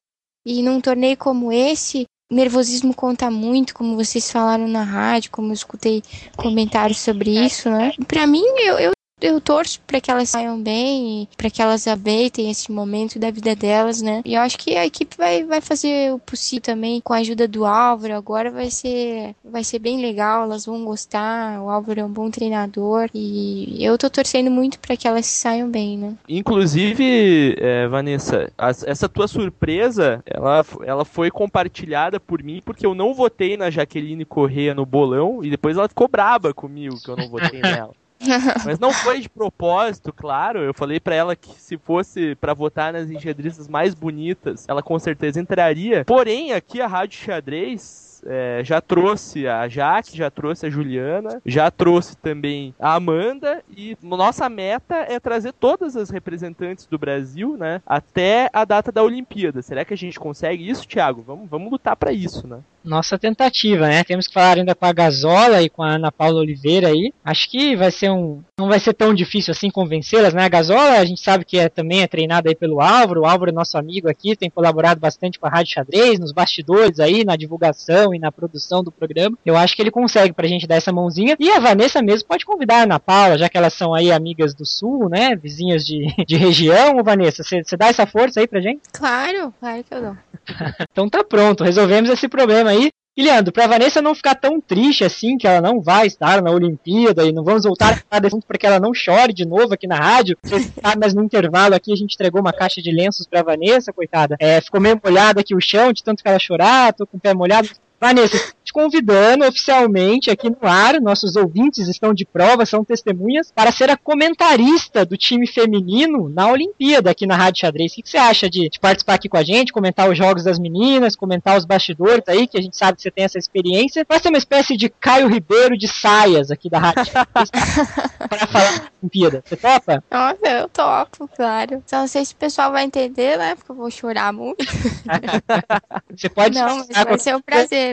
e 0.46 0.62
num 0.64 0.82
torneio 0.82 1.18
como 1.18 1.52
esse 1.52 2.06
nervosismo 2.32 2.94
conta 2.94 3.30
muito, 3.30 3.74
como 3.74 3.96
vocês 3.96 4.32
falaram 4.32 4.68
na 4.68 4.84
rádio, 4.84 5.32
como 5.32 5.50
eu 5.50 5.54
escutei 5.54 6.02
comentários 6.38 7.00
sobre 7.00 7.32
isso, 7.46 7.70
né? 7.70 7.92
Para 8.08 8.26
mim, 8.26 8.46
eu, 8.60 8.80
eu 8.80 8.92
eu 9.22 9.40
torço 9.40 9.80
para 9.88 10.02
que 10.02 10.12
elas 10.12 10.30
saiam 10.30 10.62
bem, 10.62 11.28
para 11.38 11.50
que 11.50 11.62
elas 11.62 11.88
aproveitem 11.88 12.50
esse 12.50 12.72
momento 12.72 13.20
da 13.20 13.30
vida 13.30 13.56
delas, 13.56 14.02
né? 14.02 14.22
E 14.26 14.34
eu 14.34 14.42
acho 14.42 14.58
que 14.58 14.76
a 14.76 14.86
equipe 14.86 15.16
vai, 15.16 15.44
vai 15.44 15.62
fazer 15.62 16.12
o 16.12 16.20
possível 16.20 16.62
também 16.62 17.00
com 17.00 17.14
a 17.14 17.18
ajuda 17.18 17.48
do 17.48 17.66
Álvaro. 17.66 18.16
Agora 18.16 18.50
vai 18.50 18.70
ser, 18.70 19.36
vai 19.44 19.64
ser 19.64 19.80
bem 19.80 20.02
legal, 20.02 20.44
elas 20.44 20.66
vão 20.66 20.84
gostar. 20.84 21.62
O 21.62 21.70
Álvaro 21.70 22.00
é 22.00 22.04
um 22.04 22.12
bom 22.12 22.30
treinador 22.32 23.10
e 23.14 23.78
eu 23.84 23.98
tô 23.98 24.10
torcendo 24.10 24.50
muito 24.50 24.80
para 24.80 24.98
que 24.98 25.08
elas 25.08 25.26
saiam 25.26 25.70
bem, 25.70 25.98
né? 25.98 26.16
Inclusive, 26.28 27.56
é, 27.60 27.88
Vanessa, 27.88 28.52
as, 28.58 28.84
essa 28.84 29.08
tua 29.08 29.28
surpresa, 29.28 30.24
ela, 30.26 30.66
ela 30.84 31.06
foi 31.06 31.30
compartilhada 31.30 32.20
por 32.20 32.42
mim 32.44 32.62
porque 32.66 32.86
eu 32.86 32.96
não 32.96 33.14
votei 33.14 33.56
na 33.56 33.70
Jaqueline 33.70 34.26
Correia 34.26 34.74
no 34.74 34.86
bolão 34.86 35.44
e 35.44 35.50
depois 35.50 35.78
ela 35.78 35.88
ficou 35.88 36.08
braba 36.08 36.54
comigo 36.54 37.00
que 37.00 37.10
eu 37.10 37.16
não 37.16 37.30
votei 37.30 37.62
nela. 37.62 38.01
Mas 38.66 38.80
não 38.80 38.92
foi 38.92 39.20
de 39.20 39.30
propósito, 39.30 40.14
claro. 40.14 40.60
Eu 40.60 40.74
falei 40.74 41.00
para 41.00 41.16
ela 41.16 41.36
que 41.36 41.60
se 41.60 41.78
fosse 41.78 42.36
para 42.36 42.54
votar 42.54 42.94
nas 42.94 43.10
enxadristas 43.10 43.68
mais 43.68 43.94
bonitas, 43.94 44.66
ela 44.68 44.82
com 44.82 44.98
certeza 45.00 45.40
entraria. 45.40 46.06
Porém, 46.06 46.54
aqui 46.54 46.82
a 46.82 46.88
Rádio 46.88 47.20
Xadrez 47.20 48.11
é, 48.26 48.62
já 48.64 48.82
trouxe 48.82 49.48
a 49.48 49.68
Jaque, 49.68 50.18
já 50.18 50.30
trouxe 50.30 50.66
a 50.66 50.70
Juliana, 50.70 51.42
já 51.46 51.70
trouxe 51.72 52.16
também 52.18 52.74
a 52.80 52.96
Amanda 52.96 53.64
e 53.76 53.98
nossa 54.02 54.50
meta 54.50 54.96
é 54.96 55.20
trazer 55.20 55.54
todas 55.54 55.96
as 55.96 56.10
representantes 56.10 56.86
do 56.86 56.98
Brasil, 56.98 57.58
né, 57.58 57.82
até 57.86 58.50
a 58.54 58.66
data 58.66 58.92
da 58.92 59.04
Olimpíada. 59.04 59.62
Será 59.62 59.86
que 59.86 59.94
a 59.94 59.98
gente 59.98 60.20
consegue 60.20 60.70
isso, 60.70 60.88
Thiago? 60.88 61.24
Vamos, 61.26 61.50
vamos 61.50 61.72
lutar 61.72 61.96
para 61.96 62.12
isso, 62.12 62.48
né? 62.48 62.60
nossa 62.84 63.18
tentativa, 63.18 63.88
né? 63.88 64.04
Temos 64.04 64.28
que 64.28 64.34
falar 64.34 64.58
ainda 64.58 64.76
com 64.76 64.86
a 64.86 64.94
Gazola 64.94 65.62
e 65.62 65.70
com 65.70 65.84
a 65.84 65.92
Ana 65.92 66.12
Paula 66.12 66.42
Oliveira 66.42 66.88
aí. 66.88 67.14
Acho 67.24 67.50
que 67.50 67.76
vai 67.76 67.92
ser 67.92 68.10
um. 68.10 68.42
Não 68.62 68.70
vai 68.70 68.80
ser 68.80 68.93
tão 68.93 69.12
difícil 69.12 69.51
assim 69.51 69.72
convencê-las, 69.72 70.36
né? 70.36 70.45
A 70.45 70.47
Gazola, 70.49 70.99
a 70.99 71.05
gente 71.05 71.20
sabe 71.20 71.43
que 71.43 71.57
é, 71.57 71.68
também 71.68 72.03
é 72.03 72.07
treinada 72.07 72.47
aí 72.47 72.55
pelo 72.55 72.80
Álvaro. 72.80 73.22
O 73.22 73.26
Álvaro 73.26 73.49
é 73.49 73.53
nosso 73.53 73.76
amigo 73.76 74.07
aqui, 74.07 74.36
tem 74.36 74.51
colaborado 74.51 74.99
bastante 74.99 75.39
com 75.39 75.47
a 75.47 75.49
Rádio 75.49 75.74
Xadrez, 75.74 76.20
nos 76.20 76.32
bastidores 76.32 76.99
aí, 76.99 77.26
na 77.26 77.36
divulgação 77.36 78.14
e 78.14 78.20
na 78.20 78.32
produção 78.32 78.84
do 78.84 78.91
programa. 78.91 79.36
Eu 79.43 79.57
acho 79.57 79.76
que 79.76 79.82
ele 79.82 79.89
consegue 79.89 80.32
pra 80.32 80.47
gente 80.47 80.68
dar 80.68 80.76
essa 80.76 80.93
mãozinha. 80.93 81.36
E 81.39 81.49
a 81.49 81.59
Vanessa 81.59 82.03
mesmo 82.03 82.28
pode 82.28 82.45
convidar 82.45 82.82
a 82.82 82.84
Ana 82.84 82.99
Paula, 82.99 83.36
já 83.36 83.49
que 83.49 83.57
elas 83.57 83.74
são 83.74 83.95
aí 83.95 84.12
amigas 84.12 84.53
do 84.53 84.66
Sul, 84.66 85.09
né? 85.09 85.36
Vizinhas 85.36 85.84
de, 85.84 86.14
de 86.24 86.36
região. 86.36 86.97
Ô, 86.97 87.03
Vanessa, 87.03 87.43
você 87.43 87.76
dá 87.76 87.88
essa 87.88 88.05
força 88.05 88.39
aí 88.39 88.47
pra 88.47 88.62
gente? 88.62 88.82
Claro, 88.93 89.51
claro 89.59 89.84
que 89.84 89.93
eu 89.95 90.01
dou. 90.01 90.18
então 90.91 91.09
tá 91.09 91.24
pronto, 91.24 91.64
resolvemos 91.64 92.12
esse 92.12 92.28
problema 92.28 92.70
aí. 92.70 92.91
E 93.16 93.22
Leandro, 93.22 93.51
pra 93.51 93.68
Vanessa 93.68 94.01
não 94.01 94.16
ficar 94.16 94.36
tão 94.36 94.62
triste 94.62 95.03
assim, 95.03 95.38
que 95.38 95.45
ela 95.45 95.59
não 95.59 95.82
vai 95.82 96.07
estar 96.07 96.41
na 96.41 96.49
Olimpíada 96.49 97.26
e 97.26 97.34
não 97.34 97.43
vamos 97.43 97.66
voltar 97.66 98.01
a 98.09 98.18
assunto 98.26 98.47
porque 98.47 98.66
ela 98.66 98.80
não 98.80 98.93
chore 98.93 99.34
de 99.34 99.45
novo 99.45 99.74
aqui 99.74 99.86
na 99.86 99.97
rádio. 99.97 100.38
Você 100.41 100.62
sabe, 100.82 100.97
mas 100.97 101.14
no 101.14 101.22
intervalo 101.22 101.76
aqui 101.76 101.91
a 101.91 101.95
gente 101.95 102.14
entregou 102.14 102.39
uma 102.39 102.53
caixa 102.53 102.82
de 102.82 102.89
lenços 102.89 103.28
pra 103.28 103.43
Vanessa, 103.43 103.91
coitada. 103.91 104.38
É, 104.39 104.62
ficou 104.62 104.80
meio 104.80 104.99
molhada 105.03 105.41
aqui 105.41 105.53
o 105.53 105.59
chão, 105.59 105.91
de 105.91 106.01
tanto 106.01 106.24
que 106.24 106.30
ela 106.30 106.39
chorar, 106.39 106.93
tô 106.93 107.05
com 107.05 107.18
o 107.18 107.20
pé 107.20 107.34
molhado. 107.34 107.68
Vanessa, 108.02 108.36
te 108.64 108.74
convidando 108.74 109.45
oficialmente 109.45 110.32
aqui 110.32 110.49
no 110.49 110.58
ar, 110.68 110.99
nossos 110.99 111.36
ouvintes 111.36 111.88
estão 111.88 112.16
de 112.16 112.26
prova, 112.26 112.66
são 112.66 112.84
testemunhas, 112.84 113.52
para 113.54 113.72
ser 113.72 113.91
a 113.91 113.95
comentarista 113.95 115.06
do 115.06 115.16
time 115.16 115.45
feminino 115.45 116.28
na 116.28 116.49
Olimpíada 116.49 117.12
aqui 117.12 117.28
na 117.28 117.36
Rádio 117.36 117.62
Xadrez. 117.62 117.91
O 117.91 117.95
que, 117.95 118.02
que 118.02 118.10
você 118.10 118.18
acha 118.18 118.49
de, 118.49 118.70
de, 118.70 118.80
participar 118.80 119.14
aqui 119.14 119.30
com 119.30 119.38
a 119.38 119.43
gente, 119.43 119.72
comentar 119.72 120.10
os 120.10 120.18
jogos 120.18 120.43
das 120.43 120.58
meninas, 120.58 121.16
comentar 121.16 121.56
os 121.56 121.64
bastidores 121.64 122.24
aí, 122.28 122.47
que 122.47 122.58
a 122.58 122.62
gente 122.62 122.76
sabe 122.76 122.95
que 122.95 123.04
você 123.04 123.12
tem 123.12 123.24
essa 123.24 123.38
experiência, 123.38 124.04
para 124.04 124.20
ser 124.20 124.30
uma 124.30 124.38
espécie 124.39 124.76
de 124.76 124.89
Caio 124.89 125.28
Ribeiro 125.28 125.78
de 125.78 125.88
saias 125.88 126.49
aqui 126.49 126.72
da 126.72 126.80
Rádio 126.80 127.06
Xadrez, 127.06 127.52
para 128.28 128.47
falar 128.47 128.80
da 128.80 128.91
Olimpíada. 128.99 129.43
Você 129.45 129.56
topa? 129.56 130.04
Nossa, 130.10 130.47
eu 130.47 130.70
topo, 130.70 131.30
claro. 131.36 131.84
Só 131.86 131.99
não 131.99 132.08
sei 132.08 132.26
se 132.26 132.34
o 132.34 132.38
pessoal 132.38 132.72
vai 132.72 132.84
entender, 132.84 133.38
né, 133.38 133.54
porque 133.54 133.72
eu 133.72 133.76
vou 133.76 133.91
chorar 133.91 134.34
muito. 134.34 134.66
você 136.16 136.30
pode... 136.30 136.58
Não, 136.58 136.78
mas 136.78 136.88
vai 136.88 137.20
ser 137.20 137.36
um 137.36 137.41
prazer. 137.41 137.91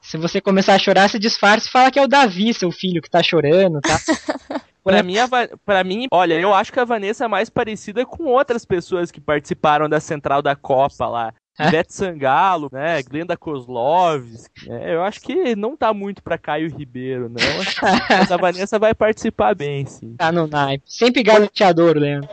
Se 0.00 0.18
você 0.18 0.40
começar 0.40 0.74
a 0.74 0.78
chorar, 0.78 1.08
se 1.08 1.18
disfarce 1.18 1.66
e 1.66 1.70
fala 1.70 1.90
que 1.90 1.98
é 1.98 2.02
o 2.02 2.08
Davi, 2.08 2.52
seu 2.52 2.70
filho, 2.70 3.00
que 3.00 3.08
tá 3.08 3.22
chorando, 3.22 3.80
tá? 3.80 3.98
Pra 4.84 5.02
mim, 5.02 5.14
pra 5.64 5.82
mim, 5.82 6.06
olha, 6.12 6.34
eu 6.38 6.52
acho 6.52 6.70
que 6.70 6.78
a 6.78 6.84
Vanessa 6.84 7.24
é 7.24 7.28
mais 7.28 7.48
parecida 7.48 8.04
com 8.04 8.24
outras 8.24 8.66
pessoas 8.66 9.10
que 9.10 9.18
participaram 9.18 9.88
da 9.88 9.98
Central 9.98 10.42
da 10.42 10.54
Copa 10.54 11.06
lá. 11.06 11.32
Beth 11.70 11.86
Sangalo, 11.88 12.68
né? 12.72 13.02
Glenda 13.02 13.36
Kozlovski. 13.36 14.68
Né? 14.68 14.94
Eu 14.94 15.02
acho 15.02 15.20
que 15.20 15.54
não 15.54 15.76
tá 15.76 15.94
muito 15.94 16.22
pra 16.22 16.38
Caio 16.38 16.74
Ribeiro, 16.76 17.28
não. 17.28 18.16
Essa 18.16 18.36
Vanessa 18.36 18.78
vai 18.78 18.94
participar 18.94 19.54
bem, 19.54 19.86
sim. 19.86 20.14
Tá 20.16 20.32
no 20.32 20.46
naipe. 20.46 20.84
Sempre 20.86 21.22
garoteador, 21.22 21.96
Leandro. 21.96 22.28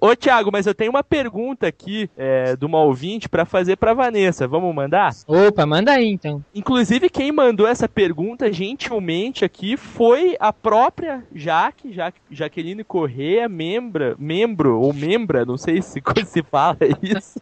Ô, 0.00 0.14
Thiago, 0.14 0.50
mas 0.52 0.66
eu 0.66 0.74
tenho 0.74 0.90
uma 0.90 1.02
pergunta 1.02 1.66
aqui 1.66 2.08
é, 2.16 2.56
de 2.56 2.64
uma 2.64 2.80
ouvinte 2.80 3.28
para 3.28 3.44
fazer 3.44 3.76
pra 3.76 3.94
Vanessa. 3.94 4.46
Vamos 4.46 4.74
mandar? 4.74 5.12
Opa, 5.26 5.66
manda 5.66 5.92
aí 5.92 6.06
então. 6.06 6.44
Inclusive, 6.54 7.08
quem 7.08 7.32
mandou 7.32 7.66
essa 7.66 7.88
pergunta 7.88 8.52
gentilmente 8.52 9.44
aqui 9.44 9.76
foi 9.76 10.36
a 10.38 10.52
própria 10.52 11.24
Jaque, 11.34 11.92
Jaque 11.92 12.20
Jaqueline 12.30 12.84
Correa, 12.84 13.48
membra, 13.48 14.14
membro 14.18 14.80
ou 14.80 14.92
membra, 14.92 15.44
não 15.44 15.56
sei 15.56 15.82
se, 15.82 16.02
se 16.26 16.42
fala 16.42 16.76
isso. 17.02 17.38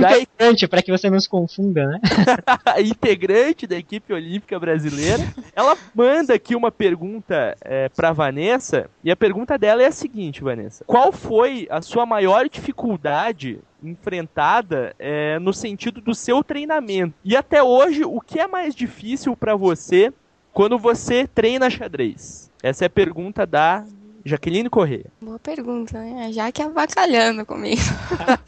da... 0.00 0.10
integrante, 0.42 0.68
para 0.68 0.82
que 0.82 0.90
você 0.90 1.10
não 1.10 1.20
se 1.20 1.28
confunda, 1.28 1.86
né? 1.86 2.00
integrante 2.84 3.66
da 3.66 3.76
equipe 3.76 4.12
olímpica 4.12 4.58
brasileira. 4.58 5.22
Ela 5.54 5.76
manda 5.94 6.34
aqui 6.34 6.56
uma 6.56 6.70
pergunta 6.70 7.56
é, 7.60 7.88
pra 7.88 8.12
Vanessa, 8.12 8.88
e 9.04 9.10
a 9.10 9.16
pergunta 9.16 9.58
dela 9.58 9.82
é 9.82 9.86
a 9.86 9.92
seguinte, 9.92 10.42
Vanessa. 10.42 10.84
Qual 10.86 11.12
foi 11.12 11.42
foi 11.42 11.66
a 11.70 11.80
sua 11.82 12.06
maior 12.06 12.48
dificuldade 12.48 13.58
enfrentada 13.82 14.94
é, 14.98 15.38
no 15.38 15.52
sentido 15.52 16.00
do 16.00 16.14
seu 16.14 16.44
treinamento? 16.44 17.14
E 17.24 17.36
até 17.36 17.62
hoje, 17.62 18.04
o 18.04 18.20
que 18.20 18.38
é 18.38 18.46
mais 18.46 18.74
difícil 18.74 19.36
para 19.36 19.56
você 19.56 20.12
quando 20.52 20.78
você 20.78 21.26
treina 21.26 21.68
xadrez? 21.70 22.50
Essa 22.62 22.84
é 22.84 22.86
a 22.86 22.90
pergunta 22.90 23.46
da 23.46 23.84
Jaqueline 24.24 24.70
Correia. 24.70 25.06
Boa 25.20 25.38
pergunta, 25.38 25.98
né? 25.98 26.32
Já 26.32 26.50
que 26.52 26.62
avacalhando 26.62 27.44
comigo. 27.44 27.80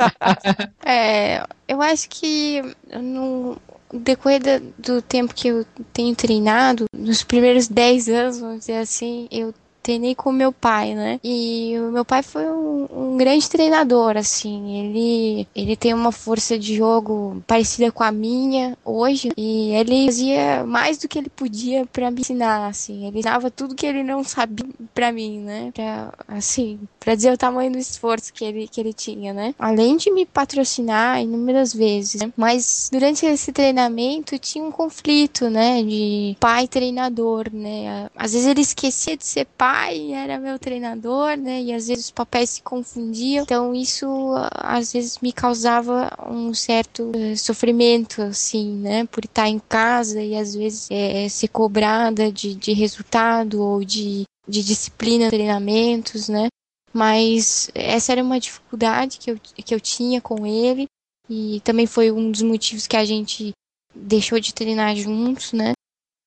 é, 0.84 1.44
eu 1.66 1.82
acho 1.82 2.08
que 2.08 2.62
no 3.00 3.56
decorrer 3.92 4.40
do 4.78 5.00
tempo 5.02 5.34
que 5.34 5.48
eu 5.48 5.64
tenho 5.92 6.14
treinado, 6.14 6.86
nos 6.96 7.22
primeiros 7.22 7.68
10 7.68 8.08
anos, 8.08 8.40
vamos 8.40 8.60
dizer 8.60 8.78
assim, 8.78 9.28
eu 9.30 9.54
treinei 9.84 10.14
com 10.14 10.32
meu 10.32 10.50
pai, 10.50 10.94
né? 10.94 11.20
E 11.22 11.74
o 11.78 11.92
meu 11.92 12.06
pai 12.06 12.22
foi 12.22 12.46
um, 12.48 12.88
um, 12.90 13.16
grande 13.18 13.48
treinador, 13.50 14.16
assim. 14.16 14.78
Ele, 14.80 15.46
ele 15.54 15.76
tem 15.76 15.92
uma 15.92 16.10
força 16.10 16.58
de 16.58 16.74
jogo 16.74 17.42
parecida 17.46 17.92
com 17.92 18.02
a 18.02 18.10
minha 18.10 18.76
hoje. 18.82 19.30
E 19.36 19.72
ele 19.72 20.06
fazia 20.06 20.64
mais 20.64 20.96
do 20.96 21.06
que 21.06 21.18
ele 21.18 21.28
podia 21.28 21.84
para 21.84 22.10
me 22.10 22.22
ensinar, 22.22 22.66
assim. 22.66 23.06
Ele 23.06 23.18
ensinava 23.18 23.50
tudo 23.50 23.74
que 23.74 23.86
ele 23.86 24.02
não 24.02 24.24
sabia 24.24 24.66
para 24.94 25.12
mim, 25.12 25.40
né? 25.40 25.70
Pra, 25.74 26.14
assim, 26.28 26.80
para 26.98 27.14
dizer 27.14 27.34
o 27.34 27.38
tamanho 27.38 27.72
do 27.72 27.78
esforço 27.78 28.32
que 28.32 28.42
ele, 28.42 28.66
que 28.66 28.80
ele 28.80 28.94
tinha, 28.94 29.34
né? 29.34 29.54
Além 29.58 29.98
de 29.98 30.10
me 30.10 30.24
patrocinar 30.24 31.20
inúmeras 31.20 31.74
vezes, 31.74 32.22
né? 32.22 32.32
Mas 32.34 32.88
durante 32.90 33.26
esse 33.26 33.52
treinamento 33.52 34.38
tinha 34.38 34.64
um 34.64 34.72
conflito, 34.72 35.50
né? 35.50 35.82
De 35.82 36.34
pai 36.40 36.66
treinador, 36.66 37.50
né? 37.52 38.08
Às 38.16 38.32
vezes 38.32 38.48
ele 38.48 38.62
esquecia 38.62 39.14
de 39.14 39.26
ser 39.26 39.44
pai 39.58 39.73
pai 39.74 40.12
era 40.12 40.38
meu 40.38 40.56
treinador, 40.56 41.36
né? 41.36 41.60
E 41.60 41.72
às 41.72 41.88
vezes 41.88 42.04
os 42.04 42.10
papéis 42.12 42.50
se 42.50 42.62
confundiam. 42.62 43.42
Então 43.42 43.74
isso 43.74 44.06
às 44.52 44.92
vezes 44.92 45.18
me 45.18 45.32
causava 45.32 46.10
um 46.30 46.54
certo 46.54 47.10
uh, 47.10 47.36
sofrimento, 47.36 48.22
assim, 48.22 48.76
né? 48.76 49.04
Por 49.06 49.24
estar 49.24 49.48
em 49.48 49.58
casa 49.58 50.22
e 50.22 50.36
às 50.36 50.54
vezes 50.54 50.88
é, 50.92 51.28
ser 51.28 51.48
cobrada 51.48 52.30
de, 52.30 52.54
de 52.54 52.72
resultado 52.72 53.60
ou 53.60 53.84
de, 53.84 54.22
de 54.48 54.62
disciplina, 54.62 55.28
treinamentos, 55.28 56.28
né? 56.28 56.46
Mas 56.92 57.68
essa 57.74 58.12
era 58.12 58.22
uma 58.22 58.38
dificuldade 58.38 59.18
que 59.18 59.32
eu, 59.32 59.38
que 59.38 59.74
eu 59.74 59.80
tinha 59.80 60.20
com 60.20 60.46
ele. 60.46 60.86
E 61.28 61.60
também 61.64 61.86
foi 61.86 62.12
um 62.12 62.30
dos 62.30 62.42
motivos 62.42 62.86
que 62.86 62.96
a 62.96 63.04
gente 63.04 63.50
deixou 63.92 64.38
de 64.38 64.54
treinar 64.54 64.94
juntos, 64.94 65.52
né? 65.52 65.72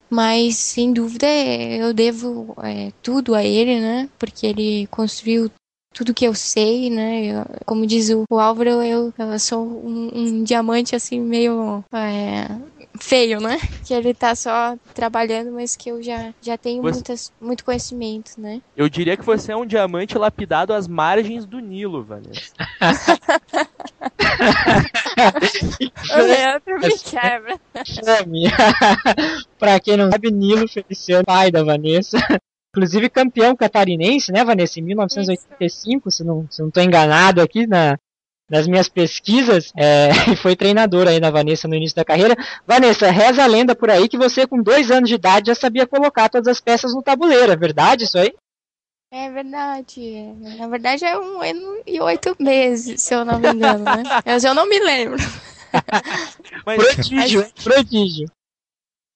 Mas, 0.09 0.55
sem 0.55 0.93
dúvida, 0.93 1.27
eu 1.27 1.93
devo 1.93 2.55
é, 2.63 2.91
tudo 3.01 3.35
a 3.35 3.43
ele, 3.43 3.79
né? 3.79 4.09
Porque 4.17 4.47
ele 4.47 4.87
construiu 4.87 5.51
tudo 5.93 6.13
que 6.13 6.25
eu 6.25 6.35
sei, 6.35 6.89
né? 6.89 7.25
Eu, 7.25 7.45
como 7.65 7.85
diz 7.85 8.09
o, 8.09 8.23
o 8.29 8.39
Álvaro, 8.39 8.69
eu, 8.69 9.13
eu 9.17 9.39
sou 9.39 9.65
um, 9.65 10.11
um, 10.13 10.43
diamante 10.43 10.95
assim 10.95 11.19
meio 11.19 11.83
é, 11.91 12.47
feio, 12.99 13.41
né? 13.41 13.57
Que 13.83 13.93
ele 13.93 14.13
tá 14.13 14.35
só 14.35 14.77
trabalhando, 14.93 15.51
mas 15.51 15.75
que 15.75 15.89
eu 15.89 16.03
já, 16.03 16.33
já 16.41 16.57
tenho 16.57 16.81
você... 16.81 16.93
muitas, 16.93 17.33
muito 17.41 17.65
conhecimento, 17.65 18.31
né? 18.37 18.61
Eu 18.75 18.89
diria 18.89 19.17
que 19.17 19.25
você 19.25 19.51
é 19.51 19.57
um 19.57 19.65
diamante 19.65 20.17
lapidado 20.17 20.73
às 20.73 20.87
margens 20.87 21.45
do 21.45 21.59
Nilo, 21.59 22.03
Vanessa. 22.03 22.53
o 25.17 26.21
Leandro 26.21 26.79
me 26.79 26.97
quebra. 26.97 27.59
Minha. 28.27 28.51
pra 29.57 29.79
quem 29.79 29.97
não 29.97 30.11
sabe, 30.11 30.31
Nilo 30.31 30.67
Feliciano, 30.67 31.25
pai 31.25 31.51
da 31.51 31.63
Vanessa, 31.63 32.17
inclusive 32.75 33.09
campeão 33.09 33.55
catarinense, 33.55 34.31
né, 34.31 34.43
Vanessa, 34.43 34.79
em 34.79 34.83
1985, 34.83 36.11
se 36.11 36.23
não, 36.23 36.47
se 36.49 36.61
não 36.61 36.69
tô 36.69 36.81
enganado 36.81 37.41
aqui 37.41 37.65
na, 37.65 37.97
nas 38.49 38.67
minhas 38.67 38.87
pesquisas, 38.87 39.71
é, 39.75 40.09
e 40.31 40.35
foi 40.35 40.55
treinador 40.55 41.07
aí 41.07 41.19
da 41.19 41.31
Vanessa 41.31 41.67
no 41.67 41.75
início 41.75 41.95
da 41.95 42.05
carreira. 42.05 42.35
Vanessa, 42.65 43.11
reza 43.11 43.43
a 43.43 43.47
lenda 43.47 43.75
por 43.75 43.89
aí 43.89 44.07
que 44.07 44.17
você 44.17 44.45
com 44.47 44.61
dois 44.61 44.91
anos 44.91 45.09
de 45.09 45.15
idade 45.15 45.47
já 45.47 45.55
sabia 45.55 45.87
colocar 45.87 46.29
todas 46.29 46.47
as 46.47 46.61
peças 46.61 46.93
no 46.93 47.01
tabuleiro, 47.01 47.51
é 47.51 47.55
verdade 47.55 48.05
isso 48.05 48.17
aí? 48.17 48.33
É 49.11 49.29
verdade. 49.29 50.33
Na 50.57 50.67
verdade 50.67 51.05
é 51.05 51.17
um 51.17 51.41
ano 51.41 51.81
e 51.85 51.99
oito 52.01 52.35
meses, 52.39 53.01
se 53.01 53.13
eu 53.13 53.23
não 53.23 53.39
me 53.39 53.49
engano, 53.49 53.83
né? 53.83 54.03
Mas 54.25 54.43
eu 54.43 54.53
não 54.53 54.67
me 54.67 54.79
lembro. 54.79 55.17
Mas, 56.65 56.83
prodígio, 56.83 57.41
Mas... 57.41 57.63
prodígio. 57.63 58.31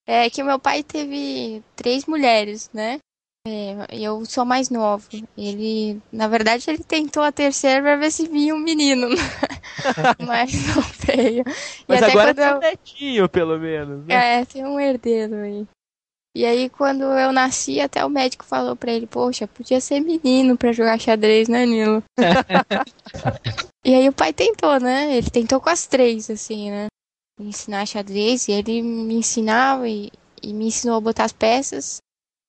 É 0.08 0.30
que 0.30 0.44
meu 0.44 0.60
pai 0.60 0.84
teve 0.84 1.64
três 1.76 2.06
mulheres, 2.06 2.70
né? 2.74 3.00
É, 3.48 3.88
eu 3.92 4.24
sou 4.26 4.46
mais 4.46 4.70
nova. 4.70 5.08
Ele, 5.38 6.00
na 6.12 6.28
verdade, 6.28 6.70
ele 6.70 6.84
tentou 6.84 7.24
a 7.24 7.32
terceira 7.32 7.82
para 7.82 7.96
ver 7.96 8.12
se 8.12 8.28
vinha 8.28 8.54
um 8.54 8.60
menino, 8.60 9.08
mas 10.26 10.54
não 10.68 10.82
veio. 10.84 11.44
Mas 11.88 12.04
agora 12.04 12.36
tem 12.36 12.54
um 12.54 12.60
netinho, 12.60 13.30
pelo 13.30 13.58
menos. 13.58 14.06
Né? 14.06 14.42
É, 14.42 14.46
tem 14.46 14.66
um 14.66 14.80
herdeiro 14.80 15.36
aí. 15.36 15.68
E 16.34 16.46
aí, 16.46 16.70
quando 16.70 17.04
eu 17.04 17.34
nasci, 17.34 17.82
até 17.82 18.06
o 18.06 18.10
médico 18.10 18.46
falou 18.46 18.76
pra 18.76 18.92
ele: 18.92 19.06
Poxa, 19.06 19.48
podia 19.48 19.82
ser 19.82 20.00
menino 20.00 20.58
pra 20.58 20.72
jogar 20.72 21.00
xadrez, 21.00 21.50
né, 21.50 21.66
Nilo? 21.66 22.02
e 23.86 23.94
aí, 23.94 24.08
o 24.08 24.14
pai 24.14 24.32
tentou, 24.32 24.80
né? 24.80 25.18
Ele 25.18 25.30
tentou 25.30 25.60
com 25.60 25.70
as 25.70 25.86
três, 25.86 26.30
assim, 26.30 26.72
né? 26.72 26.88
Ensinar 27.38 27.86
xadrez. 27.86 28.48
E 28.48 28.54
ele 28.54 28.82
me 28.82 29.16
ensinava 29.16 29.90
e, 29.90 30.10
e 30.42 30.54
me 30.54 30.68
ensinou 30.68 30.98
a 30.98 31.02
botar 31.02 31.26
as 31.26 31.34
peças. 31.34 31.98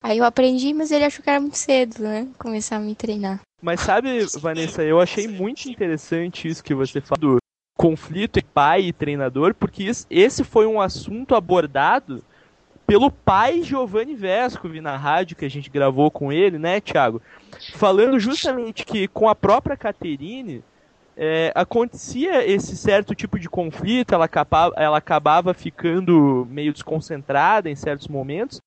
Aí 0.03 0.19
eu 0.19 0.25
aprendi, 0.25 0.73
mas 0.73 0.91
ele 0.91 1.05
achou 1.05 1.23
que 1.23 1.31
era 1.31 1.41
muito 1.41 1.59
cedo, 1.59 2.03
né? 2.03 2.29
Começar 2.39 2.77
a 2.77 2.81
me 2.81 2.95
treinar. 2.95 3.41
Mas 3.61 3.81
sabe, 3.81 4.27
Vanessa, 4.41 4.83
eu 4.83 5.01
achei 5.01 5.29
muito 5.29 5.69
interessante 5.69 6.49
isso 6.49 6.63
que 6.63 6.75
você 6.75 7.01
falou 7.01 7.37
do 7.37 7.39
conflito 7.79 8.39
entre 8.39 8.51
pai 8.53 8.83
e 8.83 8.93
treinador, 8.93 9.55
porque 9.55 9.91
esse 10.11 10.45
foi 10.45 10.67
um 10.67 10.81
assunto 10.81 11.35
abordado 11.37 12.23
pelo 12.93 13.11
pai 13.11 13.63
Giovanni 13.63 14.15
Vescovi 14.15 14.79
na 14.79 14.99
rádio 14.99 15.35
que 15.35 15.47
a 15.47 15.49
gente 15.49 15.71
gravou 15.71 16.11
com 16.11 16.31
ele, 16.31 16.59
né, 16.59 16.79
Thiago? 16.79 17.23
Falando 17.73 18.21
justamente 18.21 18.85
que 18.85 19.09
com 19.09 19.31
a 19.31 19.35
própria 19.35 19.79
Caterine 19.79 20.63
é, 21.17 21.51
acontecia 21.55 22.47
esse 22.47 22.77
certo 22.77 23.15
tipo 23.15 23.39
de 23.39 23.49
conflito, 23.49 24.15
ela 24.15 24.27
acabava, 24.27 24.75
ela 24.77 24.99
acabava 24.99 25.55
ficando 25.55 26.47
meio 26.51 26.71
desconcentrada 26.71 27.71
em 27.71 27.75
certos 27.75 28.09
momentos, 28.09 28.61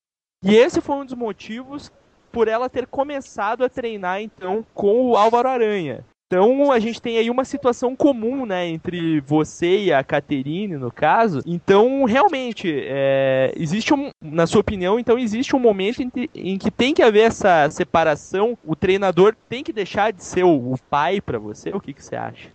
e 0.43 0.55
esse 0.55 0.81
foi 0.81 0.95
um 0.95 1.05
dos 1.05 1.13
motivos 1.13 1.91
por 2.31 2.47
ela 2.47 2.67
ter 2.67 2.87
começado 2.87 3.63
a 3.63 3.69
treinar 3.69 4.23
então 4.23 4.65
com 4.73 5.05
o 5.05 5.15
Álvaro 5.15 5.49
Aranha. 5.49 6.03
Então 6.27 6.71
a 6.71 6.79
gente 6.79 6.99
tem 6.99 7.17
aí 7.19 7.29
uma 7.29 7.45
situação 7.45 7.95
comum, 7.95 8.47
né, 8.47 8.67
entre 8.67 9.21
você 9.21 9.85
e 9.85 9.93
a 9.93 10.03
Caterine, 10.03 10.75
no 10.75 10.91
caso. 10.91 11.41
Então, 11.45 12.03
realmente, 12.03 12.67
é, 12.87 13.53
existe 13.55 13.93
um, 13.93 14.09
na 14.19 14.47
sua 14.47 14.61
opinião, 14.61 14.99
então 14.99 15.19
existe 15.19 15.55
um 15.55 15.59
momento 15.59 16.01
em, 16.01 16.11
em, 16.33 16.57
que 16.57 16.71
tem 16.71 16.95
que 16.95 17.03
haver 17.03 17.27
essa 17.27 17.69
separação. 17.69 18.57
O 18.63 18.75
treinador 18.75 19.35
tem 19.47 19.63
que 19.63 19.71
deixar 19.71 20.11
de 20.11 20.23
ser 20.23 20.43
o, 20.43 20.73
o 20.73 20.79
pai 20.89 21.21
para 21.21 21.37
você. 21.37 21.69
O 21.69 21.79
que, 21.79 21.93
que 21.93 22.03
você 22.03 22.15
acha? 22.15 22.49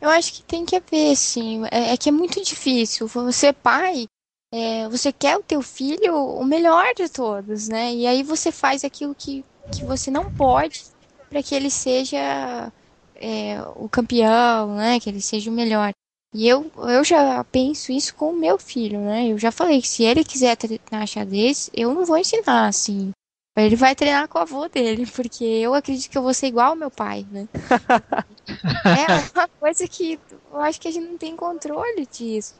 Eu 0.00 0.10
acho 0.10 0.32
que 0.32 0.42
tem 0.42 0.64
que 0.66 0.74
haver, 0.74 1.16
sim. 1.16 1.62
É, 1.70 1.92
é 1.92 1.96
que 1.96 2.08
é 2.08 2.12
muito 2.12 2.42
difícil. 2.42 3.06
Você 3.06 3.52
pai, 3.52 4.06
é, 4.52 4.88
você 4.88 5.12
quer 5.12 5.36
o 5.36 5.42
teu 5.44 5.62
filho 5.62 6.16
o 6.16 6.44
melhor 6.44 6.92
de 6.96 7.08
todos, 7.08 7.68
né? 7.68 7.94
E 7.94 8.04
aí 8.04 8.24
você 8.24 8.50
faz 8.50 8.84
aquilo 8.84 9.14
que, 9.14 9.44
que 9.70 9.84
você 9.84 10.10
não 10.10 10.24
pode 10.24 10.82
para 11.30 11.42
que 11.42 11.54
ele 11.54 11.70
seja 11.70 12.72
é, 13.20 13.60
o 13.76 13.88
campeão, 13.88 14.76
né? 14.76 15.00
Que 15.00 15.10
ele 15.10 15.20
seja 15.20 15.50
o 15.50 15.54
melhor. 15.54 15.92
E 16.34 16.46
eu, 16.46 16.70
eu 16.76 17.02
já 17.04 17.42
penso 17.44 17.92
isso 17.92 18.14
com 18.14 18.30
o 18.30 18.36
meu 18.36 18.58
filho, 18.58 19.00
né? 19.00 19.28
Eu 19.28 19.38
já 19.38 19.50
falei 19.50 19.80
que 19.80 19.88
se 19.88 20.04
ele 20.04 20.24
quiser 20.24 20.56
treinar 20.56 21.06
xadrez, 21.06 21.70
eu 21.72 21.94
não 21.94 22.04
vou 22.04 22.18
ensinar, 22.18 22.66
assim. 22.66 23.10
Ele 23.56 23.74
vai 23.74 23.94
treinar 23.94 24.28
com 24.28 24.38
o 24.38 24.42
avô 24.42 24.68
dele, 24.68 25.06
porque 25.16 25.44
eu 25.44 25.72
acredito 25.72 26.10
que 26.10 26.18
eu 26.18 26.22
vou 26.22 26.34
ser 26.34 26.48
igual 26.48 26.70
ao 26.70 26.76
meu 26.76 26.90
pai, 26.90 27.26
né? 27.30 27.48
é 28.84 29.34
uma 29.34 29.48
coisa 29.48 29.88
que 29.88 30.20
eu 30.52 30.60
acho 30.60 30.80
que 30.80 30.88
a 30.88 30.90
gente 30.90 31.08
não 31.08 31.16
tem 31.16 31.34
controle 31.34 32.06
disso. 32.06 32.54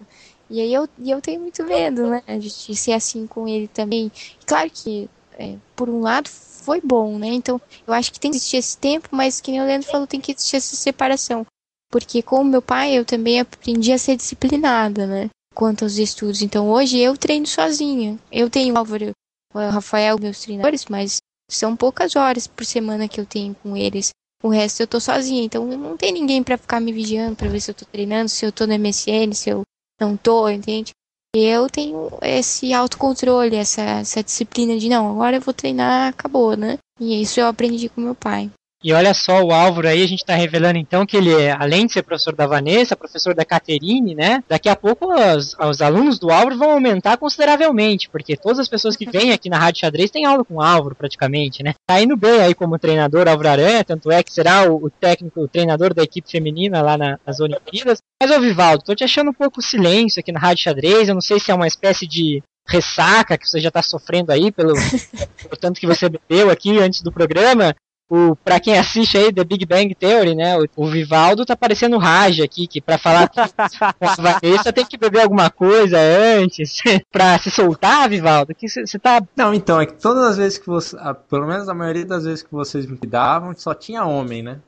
E 0.48 0.60
aí 0.60 0.72
eu, 0.72 0.88
eu 1.04 1.20
tenho 1.20 1.40
muito 1.40 1.62
medo, 1.64 2.06
né? 2.06 2.22
De 2.38 2.50
ser 2.50 2.92
assim 2.92 3.26
com 3.26 3.46
ele 3.46 3.68
também. 3.68 4.10
Claro 4.46 4.70
que, 4.70 5.10
é, 5.36 5.56
por 5.74 5.88
um 5.88 6.00
lado, 6.00 6.28
foi 6.28 6.80
bom, 6.80 7.18
né? 7.18 7.28
Então, 7.28 7.60
eu 7.86 7.92
acho 7.92 8.12
que 8.12 8.18
tem 8.18 8.30
que 8.30 8.36
existir 8.36 8.56
esse 8.56 8.76
tempo, 8.76 9.08
mas 9.12 9.40
que 9.40 9.50
nem 9.50 9.60
o 9.60 9.66
Leandro 9.66 9.88
falou, 9.88 10.06
tem 10.06 10.20
que 10.20 10.32
existir 10.32 10.56
essa 10.56 10.74
separação. 10.74 11.46
Porque 11.90 12.22
com 12.22 12.40
o 12.40 12.44
meu 12.44 12.60
pai, 12.60 12.98
eu 12.98 13.04
também 13.04 13.40
aprendi 13.40 13.92
a 13.92 13.98
ser 13.98 14.16
disciplinada, 14.16 15.06
né? 15.06 15.30
Quanto 15.54 15.84
aos 15.84 15.96
estudos. 15.96 16.42
Então, 16.42 16.68
hoje 16.70 16.98
eu 16.98 17.16
treino 17.16 17.46
sozinha. 17.46 18.18
Eu 18.30 18.50
tenho 18.50 18.74
o 18.74 18.78
Álvaro, 18.78 19.12
o 19.54 19.58
Rafael, 19.58 20.18
meus 20.18 20.40
treinadores, 20.40 20.86
mas 20.86 21.18
são 21.48 21.76
poucas 21.76 22.16
horas 22.16 22.46
por 22.46 22.64
semana 22.64 23.08
que 23.08 23.20
eu 23.20 23.26
tenho 23.26 23.54
com 23.62 23.76
eles. 23.76 24.10
O 24.42 24.48
resto 24.48 24.80
eu 24.80 24.86
tô 24.86 25.00
sozinha, 25.00 25.42
então 25.42 25.64
não 25.64 25.96
tem 25.96 26.12
ninguém 26.12 26.42
para 26.42 26.58
ficar 26.58 26.80
me 26.80 26.92
vigiando 26.92 27.36
para 27.36 27.48
ver 27.48 27.60
se 27.60 27.70
eu 27.70 27.74
tô 27.74 27.84
treinando, 27.86 28.28
se 28.28 28.44
eu 28.44 28.52
tô 28.52 28.66
no 28.66 28.74
MSN, 28.74 29.32
se 29.32 29.50
eu 29.50 29.62
não 30.00 30.16
tô, 30.16 30.48
entende? 30.48 30.92
Eu 31.38 31.68
tenho 31.68 32.08
esse 32.22 32.72
autocontrole, 32.72 33.56
essa, 33.56 33.82
essa 33.82 34.22
disciplina 34.22 34.78
de 34.78 34.88
não, 34.88 35.10
agora 35.10 35.36
eu 35.36 35.40
vou 35.42 35.52
treinar, 35.52 36.08
acabou, 36.08 36.56
né? 36.56 36.78
E 36.98 37.20
isso 37.20 37.38
eu 37.38 37.46
aprendi 37.46 37.90
com 37.90 38.00
meu 38.00 38.14
pai. 38.14 38.50
E 38.86 38.92
olha 38.92 39.12
só, 39.12 39.42
o 39.42 39.50
Álvaro 39.50 39.88
aí, 39.88 40.00
a 40.00 40.06
gente 40.06 40.20
está 40.20 40.36
revelando 40.36 40.78
então 40.78 41.04
que 41.04 41.16
ele 41.16 41.34
é, 41.34 41.50
além 41.50 41.86
de 41.86 41.92
ser 41.92 42.04
professor 42.04 42.36
da 42.36 42.46
Vanessa, 42.46 42.94
professor 42.94 43.34
da 43.34 43.44
Caterine, 43.44 44.14
né? 44.14 44.44
Daqui 44.48 44.68
a 44.68 44.76
pouco 44.76 45.12
os, 45.12 45.56
os 45.58 45.82
alunos 45.82 46.20
do 46.20 46.30
Álvaro 46.30 46.56
vão 46.56 46.70
aumentar 46.70 47.16
consideravelmente, 47.16 48.08
porque 48.08 48.36
todas 48.36 48.60
as 48.60 48.68
pessoas 48.68 48.96
que 48.96 49.10
vêm 49.10 49.32
aqui 49.32 49.50
na 49.50 49.58
Rádio 49.58 49.80
Xadrez 49.80 50.08
têm 50.12 50.24
aula 50.24 50.44
com 50.44 50.54
o 50.54 50.62
Álvaro, 50.62 50.94
praticamente, 50.94 51.64
né? 51.64 51.74
Tá 51.84 52.00
indo 52.00 52.16
bem 52.16 52.40
aí 52.40 52.54
como 52.54 52.78
treinador, 52.78 53.26
Álvaro 53.26 53.48
Aranha, 53.48 53.82
tanto 53.82 54.08
é 54.08 54.22
que 54.22 54.32
será 54.32 54.70
o, 54.70 54.84
o 54.84 54.88
técnico, 54.88 55.40
o 55.40 55.48
treinador 55.48 55.92
da 55.92 56.04
equipe 56.04 56.30
feminina 56.30 56.80
lá 56.80 56.96
na, 56.96 57.18
nas 57.26 57.40
Olimpíadas. 57.40 57.98
Mas, 58.22 58.30
ô 58.30 58.40
Vivaldo, 58.40 58.84
tô 58.84 58.94
te 58.94 59.02
achando 59.02 59.30
um 59.30 59.34
pouco 59.34 59.60
silêncio 59.60 60.20
aqui 60.20 60.30
na 60.30 60.38
Rádio 60.38 60.62
Xadrez, 60.62 61.08
eu 61.08 61.14
não 61.14 61.20
sei 61.20 61.40
se 61.40 61.50
é 61.50 61.54
uma 61.56 61.66
espécie 61.66 62.06
de 62.06 62.40
ressaca 62.68 63.36
que 63.36 63.48
você 63.48 63.58
já 63.58 63.68
está 63.68 63.82
sofrendo 63.82 64.30
aí 64.30 64.52
pelo, 64.52 64.74
pelo 65.42 65.56
tanto 65.60 65.80
que 65.80 65.88
você 65.88 66.08
bebeu 66.08 66.50
aqui 66.50 66.78
antes 66.78 67.02
do 67.02 67.10
programa, 67.10 67.74
o 68.08 68.36
para 68.36 68.60
quem 68.60 68.78
assiste 68.78 69.16
aí 69.18 69.32
The 69.32 69.44
Big 69.44 69.66
Bang 69.66 69.94
Theory, 69.94 70.34
né? 70.34 70.56
O, 70.58 70.66
o 70.76 70.86
Vivaldo 70.88 71.44
tá 71.44 71.56
parecendo 71.56 71.98
Raj 71.98 72.40
aqui, 72.40 72.66
que 72.66 72.80
para 72.80 72.98
falar 72.98 73.28
com 73.28 73.40
a 73.40 74.16
Vanessa 74.16 74.72
tem 74.72 74.86
que 74.86 74.96
beber 74.96 75.22
alguma 75.22 75.50
coisa 75.50 75.98
antes 75.98 76.80
para 77.10 77.38
se 77.38 77.50
soltar, 77.50 78.08
Vivaldo. 78.08 78.54
Que 78.54 78.68
você 78.68 78.98
tá 78.98 79.20
Não, 79.34 79.52
então 79.52 79.80
é 79.80 79.86
que 79.86 79.94
todas 79.94 80.24
as 80.24 80.36
vezes 80.36 80.58
que 80.58 80.66
você, 80.66 80.96
pelo 81.28 81.46
menos 81.46 81.68
a 81.68 81.74
maioria 81.74 82.04
das 82.04 82.24
vezes 82.24 82.42
que 82.42 82.52
vocês 82.52 82.86
me 82.86 82.96
davam, 82.98 83.54
só 83.56 83.74
tinha 83.74 84.04
homem, 84.04 84.42
né? 84.42 84.60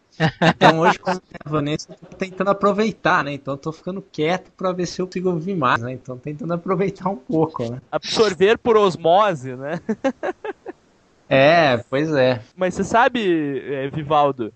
Então 0.43 0.81
hoje, 0.81 0.99
como 0.99 1.21
a 1.45 1.49
Vanessa, 1.49 1.93
eu 1.93 2.09
tô 2.09 2.17
tentando 2.17 2.51
aproveitar, 2.51 3.23
né? 3.23 3.33
Então 3.35 3.55
eu 3.55 3.59
tô 3.59 3.71
ficando 3.71 4.03
quieto 4.03 4.51
para 4.57 4.73
ver 4.73 4.87
se 4.87 5.01
eu 5.01 5.07
consigo 5.07 5.31
ouvir 5.31 5.55
mais, 5.55 5.81
né? 5.81 5.93
Então 5.93 6.19
tentando 6.19 6.53
aproveitar 6.53 7.09
um 7.09 7.17
pouco, 7.17 7.71
né? 7.71 7.81
Absorver 7.91 8.59
por 8.59 8.77
osmose, 8.77 9.55
né? 9.55 9.81
É, 11.29 11.79
pois 11.91 12.13
é. 12.13 12.41
Mas 12.57 12.75
você 12.75 12.85
sabe, 12.85 13.63
é, 13.67 13.89
Vivaldo, 13.89 14.53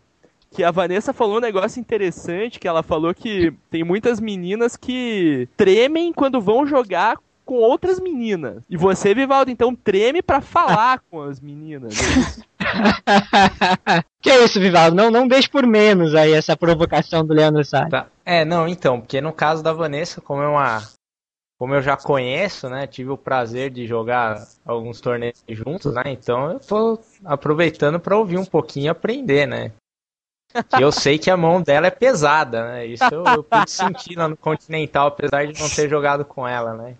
que 0.51 0.62
a 0.62 0.70
Vanessa 0.70 1.12
falou 1.12 1.39
um 1.39 1.41
negócio 1.41 1.81
interessante, 1.81 2.59
que 2.59 2.68
ela 2.68 2.83
falou 2.83 3.14
que 3.14 3.53
tem 3.70 3.83
muitas 3.83 4.20
meninas 4.20 4.77
que 4.77 5.49
tremem 5.57 6.12
quando 6.12 6.41
vão 6.41 6.66
jogar 6.66 7.16
com 7.45 7.55
outras 7.55 7.99
meninas. 7.99 8.62
E 8.68 8.77
você, 8.77 9.14
Vivaldo, 9.14 9.51
então 9.51 9.75
treme 9.75 10.23
para 10.23 10.41
falar 10.41 11.01
com 11.11 11.23
as 11.23 11.41
meninas. 11.41 11.95
que 14.20 14.31
é 14.31 14.45
isso, 14.45 14.61
Vivaldo? 14.61 14.95
Não, 14.95 15.11
não 15.11 15.27
deixe 15.27 15.49
por 15.49 15.66
menos 15.66 16.14
aí 16.14 16.33
essa 16.33 16.57
provocação 16.57 17.25
do 17.25 17.35
Leandro 17.35 17.64
Sá. 17.64 17.89
Tá. 17.89 18.07
É, 18.25 18.45
não, 18.45 18.68
então, 18.68 19.01
porque 19.01 19.20
no 19.20 19.33
caso 19.33 19.62
da 19.62 19.73
Vanessa, 19.73 20.20
como 20.20 20.43
é 20.43 20.49
uma 20.49 20.83
como 21.63 21.77
eu 21.77 21.81
já 21.81 21.97
conheço, 21.97 22.69
né, 22.69 22.89
tive 22.89 23.11
o 23.11 23.17
prazer 23.17 23.71
de 23.71 23.87
jogar 23.87 24.49
alguns 24.67 25.01
torneios 25.01 25.45
juntos, 25.49 25.95
né, 25.95 26.03
então 26.07 26.51
eu 26.51 26.59
tô 26.59 26.99
aproveitando 27.25 28.01
para 28.01 28.17
ouvir 28.17 28.37
um 28.37 28.45
pouquinho 28.45 28.87
e 28.87 28.89
aprender, 28.89 29.47
né. 29.47 29.71
E 30.77 30.83
eu 30.83 30.91
sei 30.91 31.21
que 31.21 31.31
a 31.31 31.37
mão 31.37 31.63
dela 31.63 31.87
é 31.87 31.91
pesada, 31.93 32.67
né, 32.67 32.87
isso 32.87 33.05
eu, 33.05 33.25
eu 33.25 33.45
pude 33.45 33.71
sentir 33.71 34.19
lá 34.19 34.27
no 34.27 34.37
Continental, 34.37 35.07
apesar 35.07 35.47
de 35.47 35.63
não 35.63 35.69
ter 35.71 35.89
jogado 35.89 36.25
com 36.25 36.49
ela, 36.49 36.75
né. 36.75 36.97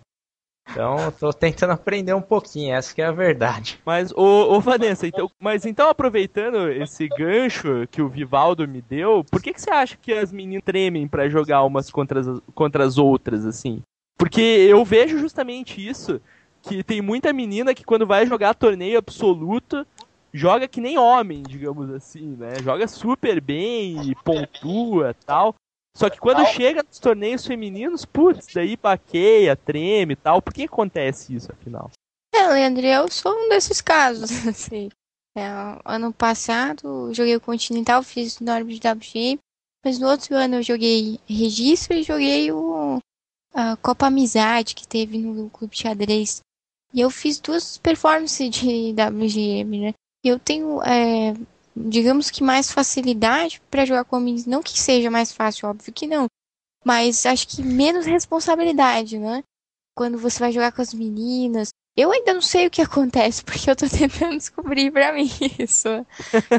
Então, 0.71 0.97
eu 0.97 1.11
tô 1.11 1.33
tentando 1.33 1.73
aprender 1.73 2.13
um 2.13 2.21
pouquinho, 2.21 2.73
essa 2.73 2.95
que 2.95 3.01
é 3.01 3.05
a 3.05 3.11
verdade. 3.11 3.81
Mas, 3.85 4.13
ô, 4.13 4.55
ô 4.55 4.61
Vanessa, 4.61 5.05
então, 5.05 5.29
mas 5.37 5.65
então 5.65 5.89
aproveitando 5.89 6.71
esse 6.71 7.05
gancho 7.09 7.85
que 7.91 8.01
o 8.01 8.07
Vivaldo 8.07 8.65
me 8.65 8.81
deu, 8.81 9.25
por 9.29 9.41
que, 9.41 9.53
que 9.53 9.61
você 9.61 9.69
acha 9.69 9.97
que 9.97 10.13
as 10.13 10.31
meninas 10.31 10.63
tremem 10.63 11.05
para 11.05 11.27
jogar 11.27 11.63
umas 11.63 11.91
contra 11.91 12.21
as, 12.21 12.39
contra 12.55 12.85
as 12.85 12.97
outras, 12.97 13.45
assim? 13.45 13.83
Porque 14.23 14.39
eu 14.41 14.85
vejo 14.85 15.19
justamente 15.19 15.85
isso, 15.85 16.21
que 16.61 16.81
tem 16.81 17.01
muita 17.01 17.33
menina 17.33 17.75
que 17.75 17.83
quando 17.83 18.07
vai 18.07 18.25
jogar 18.25 18.53
torneio 18.53 18.97
absoluto, 18.97 19.85
joga 20.33 20.65
que 20.65 20.79
nem 20.79 20.97
homem, 20.97 21.43
digamos 21.43 21.89
assim, 21.89 22.37
né? 22.37 22.53
Joga 22.63 22.87
super 22.87 23.41
bem 23.41 24.09
e 24.09 24.15
pontua 24.15 25.13
tal. 25.25 25.53
Só 25.93 26.09
que 26.09 26.21
quando 26.21 26.45
chega 26.45 26.81
nos 26.81 26.99
torneios 26.99 27.45
femininos, 27.45 28.05
putz, 28.05 28.47
daí 28.53 28.77
baqueia, 28.77 29.57
treme 29.57 30.13
e 30.13 30.15
tal. 30.15 30.41
Por 30.41 30.53
que 30.53 30.63
acontece 30.63 31.35
isso, 31.35 31.51
afinal? 31.51 31.91
É, 32.33 32.47
Leandro, 32.47 32.85
eu 32.85 33.11
sou 33.11 33.33
um 33.33 33.49
desses 33.49 33.81
casos, 33.81 34.31
assim. 34.47 34.87
É, 35.37 35.49
ano 35.83 36.13
passado, 36.13 37.13
joguei 37.13 37.35
o 37.35 37.41
Continental, 37.41 38.01
fiz 38.01 38.39
o 38.39 38.43
Norte 38.45 38.79
de 38.79 38.87
WG, 38.87 39.37
mas 39.83 39.99
no 39.99 40.07
outro 40.07 40.33
ano 40.33 40.55
eu 40.55 40.63
joguei 40.63 41.19
registro 41.27 41.93
e 41.97 42.03
joguei 42.03 42.53
o 42.53 43.01
a 43.53 43.77
Copa 43.77 44.07
Amizade 44.07 44.73
que 44.73 44.87
teve 44.87 45.17
no 45.17 45.49
Clube 45.49 45.77
Xadrez. 45.77 46.41
E 46.93 46.99
eu 47.01 47.09
fiz 47.09 47.39
duas 47.39 47.77
performances 47.77 48.49
de 48.49 48.93
WGM, 48.97 49.79
né? 49.79 49.93
Eu 50.23 50.39
tenho, 50.39 50.81
é, 50.83 51.33
digamos 51.75 52.31
que 52.31 52.43
mais 52.43 52.71
facilidade 52.71 53.61
para 53.69 53.85
jogar 53.85 54.05
com 54.05 54.15
amigos. 54.15 54.45
Não 54.45 54.63
que 54.63 54.79
seja 54.79 55.11
mais 55.11 55.31
fácil, 55.31 55.69
óbvio 55.69 55.93
que 55.93 56.07
não. 56.07 56.27
Mas 56.83 57.25
acho 57.25 57.47
que 57.47 57.61
menos 57.61 58.05
responsabilidade, 58.05 59.17
né? 59.17 59.43
Quando 59.95 60.17
você 60.17 60.39
vai 60.39 60.51
jogar 60.51 60.71
com 60.71 60.81
as 60.81 60.93
meninas. 60.93 61.69
Eu 61.95 62.11
ainda 62.11 62.33
não 62.33 62.41
sei 62.41 62.65
o 62.65 62.71
que 62.71 62.81
acontece, 62.81 63.43
porque 63.43 63.69
eu 63.69 63.75
tô 63.75 63.87
tentando 63.87 64.37
descobrir 64.37 64.91
para 64.91 65.13
mim 65.13 65.29
isso. 65.59 65.89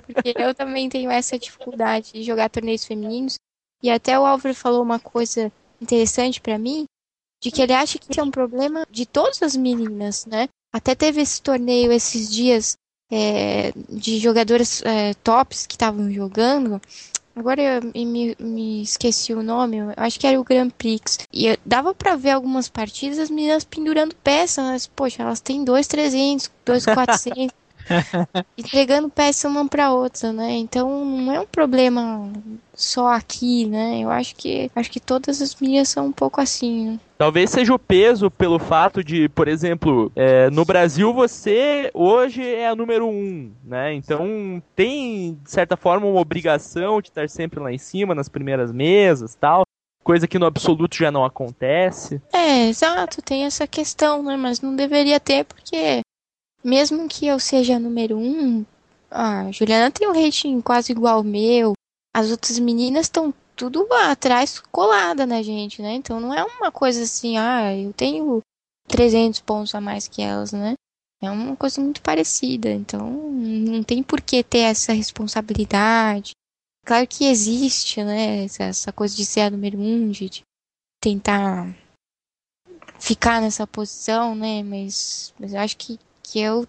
Porque 0.06 0.34
eu 0.36 0.54
também 0.54 0.88
tenho 0.88 1.10
essa 1.10 1.38
dificuldade 1.38 2.12
de 2.12 2.22
jogar 2.22 2.48
torneios 2.50 2.84
femininos. 2.84 3.36
E 3.82 3.90
até 3.90 4.18
o 4.18 4.24
Álvaro 4.24 4.54
falou 4.54 4.82
uma 4.82 4.98
coisa 4.98 5.52
interessante 5.84 6.40
para 6.40 6.58
mim, 6.58 6.84
de 7.42 7.50
que 7.50 7.62
ele 7.62 7.72
acha 7.72 7.98
que 7.98 8.18
é 8.18 8.22
um 8.22 8.30
problema 8.30 8.86
de 8.90 9.06
todas 9.06 9.42
as 9.42 9.54
meninas, 9.54 10.26
né? 10.26 10.48
Até 10.72 10.94
teve 10.94 11.20
esse 11.20 11.40
torneio 11.40 11.92
esses 11.92 12.30
dias 12.30 12.76
é, 13.12 13.72
de 13.88 14.18
jogadoras 14.18 14.82
é, 14.82 15.14
tops 15.14 15.66
que 15.66 15.74
estavam 15.74 16.10
jogando. 16.10 16.80
Agora 17.36 17.60
eu 17.60 18.06
me, 18.06 18.34
me, 18.38 18.82
esqueci 18.82 19.34
o 19.34 19.42
nome, 19.42 19.78
eu 19.78 19.92
acho 19.96 20.18
que 20.18 20.26
era 20.26 20.40
o 20.40 20.44
Grand 20.44 20.70
Prix. 20.70 21.18
E 21.32 21.58
dava 21.66 21.92
para 21.92 22.16
ver 22.16 22.30
algumas 22.30 22.68
partidas 22.68 23.18
as 23.18 23.30
meninas 23.30 23.64
pendurando 23.64 24.14
peças, 24.16 24.64
mas, 24.64 24.86
poxa, 24.86 25.22
elas 25.22 25.40
têm 25.40 25.64
2,300, 25.64 26.50
2,400. 26.64 27.54
entregando 28.56 29.10
peça 29.10 29.48
uma 29.48 29.68
para 29.68 29.92
outra, 29.92 30.32
né? 30.32 30.52
Então 30.52 31.04
não 31.04 31.32
é 31.32 31.40
um 31.40 31.46
problema 31.46 32.32
só 32.74 33.08
aqui, 33.08 33.66
né? 33.66 34.00
Eu 34.00 34.10
acho 34.10 34.34
que 34.34 34.70
acho 34.74 34.90
que 34.90 35.00
todas 35.00 35.40
as 35.40 35.54
meninas 35.54 35.88
são 35.88 36.06
um 36.06 36.12
pouco 36.12 36.40
assim. 36.40 36.90
Né? 36.90 37.00
Talvez 37.16 37.50
seja 37.50 37.72
o 37.72 37.78
peso 37.78 38.30
pelo 38.30 38.58
fato 38.58 39.02
de, 39.02 39.28
por 39.28 39.48
exemplo, 39.48 40.10
é, 40.16 40.50
no 40.50 40.64
Brasil 40.64 41.12
você 41.14 41.90
hoje 41.94 42.42
é 42.42 42.68
a 42.68 42.74
número 42.74 43.06
um, 43.06 43.52
né? 43.64 43.94
Então 43.94 44.62
tem, 44.74 45.38
de 45.42 45.50
certa 45.50 45.76
forma, 45.76 46.06
uma 46.06 46.20
obrigação 46.20 47.00
de 47.00 47.08
estar 47.08 47.28
sempre 47.28 47.60
lá 47.60 47.72
em 47.72 47.78
cima, 47.78 48.14
nas 48.14 48.28
primeiras 48.28 48.72
mesas 48.72 49.34
tal. 49.34 49.62
Coisa 50.02 50.28
que 50.28 50.38
no 50.38 50.44
absoluto 50.44 50.96
já 50.96 51.10
não 51.10 51.24
acontece. 51.24 52.20
É, 52.30 52.68
exato, 52.68 53.22
tem 53.22 53.44
essa 53.44 53.66
questão, 53.66 54.22
né? 54.22 54.36
Mas 54.36 54.60
não 54.60 54.76
deveria 54.76 55.18
ter, 55.18 55.44
porque 55.44 56.02
mesmo 56.62 57.08
que 57.08 57.26
eu 57.26 57.38
seja 57.38 57.78
número 57.78 58.18
um, 58.18 58.64
a 59.10 59.50
Juliana 59.50 59.90
tem 59.90 60.08
um 60.08 60.12
rating 60.12 60.60
quase 60.60 60.92
igual 60.92 61.18
ao 61.18 61.24
meu. 61.24 61.72
As 62.14 62.30
outras 62.30 62.58
meninas 62.58 63.06
estão 63.06 63.34
tudo 63.56 63.86
atrás 63.92 64.60
colada 64.72 65.26
na 65.26 65.42
gente, 65.42 65.82
né? 65.82 65.94
Então 65.94 66.20
não 66.20 66.32
é 66.32 66.44
uma 66.44 66.70
coisa 66.70 67.02
assim, 67.02 67.36
ah, 67.36 67.76
eu 67.76 67.92
tenho 67.92 68.40
300 68.88 69.40
pontos 69.40 69.74
a 69.74 69.80
mais 69.80 70.06
que 70.06 70.22
elas, 70.22 70.52
né? 70.52 70.74
É 71.22 71.30
uma 71.30 71.56
coisa 71.56 71.80
muito 71.80 72.00
parecida. 72.02 72.70
Então 72.70 73.10
não 73.10 73.82
tem 73.82 74.02
por 74.02 74.20
que 74.20 74.42
ter 74.42 74.58
essa 74.58 74.92
responsabilidade. 74.92 76.32
Claro 76.86 77.06
que 77.06 77.24
existe, 77.24 78.02
né? 78.04 78.44
Essa 78.44 78.92
coisa 78.92 79.16
de 79.16 79.24
ser 79.24 79.40
a 79.40 79.50
número 79.50 79.78
um, 79.78 80.10
de 80.10 80.42
tentar 81.02 81.74
ficar 83.00 83.40
nessa 83.40 83.66
posição, 83.66 84.34
né? 84.34 84.62
Mas, 84.62 85.34
mas 85.38 85.52
eu 85.52 85.60
acho 85.60 85.76
que 85.76 85.98
que 86.24 86.40
eu, 86.40 86.66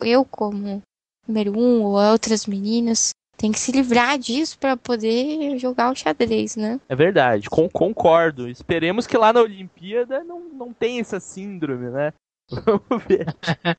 eu 0.00 0.24
como 0.24 0.82
número 1.28 1.58
um 1.58 1.82
ou 1.82 1.96
outras 1.96 2.46
meninas 2.46 3.10
tem 3.36 3.52
que 3.52 3.58
se 3.58 3.72
livrar 3.72 4.18
disso 4.18 4.58
para 4.58 4.76
poder 4.76 5.58
jogar 5.58 5.90
o 5.90 5.94
xadrez, 5.94 6.56
né? 6.56 6.80
É 6.88 6.96
verdade, 6.96 7.48
com, 7.50 7.68
concordo. 7.68 8.48
Esperemos 8.48 9.06
que 9.06 9.16
lá 9.16 9.32
na 9.32 9.42
Olimpíada 9.42 10.24
não, 10.24 10.40
não 10.40 10.72
tenha 10.72 11.00
essa 11.00 11.20
síndrome, 11.20 11.90
né? 11.90 12.12
Vamos 12.50 13.04
ver. 13.04 13.26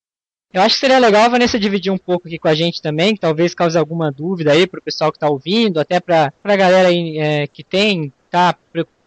Eu 0.54 0.62
acho 0.62 0.76
que 0.76 0.80
seria 0.80 0.98
legal 0.98 1.24
a 1.24 1.30
Vanessa 1.30 1.60
dividir 1.60 1.92
um 1.92 1.98
pouco 1.98 2.28
aqui 2.28 2.40
com 2.40 2.48
a 2.48 2.56
gente 2.56 2.82
também, 2.82 3.14
que 3.14 3.20
talvez 3.20 3.54
cause 3.54 3.78
alguma 3.78 4.10
dúvida 4.10 4.54
aí 4.54 4.66
pro 4.66 4.82
pessoal 4.82 5.12
que 5.12 5.20
tá 5.20 5.30
ouvindo, 5.30 5.78
até 5.78 6.00
pra, 6.00 6.32
pra 6.42 6.56
galera 6.56 6.88
aí, 6.88 7.18
é, 7.18 7.48
que 7.48 7.66
tem, 7.66 8.14
tá 8.30 8.56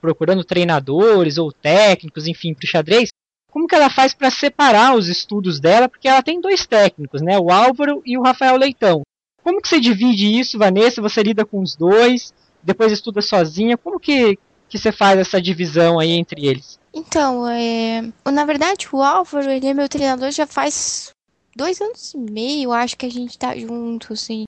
procurando 0.03 0.45
treinadores 0.45 1.39
ou 1.39 1.51
técnicos, 1.51 2.27
enfim, 2.27 2.53
pro 2.53 2.67
xadrez 2.67 3.09
como 3.51 3.67
que 3.67 3.75
ela 3.75 3.91
faz 3.91 4.15
para 4.15 4.31
separar 4.31 4.95
os 4.95 5.09
estudos 5.09 5.61
dela, 5.61 5.89
porque 5.89 6.09
ela 6.09 6.23
tem 6.23 6.41
dois 6.41 6.67
técnicos, 6.67 7.21
né, 7.21 7.39
o 7.39 7.51
Álvaro 7.51 8.01
e 8.07 8.17
o 8.17 8.23
Rafael 8.23 8.57
Leitão. 8.57 9.03
Como 9.43 9.61
que 9.61 9.69
você 9.69 9.81
divide 9.81 10.39
isso, 10.39 10.59
Vanessa? 10.59 11.03
Você 11.03 11.23
lida 11.23 11.45
com 11.45 11.61
os 11.61 11.75
dois, 11.77 12.33
depois 12.63 12.93
estuda 12.93 13.23
sozinha, 13.23 13.77
como 13.77 13.99
que, 13.99 14.39
que 14.69 14.79
você 14.79 14.93
faz 14.93 15.19
essa 15.19 15.41
divisão 15.41 15.99
aí 15.99 16.11
entre 16.11 16.47
eles? 16.47 16.79
Então, 16.93 17.49
é... 17.49 18.03
na 18.31 18.45
verdade, 18.45 18.89
o 18.93 19.03
Álvaro, 19.03 19.51
ele 19.51 19.67
é 19.67 19.75
meu 19.75 19.89
treinador 19.89 20.31
já 20.31 20.47
faz 20.47 21.11
dois 21.55 21.81
anos 21.81 22.15
e 22.15 22.19
meio, 22.19 22.73
acho 22.73 22.97
que 22.97 23.07
a 23.07 23.11
gente 23.11 23.39
tá 23.39 23.57
junto, 23.57 24.13
assim. 24.13 24.45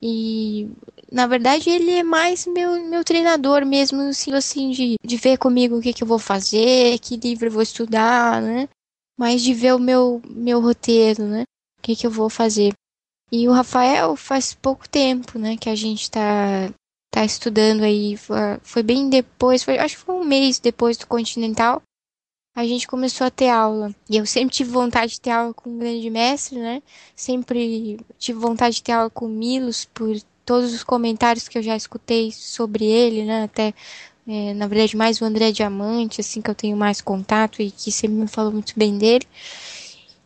E 0.00 0.68
na 1.10 1.26
verdade 1.26 1.70
ele 1.70 1.92
é 1.92 2.02
mais 2.02 2.46
meu, 2.46 2.84
meu 2.84 3.02
treinador 3.02 3.64
mesmo, 3.64 4.02
assim, 4.02 4.32
assim 4.34 4.70
de, 4.70 4.96
de 5.02 5.16
ver 5.16 5.38
comigo 5.38 5.78
o 5.78 5.80
que, 5.80 5.92
que 5.92 6.02
eu 6.02 6.06
vou 6.06 6.18
fazer, 6.18 6.98
que 6.98 7.16
livro 7.16 7.46
eu 7.46 7.52
vou 7.52 7.62
estudar, 7.62 8.42
né? 8.42 8.68
Mais 9.18 9.42
de 9.42 9.54
ver 9.54 9.74
o 9.74 9.78
meu, 9.78 10.20
meu 10.28 10.60
roteiro, 10.60 11.24
né? 11.24 11.44
O 11.78 11.82
que, 11.82 11.96
que 11.96 12.06
eu 12.06 12.10
vou 12.10 12.28
fazer. 12.28 12.74
E 13.30 13.48
o 13.48 13.52
Rafael 13.52 14.16
faz 14.16 14.54
pouco 14.54 14.88
tempo, 14.88 15.38
né, 15.38 15.56
que 15.56 15.68
a 15.68 15.74
gente 15.74 16.10
tá, 16.10 16.72
tá 17.10 17.24
estudando 17.24 17.82
aí. 17.82 18.16
Foi, 18.62 18.82
bem 18.82 19.10
depois, 19.10 19.62
foi, 19.64 19.78
acho 19.78 19.96
que 19.96 20.02
foi 20.04 20.14
um 20.14 20.24
mês 20.24 20.58
depois 20.58 20.96
do 20.96 21.06
Continental 21.06 21.82
a 22.56 22.66
gente 22.66 22.88
começou 22.88 23.26
a 23.26 23.30
ter 23.30 23.50
aula. 23.50 23.94
E 24.08 24.16
eu 24.16 24.24
sempre 24.24 24.54
tive 24.54 24.70
vontade 24.70 25.12
de 25.12 25.20
ter 25.20 25.30
aula 25.30 25.52
com 25.52 25.68
um 25.68 25.78
grande 25.78 26.08
mestre, 26.08 26.58
né? 26.58 26.82
Sempre 27.14 27.98
tive 28.18 28.38
vontade 28.38 28.76
de 28.76 28.82
ter 28.82 28.92
aula 28.92 29.10
com 29.10 29.26
o 29.26 29.28
Milos 29.28 29.84
por 29.92 30.18
todos 30.42 30.72
os 30.72 30.82
comentários 30.82 31.48
que 31.48 31.58
eu 31.58 31.62
já 31.62 31.76
escutei 31.76 32.32
sobre 32.32 32.86
ele, 32.86 33.24
né? 33.26 33.42
Até, 33.42 33.74
é, 34.26 34.54
na 34.54 34.66
verdade, 34.66 34.96
mais 34.96 35.20
o 35.20 35.26
André 35.26 35.52
Diamante, 35.52 36.22
assim, 36.22 36.40
que 36.40 36.48
eu 36.48 36.54
tenho 36.54 36.78
mais 36.78 37.02
contato 37.02 37.60
e 37.60 37.70
que 37.70 37.92
sempre 37.92 38.16
me 38.16 38.26
falou 38.26 38.52
muito 38.52 38.72
bem 38.74 38.96
dele. 38.96 39.26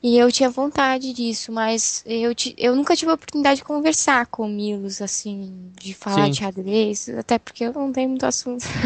E 0.03 0.17
eu 0.17 0.33
tinha 0.33 0.49
vontade 0.49 1.13
disso, 1.13 1.53
mas 1.53 2.03
eu, 2.07 2.33
eu 2.57 2.75
nunca 2.75 2.97
tive 2.97 3.11
a 3.11 3.15
oportunidade 3.15 3.57
de 3.59 3.65
conversar 3.65 4.27
com 4.27 4.47
o 4.47 4.49
Milos, 4.49 5.03
assim, 5.03 5.71
de 5.79 5.93
falar 5.93 6.25
Sim. 6.25 6.31
de 6.31 6.39
xadrez, 6.39 7.09
até 7.11 7.39
porque 7.39 7.65
eu 7.65 7.73
não 7.75 7.93
tenho 7.93 8.09
muito 8.09 8.25
assunto. 8.25 8.65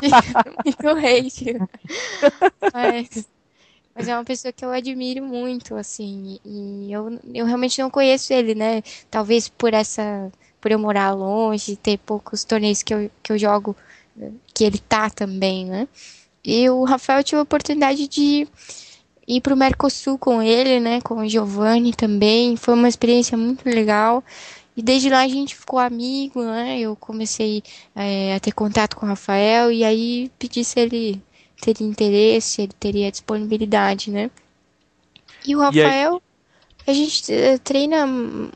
muito 0.64 0.88
hate. 0.88 1.56
Mas, 2.72 3.28
mas 3.92 4.06
é 4.06 4.14
uma 4.14 4.24
pessoa 4.24 4.52
que 4.52 4.64
eu 4.64 4.70
admiro 4.70 5.24
muito, 5.24 5.74
assim, 5.74 6.38
e 6.44 6.92
eu, 6.92 7.18
eu 7.34 7.44
realmente 7.44 7.80
não 7.82 7.90
conheço 7.90 8.32
ele, 8.32 8.54
né? 8.54 8.82
Talvez 9.10 9.48
por 9.48 9.74
essa. 9.74 10.30
por 10.60 10.70
eu 10.70 10.78
morar 10.78 11.12
longe, 11.14 11.74
ter 11.74 11.98
poucos 11.98 12.44
torneios 12.44 12.80
que 12.80 12.94
eu, 12.94 13.10
que 13.24 13.32
eu 13.32 13.38
jogo, 13.38 13.76
que 14.54 14.62
ele 14.62 14.78
tá 14.78 15.10
também, 15.10 15.64
né? 15.66 15.88
E 16.44 16.70
o 16.70 16.84
Rafael 16.84 17.24
tive 17.24 17.40
a 17.40 17.42
oportunidade 17.42 18.06
de 18.06 18.46
ir 19.26 19.40
para 19.40 19.54
o 19.54 19.56
Mercosul 19.56 20.18
com 20.18 20.42
ele, 20.42 20.80
né, 20.80 21.00
com 21.00 21.16
o 21.18 21.28
Giovanni 21.28 21.92
também. 21.94 22.56
Foi 22.56 22.74
uma 22.74 22.88
experiência 22.88 23.36
muito 23.36 23.64
legal. 23.68 24.22
E 24.76 24.82
desde 24.82 25.08
lá 25.08 25.22
a 25.22 25.28
gente 25.28 25.56
ficou 25.56 25.78
amigo, 25.78 26.42
né? 26.44 26.78
Eu 26.78 26.94
comecei 26.96 27.62
é, 27.94 28.34
a 28.34 28.40
ter 28.40 28.52
contato 28.52 28.94
com 28.94 29.06
o 29.06 29.08
Rafael 29.08 29.72
e 29.72 29.82
aí 29.82 30.30
pedi 30.38 30.62
se 30.62 30.78
ele 30.78 31.22
teria 31.60 31.86
interesse, 31.86 32.62
ele 32.62 32.72
teria 32.78 33.10
disponibilidade, 33.10 34.10
né? 34.10 34.30
E 35.46 35.56
o 35.56 35.60
Rafael, 35.60 36.20
e 36.86 36.90
a 36.90 36.92
gente 36.92 37.32
eh, 37.32 37.58
treina 37.58 38.04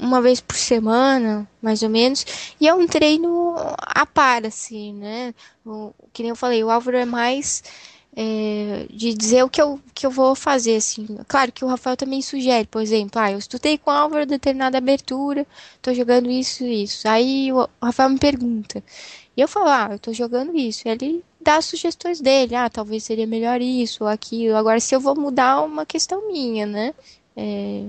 uma 0.00 0.20
vez 0.20 0.40
por 0.40 0.56
semana, 0.56 1.48
mais 1.62 1.82
ou 1.82 1.88
menos, 1.88 2.24
e 2.60 2.68
é 2.68 2.74
um 2.74 2.86
treino 2.86 3.54
a 3.78 4.04
par, 4.04 4.44
assim, 4.44 4.92
né? 4.94 5.34
O, 5.64 5.92
que 6.12 6.22
nem 6.22 6.30
eu 6.30 6.36
falei, 6.36 6.62
o 6.62 6.70
Álvaro 6.70 6.96
é 6.96 7.04
mais 7.04 7.62
é, 8.22 8.84
de 8.90 9.14
dizer 9.14 9.42
o 9.42 9.48
que 9.48 9.62
eu, 9.62 9.80
que 9.94 10.04
eu 10.04 10.10
vou 10.10 10.34
fazer, 10.34 10.76
assim. 10.76 11.06
Claro 11.26 11.50
que 11.50 11.64
o 11.64 11.68
Rafael 11.68 11.96
também 11.96 12.20
sugere, 12.20 12.66
por 12.66 12.82
exemplo, 12.82 13.18
ah, 13.18 13.32
eu 13.32 13.38
estudei 13.38 13.78
com 13.78 13.90
o 13.90 13.94
Álvaro 13.94 14.26
determinada 14.26 14.76
abertura, 14.76 15.46
tô 15.80 15.94
jogando 15.94 16.30
isso 16.30 16.62
e 16.62 16.82
isso. 16.82 17.08
Aí 17.08 17.50
o 17.50 17.66
Rafael 17.82 18.10
me 18.10 18.18
pergunta. 18.18 18.84
E 19.34 19.40
eu 19.40 19.48
falo, 19.48 19.68
ah, 19.68 19.88
eu 19.92 19.98
tô 19.98 20.12
jogando 20.12 20.54
isso. 20.54 20.86
Ele 20.86 21.24
dá 21.40 21.56
as 21.56 21.64
sugestões 21.64 22.20
dele, 22.20 22.54
ah, 22.54 22.68
talvez 22.68 23.04
seria 23.04 23.26
melhor 23.26 23.62
isso 23.62 24.04
ou 24.04 24.10
aquilo. 24.10 24.54
Agora, 24.54 24.80
se 24.80 24.94
eu 24.94 25.00
vou 25.00 25.18
mudar 25.18 25.62
uma 25.62 25.86
questão 25.86 26.30
minha, 26.30 26.66
né? 26.66 26.92
É, 27.34 27.84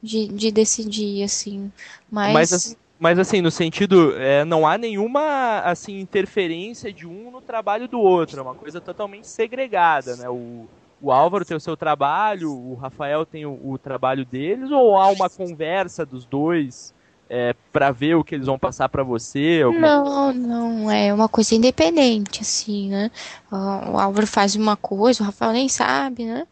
de, 0.00 0.28
de 0.28 0.52
decidir, 0.52 1.24
assim. 1.24 1.72
Mas. 2.08 2.32
Mas, 2.32 2.76
mas 3.04 3.18
assim, 3.18 3.42
no 3.42 3.50
sentido, 3.50 4.14
é, 4.16 4.46
não 4.46 4.66
há 4.66 4.78
nenhuma 4.78 5.58
assim 5.58 6.00
interferência 6.00 6.90
de 6.90 7.06
um 7.06 7.30
no 7.30 7.42
trabalho 7.42 7.86
do 7.86 8.00
outro, 8.00 8.38
é 8.38 8.42
uma 8.42 8.54
coisa 8.54 8.80
totalmente 8.80 9.26
segregada, 9.26 10.16
né? 10.16 10.26
O, 10.26 10.66
o 11.02 11.12
Álvaro 11.12 11.44
tem 11.44 11.54
o 11.54 11.60
seu 11.60 11.76
trabalho, 11.76 12.50
o 12.50 12.74
Rafael 12.76 13.26
tem 13.26 13.44
o, 13.44 13.60
o 13.62 13.76
trabalho 13.76 14.24
deles, 14.24 14.70
ou 14.70 14.96
há 14.96 15.08
uma 15.08 15.28
conversa 15.28 16.06
dos 16.06 16.24
dois 16.24 16.94
é, 17.28 17.54
para 17.70 17.90
ver 17.90 18.14
o 18.14 18.24
que 18.24 18.36
eles 18.36 18.46
vão 18.46 18.58
passar 18.58 18.88
para 18.88 19.02
você? 19.02 19.60
Não, 19.78 20.32
não, 20.32 20.90
é 20.90 21.12
uma 21.12 21.28
coisa 21.28 21.54
independente, 21.54 22.40
assim, 22.40 22.88
né? 22.88 23.10
O 23.52 23.98
Álvaro 23.98 24.26
faz 24.26 24.56
uma 24.56 24.78
coisa, 24.78 25.22
o 25.22 25.26
Rafael 25.26 25.52
nem 25.52 25.68
sabe, 25.68 26.24
né? 26.24 26.46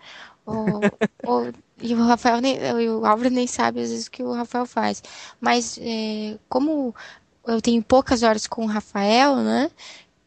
O, 0.44 0.52
o, 1.24 1.52
e 1.82 1.94
o 1.94 2.06
Rafael 2.06 2.40
nem, 2.40 2.58
o 2.88 3.04
Álvaro 3.04 3.30
nem 3.30 3.46
sabe 3.46 3.80
às 3.80 3.90
vezes 3.90 4.06
o 4.06 4.10
que 4.10 4.22
o 4.22 4.32
Rafael 4.32 4.66
faz. 4.66 5.02
Mas 5.40 5.78
é, 5.80 6.38
como 6.48 6.94
eu 7.46 7.60
tenho 7.60 7.82
poucas 7.82 8.22
horas 8.22 8.46
com 8.46 8.64
o 8.64 8.68
Rafael, 8.68 9.36
né? 9.36 9.70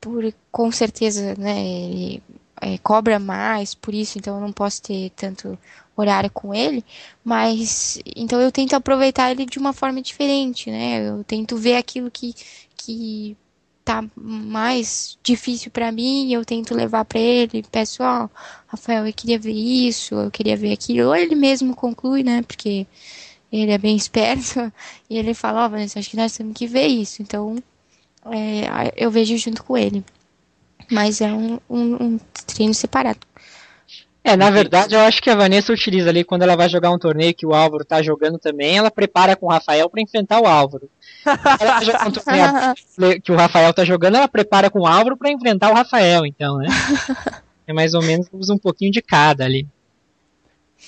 Por, 0.01 0.33
com 0.51 0.71
certeza, 0.71 1.35
né? 1.37 1.65
Ele 1.65 2.23
é, 2.61 2.77
cobra 2.79 3.19
mais 3.19 3.73
por 3.73 3.93
isso, 3.93 4.17
então 4.17 4.35
eu 4.35 4.41
não 4.41 4.51
posso 4.51 4.81
ter 4.81 5.11
tanto 5.11 5.57
horário 5.95 6.29
com 6.29 6.53
ele, 6.53 6.83
mas 7.23 7.99
então 8.15 8.39
eu 8.41 8.51
tento 8.51 8.73
aproveitar 8.75 9.31
ele 9.31 9.45
de 9.45 9.57
uma 9.57 9.73
forma 9.73 10.01
diferente, 10.01 10.69
né? 10.69 11.07
Eu 11.07 11.23
tento 11.23 11.57
ver 11.57 11.77
aquilo 11.77 12.11
que, 12.11 12.33
que 12.75 13.37
tá 13.85 14.03
mais 14.15 15.17
difícil 15.23 15.69
para 15.71 15.91
mim, 15.91 16.33
eu 16.33 16.43
tento 16.43 16.73
levar 16.73 17.05
para 17.05 17.19
ele, 17.19 17.63
peço, 17.71 18.01
ó, 18.01 18.25
oh, 18.25 18.29
Rafael, 18.67 19.05
eu 19.07 19.13
queria 19.13 19.37
ver 19.37 19.53
isso, 19.53 20.15
eu 20.15 20.31
queria 20.31 20.57
ver 20.57 20.73
aquilo, 20.73 21.09
ou 21.09 21.15
ele 21.15 21.35
mesmo 21.35 21.75
conclui, 21.75 22.23
né? 22.23 22.41
Porque 22.41 22.87
ele 23.51 23.71
é 23.71 23.77
bem 23.77 23.95
esperto, 23.95 24.73
e 25.07 25.17
ele 25.17 25.35
fala, 25.35 25.63
ó, 25.63 25.67
oh, 25.67 25.69
Vanessa, 25.69 25.99
acho 25.99 26.09
que 26.09 26.17
nós 26.17 26.35
temos 26.35 26.53
que 26.57 26.65
ver 26.65 26.87
isso, 26.87 27.21
então 27.21 27.57
é, 28.25 28.91
eu 28.97 29.11
vejo 29.11 29.37
junto 29.37 29.63
com 29.63 29.77
ele. 29.77 30.03
Mas 30.91 31.21
é 31.21 31.31
um, 31.31 31.59
um, 31.69 32.03
um 32.03 32.19
treino 32.47 32.73
separado. 32.73 33.19
É, 34.27 34.35
na 34.35 34.49
verdade, 34.49 34.95
eu 34.95 35.01
acho 35.01 35.21
que 35.21 35.29
a 35.29 35.35
Vanessa 35.35 35.71
utiliza 35.71 36.09
ali 36.09 36.23
quando 36.23 36.41
ela 36.41 36.55
vai 36.55 36.67
jogar 36.67 36.89
um 36.89 36.97
torneio 36.97 37.31
que 37.31 37.45
o 37.45 37.53
Álvaro 37.53 37.85
tá 37.85 38.01
jogando 38.01 38.39
também, 38.39 38.75
ela 38.75 38.89
prepara 38.89 39.35
com 39.35 39.45
o 39.45 39.49
Rafael 39.49 39.87
para 39.87 40.01
enfrentar 40.01 40.41
o 40.41 40.47
Álvaro. 40.47 40.89
Ela 41.59 41.83
joga 41.83 42.07
um 42.07 42.11
torneio 42.11 43.21
que 43.21 43.31
o 43.31 43.35
Rafael 43.35 43.71
tá 43.71 43.85
jogando, 43.85 44.15
ela 44.15 44.27
prepara 44.27 44.67
com 44.67 44.79
o 44.79 44.87
Álvaro 44.87 45.15
para 45.15 45.29
enfrentar 45.29 45.69
o 45.69 45.75
Rafael, 45.75 46.25
então, 46.25 46.57
né? 46.57 46.67
É 47.67 47.71
mais 47.73 47.93
ou 47.93 48.01
menos 48.01 48.27
usa 48.33 48.51
um 48.51 48.57
pouquinho 48.57 48.91
de 48.91 48.99
cada 48.99 49.45
ali. 49.45 49.67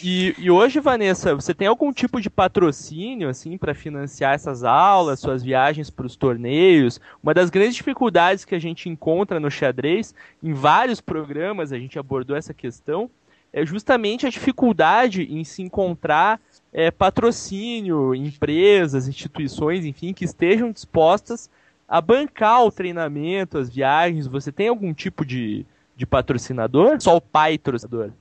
E, 0.04 0.36
e, 0.40 0.50
hoje, 0.50 0.80
Vanessa, 0.80 1.36
você 1.36 1.54
tem 1.54 1.68
algum 1.68 1.94
tipo 1.94 2.20
de 2.20 2.32
patrocínio 2.32 3.30
assim 3.30 3.56
para 3.56 3.76
financiar 3.76 4.34
essas 4.34 4.64
aulas, 4.64 5.20
suas 5.20 5.44
viagens 5.44 5.92
para 5.92 6.08
os 6.08 6.16
torneios? 6.16 7.00
Uma 7.22 7.36
das 7.36 7.52
grandes 7.52 7.76
dificuldades 7.76 8.46
que 8.46 8.56
a 8.56 8.60
gente 8.60 8.90
encontra 8.90 9.40
no 9.40 9.50
xadrez, 9.50 10.14
em 10.42 10.54
vários 10.54 11.00
programas 11.00 11.72
a 11.72 11.78
gente 11.78 11.98
abordou 11.98 12.36
essa 12.36 12.54
questão, 12.54 13.10
é 13.58 13.66
justamente 13.66 14.28
a 14.28 14.30
dificuldade 14.30 15.24
em 15.24 15.44
se 15.44 15.64
encontrar 15.64 16.40
é, 16.72 16.92
patrocínio, 16.92 18.14
empresas, 18.14 19.08
instituições, 19.08 19.84
enfim, 19.84 20.14
que 20.14 20.24
estejam 20.24 20.72
dispostas 20.72 21.50
a 21.88 22.00
bancar 22.00 22.64
o 22.64 22.72
treinamento, 22.72 23.58
as 23.58 23.68
viagens. 23.68 24.28
Você 24.28 24.52
tem 24.52 24.68
algum 24.68 24.94
tipo 24.94 25.26
de, 25.26 25.66
de 25.96 26.06
patrocinador? 26.06 27.02
Só 27.02 27.18
o 27.18 27.22
pai 27.22 27.58
patrocinador? 27.58 28.12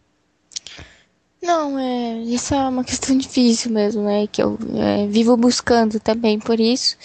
Não, 1.43 1.79
é, 1.79 2.15
isso 2.23 2.55
é 2.55 2.69
uma 2.69 2.83
questão 2.83 3.19
difícil 3.19 3.71
mesmo, 3.71 4.05
né? 4.05 4.27
Que 4.27 4.43
eu 4.43 4.59
é, 4.75 5.07
vivo 5.07 5.37
buscando 5.37 6.01
também 6.01 6.39
por 6.39 6.59
isso. 6.59 6.97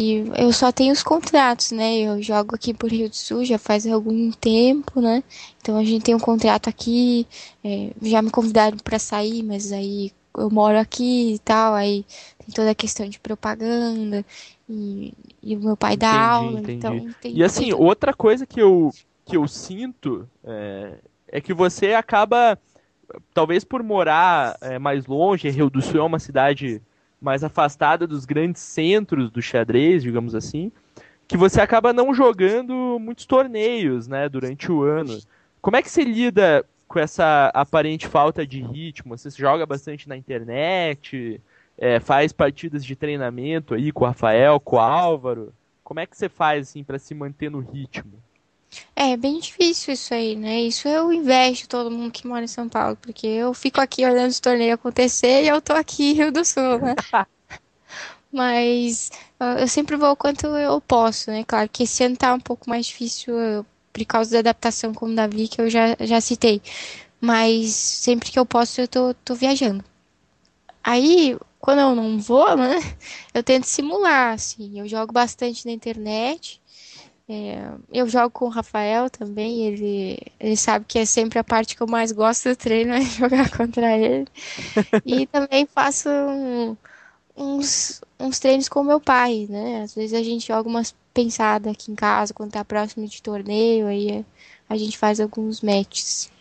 E 0.00 0.24
eu 0.34 0.50
só 0.50 0.72
tenho 0.72 0.94
os 0.94 1.02
contratos, 1.02 1.72
né? 1.72 1.98
Eu 1.98 2.22
jogo 2.22 2.54
aqui 2.54 2.72
por 2.72 2.90
Rio 2.90 3.10
do 3.10 3.14
Sul 3.14 3.44
já 3.44 3.58
faz 3.58 3.86
algum 3.86 4.30
tempo, 4.30 4.98
né? 4.98 5.22
Então 5.60 5.76
a 5.76 5.84
gente 5.84 6.04
tem 6.04 6.14
um 6.14 6.18
contrato 6.18 6.70
aqui, 6.70 7.26
é, 7.62 7.90
já 8.00 8.22
me 8.22 8.30
convidaram 8.30 8.78
para 8.78 8.98
sair, 8.98 9.42
mas 9.42 9.72
aí 9.72 10.10
eu 10.38 10.48
moro 10.48 10.78
aqui 10.78 11.34
e 11.34 11.38
tal, 11.40 11.74
aí 11.74 12.06
tem 12.38 12.54
toda 12.54 12.70
a 12.70 12.74
questão 12.74 13.06
de 13.10 13.20
propaganda 13.20 14.24
e, 14.66 15.12
e 15.42 15.54
o 15.54 15.60
meu 15.60 15.76
pai 15.76 15.96
entendi, 15.96 16.12
dá 16.12 16.30
aula, 16.30 16.60
entendi. 16.60 16.78
então 16.78 17.14
tem, 17.20 17.36
E 17.36 17.44
assim, 17.44 17.74
outra 17.74 18.14
coisa 18.14 18.46
que 18.46 18.62
eu, 18.62 18.90
que 19.26 19.36
eu 19.36 19.46
sinto 19.46 20.26
é, 20.42 20.94
é 21.28 21.40
que 21.42 21.52
você 21.52 21.92
acaba 21.92 22.58
talvez 23.34 23.64
por 23.64 23.82
morar 23.82 24.56
é, 24.62 24.78
mais 24.78 25.04
longe, 25.04 25.50
Rio 25.50 25.68
do 25.68 25.82
Sul 25.82 26.00
é 26.00 26.04
uma 26.04 26.18
cidade 26.18 26.80
mais 27.20 27.44
afastada 27.44 28.06
dos 28.06 28.24
grandes 28.24 28.62
centros 28.62 29.30
do 29.30 29.42
xadrez, 29.42 30.02
digamos 30.02 30.34
assim, 30.34 30.72
que 31.28 31.36
você 31.36 31.60
acaba 31.60 31.92
não 31.92 32.14
jogando 32.14 32.98
muitos 32.98 33.26
torneios, 33.26 34.08
né, 34.08 34.28
durante 34.28 34.72
o 34.72 34.82
ano. 34.82 35.18
Como 35.60 35.76
é 35.76 35.82
que 35.82 35.90
se 35.90 36.02
lida 36.02 36.64
com 36.88 36.98
essa 36.98 37.50
aparente 37.54 38.08
falta 38.08 38.46
de 38.46 38.60
ritmo? 38.62 39.16
Você 39.16 39.30
joga 39.30 39.64
bastante 39.66 40.08
na 40.08 40.16
internet, 40.16 41.40
é, 41.78 42.00
faz 42.00 42.32
partidas 42.32 42.84
de 42.84 42.96
treinamento 42.96 43.74
aí 43.74 43.92
com 43.92 44.04
o 44.04 44.08
Rafael, 44.08 44.58
com 44.58 44.76
o 44.76 44.80
Álvaro? 44.80 45.52
Como 45.84 46.00
é 46.00 46.06
que 46.06 46.16
você 46.16 46.28
faz 46.28 46.68
assim 46.68 46.82
para 46.82 46.98
se 46.98 47.14
manter 47.14 47.50
no 47.50 47.60
ritmo? 47.60 48.12
É 48.94 49.16
bem 49.16 49.40
difícil 49.40 49.94
isso 49.94 50.14
aí, 50.14 50.36
né? 50.36 50.60
Isso 50.60 50.86
eu 50.86 51.12
invejo 51.12 51.68
todo 51.68 51.90
mundo 51.90 52.12
que 52.12 52.26
mora 52.26 52.44
em 52.44 52.48
São 52.48 52.68
Paulo, 52.68 52.96
porque 52.96 53.26
eu 53.26 53.52
fico 53.52 53.80
aqui 53.80 54.04
olhando 54.04 54.30
os 54.30 54.40
torneios 54.40 54.74
acontecer 54.74 55.42
e 55.44 55.48
eu 55.48 55.60
tô 55.60 55.72
aqui 55.72 56.12
Rio 56.12 56.30
do 56.30 56.44
Sul, 56.44 56.78
né? 56.78 56.94
Mas 58.32 59.10
eu 59.58 59.66
sempre 59.66 59.96
vou 59.96 60.10
o 60.12 60.16
quanto 60.16 60.46
eu 60.46 60.80
posso, 60.80 61.30
né? 61.30 61.42
Claro 61.44 61.68
que 61.68 61.82
esse 61.82 62.04
ano 62.04 62.16
tá 62.16 62.32
um 62.32 62.40
pouco 62.40 62.70
mais 62.70 62.86
difícil 62.86 63.34
por 63.92 64.04
causa 64.04 64.30
da 64.32 64.38
adaptação 64.38 64.94
com 64.94 65.06
o 65.06 65.14
Davi, 65.14 65.48
que 65.48 65.60
eu 65.60 65.68
já, 65.68 65.96
já 66.00 66.20
citei. 66.20 66.62
Mas 67.20 67.72
sempre 67.74 68.30
que 68.30 68.38
eu 68.38 68.46
posso, 68.46 68.80
eu 68.80 68.88
tô, 68.88 69.14
tô 69.14 69.34
viajando. 69.34 69.84
Aí, 70.82 71.36
quando 71.58 71.80
eu 71.80 71.94
não 71.94 72.18
vou, 72.20 72.56
né? 72.56 72.76
Eu 73.34 73.42
tento 73.42 73.64
simular, 73.64 74.34
assim. 74.34 74.78
Eu 74.78 74.88
jogo 74.88 75.12
bastante 75.12 75.66
na 75.66 75.72
internet 75.72 76.60
é, 77.32 77.70
eu 77.92 78.08
jogo 78.08 78.28
com 78.28 78.46
o 78.46 78.48
Rafael 78.48 79.08
também, 79.08 79.64
ele, 79.64 80.18
ele 80.40 80.56
sabe 80.56 80.84
que 80.88 80.98
é 80.98 81.04
sempre 81.04 81.38
a 81.38 81.44
parte 81.44 81.76
que 81.76 81.80
eu 81.80 81.86
mais 81.86 82.10
gosto 82.10 82.48
do 82.48 82.56
treino 82.56 82.90
é 82.92 83.02
jogar 83.02 83.48
contra 83.56 83.96
ele. 83.96 84.26
e 85.06 85.28
também 85.28 85.64
faço 85.64 86.08
um, 86.08 86.76
uns, 87.36 88.00
uns 88.18 88.40
treinos 88.40 88.68
com 88.68 88.82
meu 88.82 89.00
pai, 89.00 89.46
né? 89.48 89.82
Às 89.82 89.94
vezes 89.94 90.12
a 90.12 90.24
gente 90.24 90.48
joga 90.48 90.68
umas 90.68 90.92
pensadas 91.14 91.72
aqui 91.72 91.92
em 91.92 91.94
casa 91.94 92.34
quando 92.34 92.50
tá 92.50 92.64
próximo 92.64 93.06
de 93.06 93.22
torneio, 93.22 93.86
aí 93.86 94.26
a 94.68 94.76
gente 94.76 94.98
faz 94.98 95.20
alguns 95.20 95.60
matches. 95.60 96.32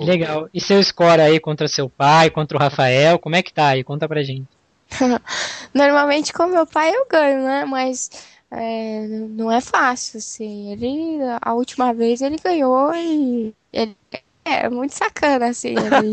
Legal. 0.00 0.48
E 0.52 0.60
seu 0.60 0.82
score 0.82 1.20
aí 1.20 1.38
contra 1.38 1.68
seu 1.68 1.88
pai, 1.88 2.30
contra 2.30 2.56
o 2.56 2.60
Rafael, 2.60 3.16
como 3.16 3.36
é 3.36 3.44
que 3.44 3.54
tá 3.54 3.68
aí? 3.68 3.84
Conta 3.84 4.08
pra 4.08 4.24
gente. 4.24 4.48
Normalmente 5.72 6.32
com 6.32 6.46
meu 6.46 6.66
pai 6.66 6.92
eu 6.92 7.06
ganho, 7.08 7.44
né? 7.44 7.64
Mas 7.64 8.10
é, 8.50 9.06
não 9.06 9.50
é 9.50 9.60
fácil, 9.60 10.18
assim. 10.18 10.72
Ele, 10.72 11.18
a 11.40 11.54
última 11.54 11.94
vez 11.94 12.20
ele 12.20 12.36
ganhou 12.42 12.94
e 12.94 13.54
ele 13.72 13.96
é 14.44 14.68
muito 14.68 14.92
sacana, 14.92 15.48
assim. 15.48 15.74
Ele, 15.76 16.10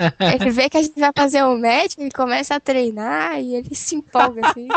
ele 0.42 0.50
vê 0.50 0.68
que 0.68 0.76
a 0.76 0.82
gente 0.82 0.98
vai 0.98 1.12
fazer 1.16 1.44
um 1.44 1.58
match, 1.58 1.94
ele 1.98 2.10
começa 2.10 2.56
a 2.56 2.60
treinar 2.60 3.40
e 3.40 3.54
ele 3.54 3.74
se 3.74 3.94
empolga, 3.94 4.48
assim. 4.48 4.68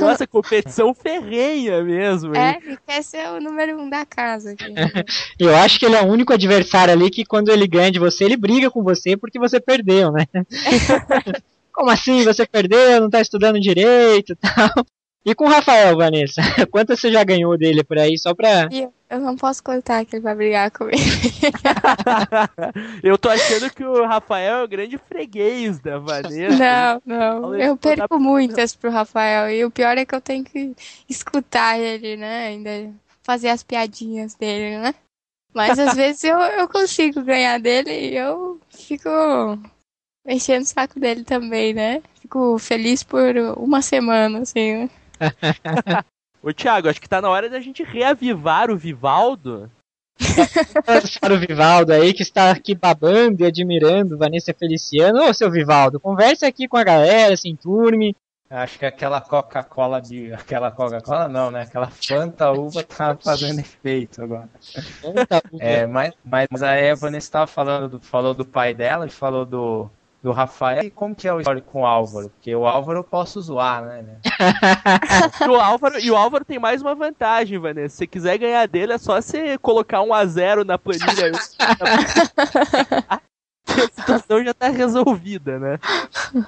Nossa, 0.00 0.26
competição 0.26 0.94
ferrenha 0.94 1.82
mesmo. 1.82 2.34
Hein? 2.34 2.40
É, 2.40 2.58
ele 2.64 2.78
quer 2.86 3.02
ser 3.02 3.28
o 3.30 3.40
número 3.40 3.78
um 3.80 3.90
da 3.90 4.06
casa. 4.06 4.52
Aqui. 4.52 4.64
Eu 5.38 5.54
acho 5.56 5.78
que 5.78 5.86
ele 5.86 5.96
é 5.96 6.02
o 6.02 6.06
único 6.06 6.32
adversário 6.32 6.92
ali 6.94 7.10
que 7.10 7.24
quando 7.24 7.50
ele 7.50 7.66
ganha 7.66 7.90
de 7.90 7.98
você, 7.98 8.24
ele 8.24 8.36
briga 8.36 8.70
com 8.70 8.82
você 8.82 9.16
porque 9.16 9.38
você 9.38 9.60
perdeu, 9.60 10.12
né? 10.12 10.26
Como 11.72 11.90
assim? 11.90 12.24
Você 12.24 12.46
perdeu, 12.46 13.00
não 13.00 13.10
tá 13.10 13.20
estudando 13.20 13.60
direito 13.60 14.32
e 14.32 14.36
tal. 14.36 14.84
E 15.28 15.34
com 15.34 15.44
o 15.44 15.48
Rafael, 15.48 15.94
Vanessa? 15.94 16.40
Quanto 16.72 16.96
você 16.96 17.12
já 17.12 17.22
ganhou 17.22 17.54
dele 17.58 17.84
por 17.84 17.98
aí, 17.98 18.18
só 18.18 18.34
pra... 18.34 18.66
Eu 19.10 19.20
não 19.20 19.36
posso 19.36 19.62
contar 19.62 20.02
que 20.06 20.16
ele 20.16 20.22
vai 20.22 20.34
brigar 20.34 20.70
comigo. 20.70 20.96
eu 23.04 23.18
tô 23.18 23.28
achando 23.28 23.70
que 23.70 23.84
o 23.84 24.06
Rafael 24.06 24.60
é 24.60 24.64
o 24.64 24.68
grande 24.68 24.96
freguês 24.96 25.78
da 25.80 25.98
Vanessa. 25.98 26.56
Não, 26.56 27.02
não. 27.04 27.54
Eu 27.54 27.76
perco 27.76 28.18
muitas 28.18 28.74
pro 28.74 28.90
Rafael. 28.90 29.50
E 29.50 29.62
o 29.66 29.70
pior 29.70 29.98
é 29.98 30.06
que 30.06 30.14
eu 30.14 30.20
tenho 30.20 30.44
que 30.44 30.74
escutar 31.06 31.78
ele, 31.78 32.16
né? 32.16 32.46
Ainda 32.46 32.90
fazer 33.22 33.50
as 33.50 33.62
piadinhas 33.62 34.34
dele, 34.34 34.78
né? 34.78 34.94
Mas 35.52 35.78
às 35.78 35.92
vezes 35.94 36.24
eu, 36.24 36.38
eu 36.38 36.66
consigo 36.68 37.22
ganhar 37.22 37.60
dele 37.60 37.90
e 37.90 38.16
eu 38.16 38.58
fico 38.70 39.10
enchendo 40.26 40.64
o 40.64 40.68
saco 40.68 40.98
dele 40.98 41.22
também, 41.22 41.74
né? 41.74 42.02
Fico 42.18 42.58
feliz 42.58 43.02
por 43.02 43.36
uma 43.58 43.82
semana, 43.82 44.40
assim, 44.40 44.74
né? 44.74 44.90
Ô 46.42 46.52
Thiago, 46.52 46.88
acho 46.88 47.00
que 47.00 47.08
tá 47.08 47.20
na 47.20 47.28
hora 47.28 47.50
da 47.50 47.60
gente 47.60 47.82
reavivar 47.82 48.70
o 48.70 48.76
Vivaldo 48.76 49.70
para 51.20 51.34
o 51.34 51.38
Vivaldo 51.38 51.92
aí, 51.92 52.12
que 52.12 52.22
está 52.22 52.50
aqui 52.50 52.74
babando 52.74 53.42
e 53.42 53.46
admirando 53.46 54.18
Vanessa 54.18 54.52
Feliciano. 54.52 55.28
Ô, 55.28 55.32
seu 55.32 55.50
Vivaldo, 55.50 56.00
converse 56.00 56.44
aqui 56.44 56.66
com 56.66 56.76
a 56.76 56.84
galera, 56.84 57.36
se 57.36 57.48
enturme. 57.48 58.14
Acho 58.50 58.78
que 58.78 58.86
aquela 58.86 59.20
Coca-Cola 59.20 60.00
de. 60.00 60.32
Aquela 60.32 60.70
Coca-Cola 60.70 61.28
não, 61.28 61.50
né? 61.50 61.62
Aquela 61.62 61.88
Fanta 61.88 62.50
uva 62.50 62.82
tá 62.82 63.16
fazendo 63.22 63.60
efeito 63.60 64.22
agora. 64.22 64.48
É, 65.60 65.86
mas, 65.86 66.14
mas 66.24 66.62
a 66.62 66.72
Eva 66.72 67.14
estava 67.16 67.46
falando 67.46 67.88
do, 67.88 68.00
falou 68.00 68.32
do 68.32 68.46
pai 68.46 68.72
dela 68.72 69.06
e 69.06 69.10
falou 69.10 69.44
do, 69.44 69.90
do 70.22 70.32
Rafael. 70.32 70.82
E 70.82 70.90
como 70.90 71.14
que 71.14 71.28
é 71.28 71.32
o 71.32 71.40
histórico 71.40 71.70
com 71.70 71.82
o 71.82 71.86
Álvaro? 71.86 72.28
Porque 72.30 72.54
o 72.54 72.66
Álvaro 72.66 72.98
eu 73.00 73.04
posso 73.04 73.40
zoar, 73.40 73.84
né? 73.84 74.02
né? 74.02 74.16
e, 75.40 75.48
o 75.48 75.54
Álvaro, 75.54 76.00
e 76.00 76.10
o 76.10 76.16
Álvaro 76.16 76.44
tem 76.44 76.58
mais 76.58 76.82
uma 76.82 76.94
vantagem, 76.94 77.58
Vanessa. 77.58 77.88
Se 77.90 77.96
você 77.98 78.06
quiser 78.06 78.38
ganhar 78.38 78.66
dele, 78.66 78.92
é 78.94 78.98
só 78.98 79.20
você 79.20 79.56
colocar 79.58 80.02
um 80.02 80.12
a 80.12 80.26
zero 80.26 80.64
na 80.64 80.76
planilha. 80.76 81.32
a 83.08 83.20
situação 83.92 84.42
já 84.42 84.52
tá 84.54 84.68
resolvida, 84.68 85.58
né? 85.58 85.78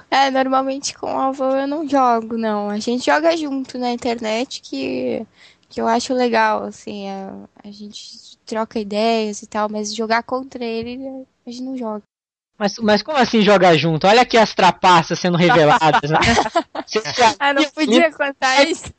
É, 0.09 0.29
normalmente 0.29 0.97
com 0.97 1.07
o 1.07 1.17
Álvaro 1.17 1.55
eu 1.55 1.67
não 1.67 1.87
jogo, 1.87 2.37
não. 2.37 2.69
A 2.69 2.79
gente 2.79 3.05
joga 3.05 3.35
junto 3.37 3.77
na 3.77 3.91
internet 3.91 4.61
que, 4.61 5.25
que 5.69 5.79
eu 5.79 5.87
acho 5.87 6.13
legal, 6.13 6.63
assim. 6.63 7.09
A, 7.09 7.33
a 7.63 7.71
gente 7.71 8.37
troca 8.45 8.79
ideias 8.79 9.41
e 9.41 9.47
tal, 9.47 9.69
mas 9.69 9.95
jogar 9.95 10.23
contra 10.23 10.63
ele 10.63 11.25
a 11.45 11.49
gente 11.49 11.63
não 11.63 11.77
joga. 11.77 12.03
Mas, 12.61 12.77
mas 12.77 13.01
como 13.01 13.17
assim 13.17 13.41
jogar 13.41 13.75
junto? 13.75 14.05
Olha 14.05 14.21
aqui 14.21 14.37
as 14.37 14.53
trapaças 14.53 15.17
sendo 15.17 15.35
reveladas, 15.35 16.11
né? 16.11 16.19
ah, 17.39 17.55
não 17.55 17.63
podia 17.71 18.11
contar 18.11 18.63
isso. 18.65 18.93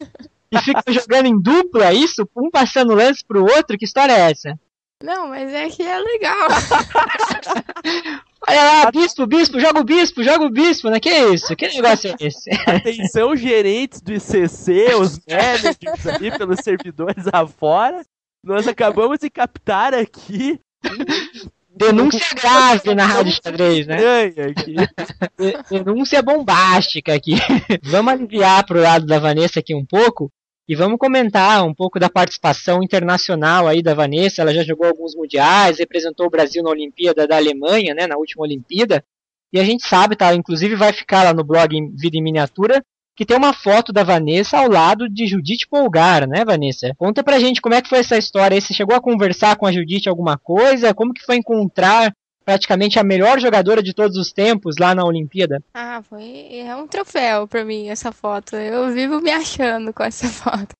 E 0.50 0.58
fica 0.58 0.82
jogando 0.88 1.26
em 1.26 1.40
dupla 1.40 1.92
isso? 1.92 2.28
Um 2.36 2.50
passando 2.50 2.92
lance 2.92 3.24
pro 3.24 3.44
outro? 3.44 3.78
Que 3.78 3.84
história 3.84 4.14
é 4.14 4.32
essa? 4.32 4.58
Não, 5.00 5.28
mas 5.28 5.52
é 5.52 5.68
que 5.68 5.80
é 5.80 5.96
legal. 5.96 6.48
Olha 8.48 8.64
lá, 8.64 8.90
bispo, 8.90 9.28
bispo, 9.28 9.60
joga 9.60 9.78
o 9.78 9.84
bispo, 9.84 10.24
joga 10.24 10.44
o 10.44 10.50
bispo, 10.50 10.90
né? 10.90 10.98
Que 10.98 11.32
isso? 11.32 11.54
Que 11.54 11.68
negócio 11.68 12.10
é 12.10 12.16
esse? 12.18 12.50
Atenção, 12.66 13.36
gerentes 13.36 14.00
do 14.00 14.12
ICC, 14.12 14.96
os 14.96 15.20
managers 15.20 16.06
ali 16.08 16.36
pelos 16.36 16.58
servidores 16.58 17.28
afora. 17.32 18.04
Nós 18.44 18.66
acabamos 18.66 19.20
de 19.20 19.30
captar 19.30 19.94
aqui 19.94 20.58
Denúncia 21.86 22.26
grave 22.34 22.94
na 22.94 23.06
Rádio 23.06 23.32
Xadrez, 23.32 23.86
né? 23.86 23.98
Denúncia 25.70 26.22
bombástica 26.22 27.14
aqui. 27.14 27.34
Vamos 27.82 28.12
aliviar 28.12 28.64
pro 28.64 28.80
lado 28.80 29.06
da 29.06 29.18
Vanessa 29.18 29.60
aqui 29.60 29.74
um 29.74 29.84
pouco 29.84 30.30
e 30.68 30.76
vamos 30.76 30.96
comentar 30.96 31.66
um 31.66 31.74
pouco 31.74 31.98
da 31.98 32.08
participação 32.08 32.82
internacional 32.82 33.66
aí 33.66 33.82
da 33.82 33.94
Vanessa. 33.94 34.42
Ela 34.42 34.54
já 34.54 34.62
jogou 34.62 34.86
alguns 34.86 35.14
mundiais, 35.14 35.78
representou 35.78 36.26
o 36.26 36.30
Brasil 36.30 36.62
na 36.62 36.70
Olimpíada 36.70 37.26
da 37.26 37.36
Alemanha, 37.36 37.94
né, 37.94 38.06
na 38.06 38.16
última 38.16 38.44
Olimpíada. 38.44 39.04
E 39.52 39.58
a 39.58 39.64
gente 39.64 39.86
sabe, 39.86 40.16
tá? 40.16 40.32
Inclusive 40.34 40.76
vai 40.76 40.92
ficar 40.92 41.24
lá 41.24 41.34
no 41.34 41.44
blog 41.44 41.74
Vida 41.96 42.16
em 42.16 42.22
Miniatura 42.22 42.82
que 43.14 43.26
tem 43.26 43.36
uma 43.36 43.52
foto 43.52 43.92
da 43.92 44.02
Vanessa 44.02 44.58
ao 44.58 44.68
lado 44.68 45.08
de 45.08 45.26
Judite 45.26 45.68
Polgar, 45.68 46.26
né, 46.26 46.44
Vanessa? 46.44 46.94
Conta 46.96 47.22
pra 47.22 47.38
gente 47.38 47.60
como 47.60 47.74
é 47.74 47.82
que 47.82 47.88
foi 47.88 47.98
essa 47.98 48.16
história. 48.16 48.60
Você 48.60 48.72
chegou 48.72 48.96
a 48.96 49.00
conversar 49.00 49.56
com 49.56 49.66
a 49.66 49.72
Judite 49.72 50.08
alguma 50.08 50.38
coisa? 50.38 50.94
Como 50.94 51.12
que 51.12 51.24
foi 51.24 51.36
encontrar 51.36 52.12
praticamente 52.44 52.98
a 52.98 53.04
melhor 53.04 53.38
jogadora 53.38 53.82
de 53.82 53.94
todos 53.94 54.16
os 54.16 54.32
tempos 54.32 54.76
lá 54.78 54.94
na 54.94 55.04
Olimpíada? 55.04 55.62
Ah, 55.74 56.02
foi 56.02 56.58
é 56.58 56.74
um 56.74 56.86
troféu 56.86 57.46
pra 57.46 57.64
mim 57.64 57.88
essa 57.88 58.12
foto. 58.12 58.56
Eu 58.56 58.92
vivo 58.92 59.20
me 59.20 59.30
achando 59.30 59.92
com 59.92 60.02
essa 60.02 60.26
foto. 60.28 60.74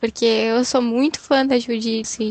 Porque 0.00 0.24
eu 0.24 0.64
sou 0.64 0.80
muito 0.80 1.20
fã 1.20 1.44
da 1.44 1.58
Judite, 1.58 2.30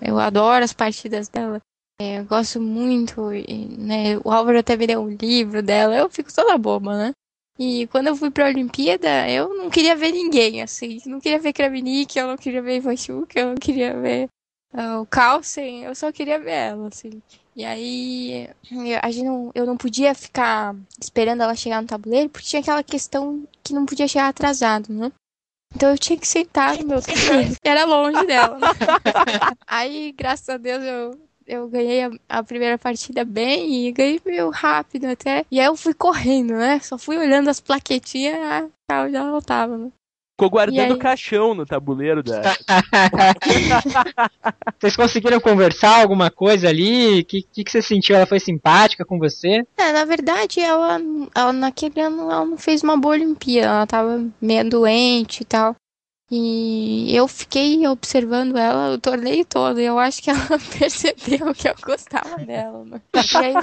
eu 0.00 0.20
adoro 0.20 0.64
as 0.64 0.72
partidas 0.72 1.28
dela. 1.28 1.60
Eu 2.00 2.24
gosto 2.24 2.60
muito, 2.60 3.30
né? 3.76 4.18
O 4.22 4.30
Álvaro 4.30 4.60
até 4.60 4.76
me 4.76 4.86
deu 4.86 5.00
um 5.00 5.08
livro 5.08 5.60
dela, 5.60 5.96
eu 5.96 6.08
fico 6.08 6.32
toda 6.32 6.56
boba, 6.56 6.96
né? 6.96 7.12
E 7.58 7.88
quando 7.88 8.06
eu 8.06 8.14
fui 8.14 8.30
pra 8.30 8.46
Olimpíada, 8.46 9.28
eu 9.28 9.52
não 9.56 9.68
queria 9.68 9.96
ver 9.96 10.12
ninguém, 10.12 10.62
assim. 10.62 11.00
Não 11.06 11.20
queria 11.20 11.40
ver 11.40 11.52
Kravnik, 11.52 12.16
eu 12.16 12.28
não 12.28 12.36
queria 12.36 12.62
ver 12.62 12.76
Ivanchuk, 12.76 13.36
eu 13.36 13.46
não 13.48 13.54
queria 13.56 13.98
ver 14.00 14.28
uh, 14.72 15.00
o 15.00 15.06
Carlsen, 15.06 15.82
eu 15.82 15.94
só 15.94 16.12
queria 16.12 16.38
ver 16.38 16.52
ela, 16.52 16.88
assim. 16.88 17.20
E 17.56 17.64
aí, 17.64 18.48
a 19.02 19.10
gente 19.10 19.24
não, 19.24 19.50
eu 19.52 19.66
não 19.66 19.76
podia 19.76 20.14
ficar 20.14 20.76
esperando 21.00 21.42
ela 21.42 21.56
chegar 21.56 21.82
no 21.82 21.88
tabuleiro, 21.88 22.28
porque 22.28 22.46
tinha 22.46 22.60
aquela 22.60 22.84
questão 22.84 23.42
que 23.64 23.74
não 23.74 23.84
podia 23.84 24.06
chegar 24.06 24.28
atrasado, 24.28 24.92
né? 24.92 25.10
Então 25.74 25.90
eu 25.90 25.98
tinha 25.98 26.16
que 26.16 26.26
sentar 26.26 26.78
no 26.78 26.86
meu 26.86 27.02
tabuleiro. 27.02 27.56
Era 27.64 27.84
longe 27.84 28.24
dela. 28.26 28.58
Né? 28.58 28.68
aí, 29.66 30.12
graças 30.12 30.48
a 30.48 30.56
Deus, 30.56 30.84
eu 30.84 31.27
eu 31.48 31.68
ganhei 31.68 32.04
a, 32.04 32.10
a, 32.28 32.44
primeira 32.44 32.76
partida 32.76 33.24
bem 33.24 33.86
e 33.86 33.92
ganhei 33.92 34.20
meio 34.24 34.50
rápido 34.50 35.06
até. 35.06 35.46
E 35.50 35.58
aí 35.58 35.66
eu 35.66 35.76
fui 35.76 35.94
correndo, 35.94 36.52
né? 36.52 36.78
Só 36.80 36.98
fui 36.98 37.16
olhando 37.16 37.48
as 37.48 37.58
plaquetinhas, 37.58 38.36
ah, 38.36 38.68
tá, 38.86 39.08
já 39.08 39.28
voltava, 39.28 39.78
né? 39.78 39.90
Ficou 40.38 40.50
guardando 40.50 40.92
aí... 40.92 40.98
caixão 40.98 41.52
no 41.52 41.66
tabuleiro 41.66 42.22
da. 42.22 42.40
Vocês 44.78 44.94
conseguiram 44.94 45.40
conversar 45.40 46.00
alguma 46.00 46.30
coisa 46.30 46.68
ali? 46.68 47.20
O 47.20 47.24
que, 47.24 47.42
que, 47.42 47.64
que, 47.64 47.72
você 47.72 47.82
sentiu? 47.82 48.14
Ela 48.14 48.24
foi 48.24 48.38
simpática 48.38 49.04
com 49.04 49.18
você? 49.18 49.66
É, 49.76 49.92
na 49.92 50.04
verdade, 50.04 50.60
ela, 50.60 51.00
ela 51.34 51.52
naquele 51.52 52.00
ano 52.00 52.30
ela 52.30 52.44
não 52.44 52.56
fez 52.56 52.84
uma 52.84 52.96
boa 52.96 53.14
Olimpíada. 53.14 53.66
Ela 53.66 53.86
tava 53.86 54.24
meio 54.40 54.70
doente 54.70 55.40
e 55.40 55.44
tal. 55.44 55.74
E 56.30 57.14
eu 57.16 57.26
fiquei 57.26 57.86
observando 57.86 58.56
ela 58.56 58.94
o 58.94 58.98
torneio 58.98 59.44
todo. 59.44 59.80
E 59.80 59.84
eu 59.84 59.98
acho 59.98 60.22
que 60.22 60.30
ela 60.30 60.40
percebeu 60.78 61.54
que 61.54 61.68
eu 61.68 61.74
gostava 61.82 62.36
dela. 62.38 62.84
Né? 62.84 63.00
E 63.14 63.36
aí, 63.36 63.54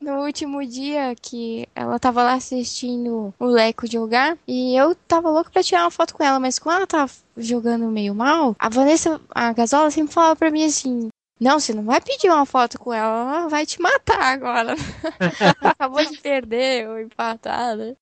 no 0.00 0.24
último 0.24 0.64
dia 0.66 1.14
que 1.20 1.66
ela 1.74 1.98
tava 1.98 2.22
lá 2.22 2.34
assistindo 2.34 3.32
o 3.38 3.46
Leco 3.46 3.86
jogar, 3.86 4.36
e 4.46 4.76
eu 4.76 4.94
tava 4.94 5.30
louco 5.30 5.50
pra 5.50 5.62
tirar 5.62 5.84
uma 5.84 5.90
foto 5.90 6.14
com 6.14 6.22
ela, 6.22 6.38
mas 6.38 6.58
quando 6.58 6.76
ela 6.76 6.86
tava 6.86 7.10
jogando 7.36 7.86
meio 7.86 8.14
mal, 8.14 8.54
a 8.58 8.68
Vanessa, 8.68 9.20
a 9.30 9.52
Gasola 9.52 9.90
sempre 9.90 10.12
falava 10.12 10.36
pra 10.36 10.50
mim 10.50 10.64
assim: 10.64 11.08
não, 11.40 11.58
você 11.58 11.72
não 11.72 11.84
vai 11.84 12.00
pedir 12.00 12.28
uma 12.30 12.46
foto 12.46 12.78
com 12.78 12.92
ela, 12.92 13.38
ela 13.38 13.48
vai 13.48 13.66
te 13.66 13.80
matar 13.80 14.20
agora. 14.20 14.74
Acabou 15.60 16.04
de 16.04 16.18
perder 16.18 16.88
ou 16.88 17.00
empatar, 17.00 17.76
né? 17.76 17.96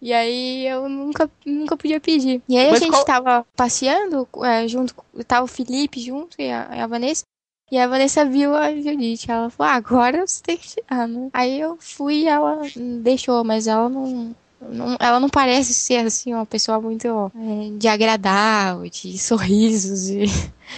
E 0.00 0.12
aí 0.12 0.66
eu 0.66 0.88
nunca, 0.88 1.30
nunca 1.44 1.76
podia 1.76 2.00
pedir. 2.00 2.42
E 2.48 2.56
aí 2.56 2.70
Mas 2.70 2.80
a 2.80 2.84
gente 2.84 2.92
qual... 2.92 3.04
tava 3.04 3.46
passeando 3.54 4.26
é, 4.44 4.66
junto, 4.66 4.94
tava 5.26 5.44
o 5.44 5.48
Felipe 5.48 6.00
junto 6.00 6.40
e 6.40 6.50
a, 6.50 6.84
a, 6.84 6.86
Vanessa. 6.86 7.24
E 7.70 7.78
a 7.78 7.86
Vanessa 7.86 8.24
viu 8.24 8.54
a 8.54 8.74
Judite. 8.74 9.30
Ela 9.30 9.50
falou, 9.50 9.72
ah, 9.72 9.76
agora 9.76 10.26
você 10.26 10.42
tem 10.42 10.56
que 10.56 10.68
tirar, 10.68 11.06
né? 11.06 11.28
Aí 11.32 11.60
eu 11.60 11.76
fui 11.78 12.22
e 12.22 12.28
ela 12.28 12.62
deixou, 13.02 13.44
mas 13.44 13.66
ela 13.66 13.88
não, 13.88 14.34
não, 14.60 14.96
ela 15.00 15.18
não 15.18 15.28
parece 15.28 15.72
ser 15.72 16.04
assim 16.04 16.34
uma 16.34 16.44
pessoa 16.44 16.80
muito 16.80 17.32
é, 17.34 17.78
de 17.78 17.88
agradar, 17.88 18.78
de 18.82 19.18
sorrisos 19.18 20.10
e 20.10 20.24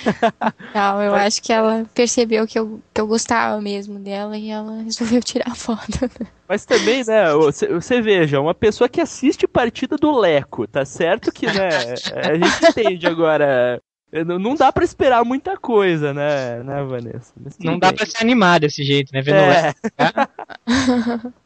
não, 0.74 1.02
eu 1.02 1.14
acho 1.14 1.42
que 1.42 1.52
ela 1.52 1.84
percebeu 1.92 2.46
que 2.46 2.58
eu, 2.58 2.80
que 2.94 3.00
eu 3.00 3.06
gostava 3.06 3.60
mesmo 3.60 3.98
dela 3.98 4.38
e 4.38 4.50
ela 4.50 4.82
resolveu 4.82 5.20
tirar 5.20 5.50
a 5.50 5.54
foto. 5.56 5.98
Mas 6.48 6.64
também, 6.64 7.04
né, 7.04 7.32
você, 7.34 7.66
você 7.68 8.00
veja, 8.00 8.40
uma 8.40 8.54
pessoa 8.54 8.88
que 8.88 9.00
assiste 9.00 9.48
partida 9.48 9.96
do 9.96 10.16
Leco, 10.16 10.66
tá 10.66 10.84
certo 10.84 11.32
que, 11.32 11.46
né, 11.46 11.68
a 12.14 12.34
gente 12.34 12.66
entende 12.70 13.06
agora 13.06 13.82
não 14.24 14.54
dá 14.54 14.70
para 14.70 14.84
esperar 14.84 15.24
muita 15.24 15.56
coisa, 15.56 16.12
né, 16.12 16.62
né 16.62 16.84
Vanessa? 16.84 17.32
Não 17.58 17.78
dá 17.78 17.92
para 17.92 18.04
se 18.04 18.16
animar 18.20 18.60
desse 18.60 18.84
jeito, 18.84 19.10
né? 19.12 19.22
Vendo 19.22 19.36
é. 19.38 19.74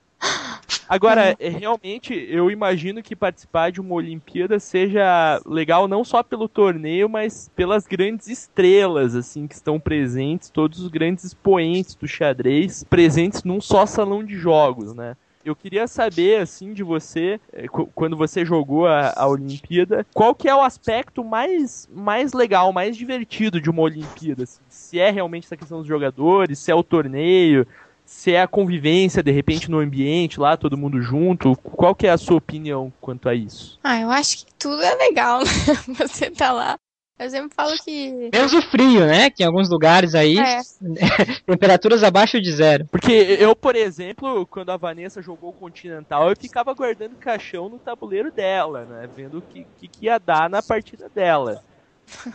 Agora, 0.89 1.35
é, 1.39 1.49
realmente, 1.49 2.15
eu 2.15 2.51
imagino 2.51 3.03
que 3.03 3.17
participar 3.17 3.73
de 3.73 3.81
uma 3.81 3.95
Olimpíada 3.95 4.61
seja 4.61 5.41
legal 5.45 5.89
não 5.89 6.05
só 6.05 6.23
pelo 6.23 6.49
torneio, 6.49 7.09
mas 7.09 7.51
pelas 7.57 7.87
grandes 7.87 8.29
estrelas, 8.29 9.15
assim, 9.17 9.47
que 9.47 9.55
estão 9.55 9.81
presentes, 9.81 10.49
todos 10.49 10.81
os 10.81 10.89
grandes 10.89 11.25
expoentes 11.25 11.95
do 11.95 12.07
xadrez 12.07 12.85
presentes 12.85 13.43
num 13.43 13.61
só 13.61 13.85
salão 13.85 14.25
de 14.25 14.37
jogos, 14.37 14.95
né? 14.95 15.17
Eu 15.45 15.55
queria 15.55 15.87
saber, 15.87 16.41
assim, 16.41 16.73
de 16.73 16.83
você, 16.83 17.41
é, 17.53 17.69
quando 17.69 18.17
você 18.17 18.45
jogou 18.45 18.89
a, 18.89 19.13
a, 19.15 19.29
Olimpíada, 19.29 20.05
qual 20.13 20.35
que 20.35 20.49
é 20.49 20.55
o 20.55 20.61
aspecto 20.61 21.23
mais, 21.23 21.89
mais 21.93 22.33
legal, 22.33 22.73
mais 22.73 22.97
divertido 22.97 23.61
de 23.61 23.71
uma 23.71 23.83
Olimpíada? 23.83 24.43
Assim? 24.43 24.61
Se 24.69 24.99
é 24.99 25.09
realmente 25.09 25.45
essa 25.45 25.57
questão 25.57 25.79
dos 25.79 25.87
jogadores, 25.87 26.59
se 26.59 26.73
é 26.73 26.75
o 26.75 26.83
torneio, 26.83 27.65
se 28.07 28.33
é 28.33 28.41
a 28.41 28.47
convivência, 28.47 29.23
de 29.23 29.33
repente, 29.33 29.69
no 29.69 29.81
ambiente 29.81 30.39
lá, 30.39 30.57
todo 30.57 30.79
mundo 30.79 31.03
junto. 31.03 31.57
Qual 31.57 31.95
que 31.95 32.07
é 32.07 32.11
a 32.11 32.17
sua 32.17 32.37
opinião 32.37 32.93
quanto 33.01 33.29
a 33.29 33.35
isso? 33.35 33.79
Ah, 33.83 34.01
eu 34.01 34.11
acho 34.11 34.39
que 34.39 34.55
tudo 34.55 34.81
é 34.81 34.95
legal, 34.95 35.41
né? 35.45 35.97
Você 35.99 36.31
tá 36.31 36.53
lá. 36.53 36.77
Eu 37.19 37.31
sempre 37.31 37.55
falo 37.55 37.73
que. 37.83 38.31
Menos 38.33 38.53
o 38.53 38.63
frio, 38.63 39.07
né? 39.07 39.31
Que 39.31 39.43
em 39.43 39.47
alguns 39.47 39.71
lugares 39.71 40.15
aí. 40.15 40.39
É. 40.39 40.61
temperaturas 41.47 42.05
abaixo 42.05 42.41
de 42.41 42.53
zero. 42.53 42.87
Porque 42.87 43.11
eu, 43.11 43.57
por 43.57 43.75
exemplo, 43.75 44.47
quando 44.47 44.71
a 44.71 44.77
Vanessa 44.77 45.23
jogou 45.23 45.51
o 45.51 45.55
Continental, 45.55 46.29
eu 46.29 46.37
ficava 46.37 46.75
guardando 46.75 47.17
caixão 47.17 47.71
no 47.71 47.79
tabuleiro 47.79 48.31
dela, 48.31 48.85
né? 48.85 49.09
Vendo 49.17 49.39
o 49.39 49.43
que, 49.43 49.67
que, 49.79 49.89
que 49.89 50.07
ia 50.07 50.19
dar 50.19 50.51
na 50.51 50.63
partida 50.63 51.09
dela. 51.09 51.65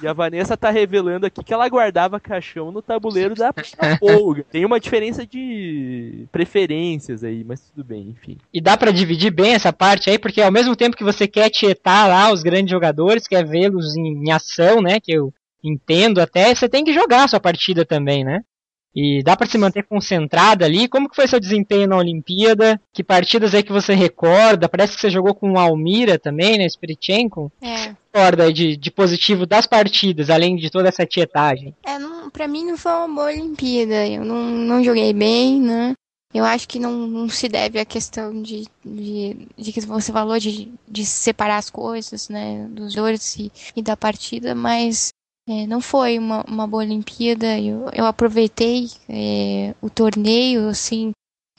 E 0.01 0.07
a 0.07 0.13
Vanessa 0.13 0.57
tá 0.57 0.69
revelando 0.69 1.25
aqui 1.25 1.43
que 1.43 1.53
ela 1.53 1.67
guardava 1.67 2.19
caixão 2.19 2.71
no 2.71 2.81
tabuleiro 2.81 3.35
da, 3.35 3.53
folga. 3.99 4.45
Tem 4.51 4.65
uma 4.65 4.79
diferença 4.79 5.25
de 5.25 6.25
preferências 6.31 7.23
aí, 7.23 7.43
mas 7.43 7.61
tudo 7.61 7.83
bem, 7.83 8.09
enfim. 8.09 8.37
E 8.53 8.61
dá 8.61 8.77
pra 8.77 8.91
dividir 8.91 9.31
bem 9.31 9.53
essa 9.53 9.71
parte 9.71 10.09
aí, 10.09 10.19
porque 10.19 10.41
ao 10.41 10.51
mesmo 10.51 10.75
tempo 10.75 10.95
que 10.95 11.03
você 11.03 11.27
quer 11.27 11.49
tietar 11.49 12.07
lá 12.07 12.31
os 12.31 12.43
grandes 12.43 12.71
jogadores, 12.71 13.27
quer 13.27 13.45
vê-los 13.45 13.95
em, 13.95 14.25
em 14.25 14.31
ação, 14.31 14.81
né? 14.81 14.99
Que 14.99 15.13
eu 15.13 15.33
entendo 15.63 16.19
até, 16.19 16.53
você 16.53 16.67
tem 16.67 16.83
que 16.83 16.93
jogar 16.93 17.23
a 17.23 17.27
sua 17.27 17.39
partida 17.39 17.85
também, 17.85 18.23
né? 18.23 18.41
E 18.93 19.23
dá 19.23 19.37
para 19.37 19.47
se 19.47 19.57
manter 19.57 19.83
concentrada 19.83 20.65
ali. 20.65 20.87
Como 20.87 21.09
que 21.09 21.15
foi 21.15 21.27
seu 21.27 21.39
desempenho 21.39 21.87
na 21.87 21.97
Olimpíada? 21.97 22.79
Que 22.91 23.03
partidas 23.03 23.55
aí 23.55 23.63
que 23.63 23.71
você 23.71 23.93
recorda? 23.93 24.67
Parece 24.67 24.95
que 24.95 25.01
você 25.01 25.09
jogou 25.09 25.33
com 25.33 25.53
o 25.53 25.59
Almira 25.59 26.19
também, 26.19 26.57
né? 26.57 26.67
Spiritchenko. 26.67 27.51
É. 27.61 27.95
Recorda 28.13 28.51
de, 28.51 28.75
de 28.75 28.91
positivo 28.91 29.45
das 29.45 29.65
partidas, 29.65 30.29
além 30.29 30.57
de 30.57 30.69
toda 30.69 30.89
essa 30.89 31.05
tietagem. 31.05 31.73
É, 31.83 31.97
não, 31.97 32.29
pra 32.29 32.47
mim 32.47 32.65
não 32.65 32.77
foi 32.77 32.91
uma 32.91 33.07
boa 33.07 33.27
Olimpíada. 33.27 34.05
Eu 34.07 34.25
não, 34.25 34.43
não 34.43 34.83
joguei 34.83 35.13
bem, 35.13 35.61
né? 35.61 35.93
Eu 36.33 36.45
acho 36.45 36.67
que 36.67 36.79
não, 36.79 36.91
não 37.07 37.29
se 37.29 37.49
deve 37.49 37.79
à 37.79 37.85
questão 37.85 38.41
de, 38.41 38.65
de, 38.85 39.47
de 39.57 39.71
que 39.73 39.81
você 39.81 40.11
falou 40.11 40.39
de, 40.39 40.71
de 40.87 41.05
separar 41.05 41.57
as 41.57 41.69
coisas, 41.69 42.29
né? 42.29 42.67
Dos 42.69 42.93
jogadores 42.93 43.37
e, 43.37 43.51
e 43.75 43.81
da 43.81 43.97
partida, 43.97 44.55
mas 44.55 45.09
é, 45.47 45.67
não 45.67 45.81
foi 45.81 46.17
uma, 46.17 46.43
uma 46.47 46.67
boa 46.67 46.83
Olimpíada. 46.83 47.59
Eu, 47.59 47.89
eu 47.93 48.05
aproveitei 48.05 48.89
é, 49.09 49.73
o 49.81 49.89
torneio, 49.89 50.69
assim, 50.69 51.11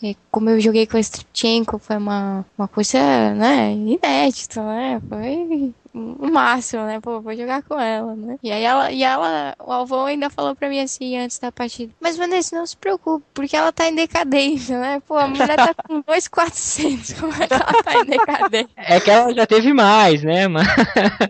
é, 0.02 0.14
como 0.30 0.50
eu 0.50 0.60
joguei 0.60 0.86
com 0.86 0.96
a 0.96 1.00
Stripchenko, 1.00 1.78
foi 1.78 1.96
uma, 1.96 2.44
uma 2.56 2.68
coisa, 2.68 2.98
né, 3.34 3.72
inédita, 3.72 4.62
né? 4.62 5.00
Foi 5.08 5.72
o 5.94 6.30
máximo, 6.30 6.84
né? 6.84 7.00
Pô, 7.00 7.20
vou 7.20 7.36
jogar 7.36 7.62
com 7.62 7.78
ela, 7.78 8.16
né? 8.16 8.38
E 8.42 8.50
aí 8.50 8.62
ela, 8.62 8.90
e 8.90 9.02
ela, 9.02 9.54
o 9.60 9.70
Alvão 9.70 10.06
ainda 10.06 10.30
falou 10.30 10.56
pra 10.56 10.68
mim 10.68 10.80
assim 10.80 11.18
antes 11.18 11.38
da 11.38 11.52
partida. 11.52 11.92
Mas 12.00 12.16
Vanessa, 12.16 12.56
não 12.56 12.66
se 12.66 12.76
preocupe, 12.76 13.24
porque 13.34 13.56
ela 13.56 13.72
tá 13.72 13.88
em 13.88 13.94
decadência, 13.94 14.78
né? 14.78 15.00
Pô, 15.06 15.16
a 15.16 15.26
mulher 15.26 15.54
tá 15.54 15.74
com 15.74 16.00
2,400, 16.06 17.12
como 17.14 17.32
é 17.34 17.46
que 17.46 17.54
ela 17.54 17.82
tá 17.82 17.94
em 17.94 18.04
decadência? 18.06 18.70
É 18.76 19.00
que 19.00 19.10
ela 19.10 19.34
já 19.34 19.46
teve 19.46 19.72
mais, 19.72 20.22
né? 20.22 20.48
Mas, 20.48 20.66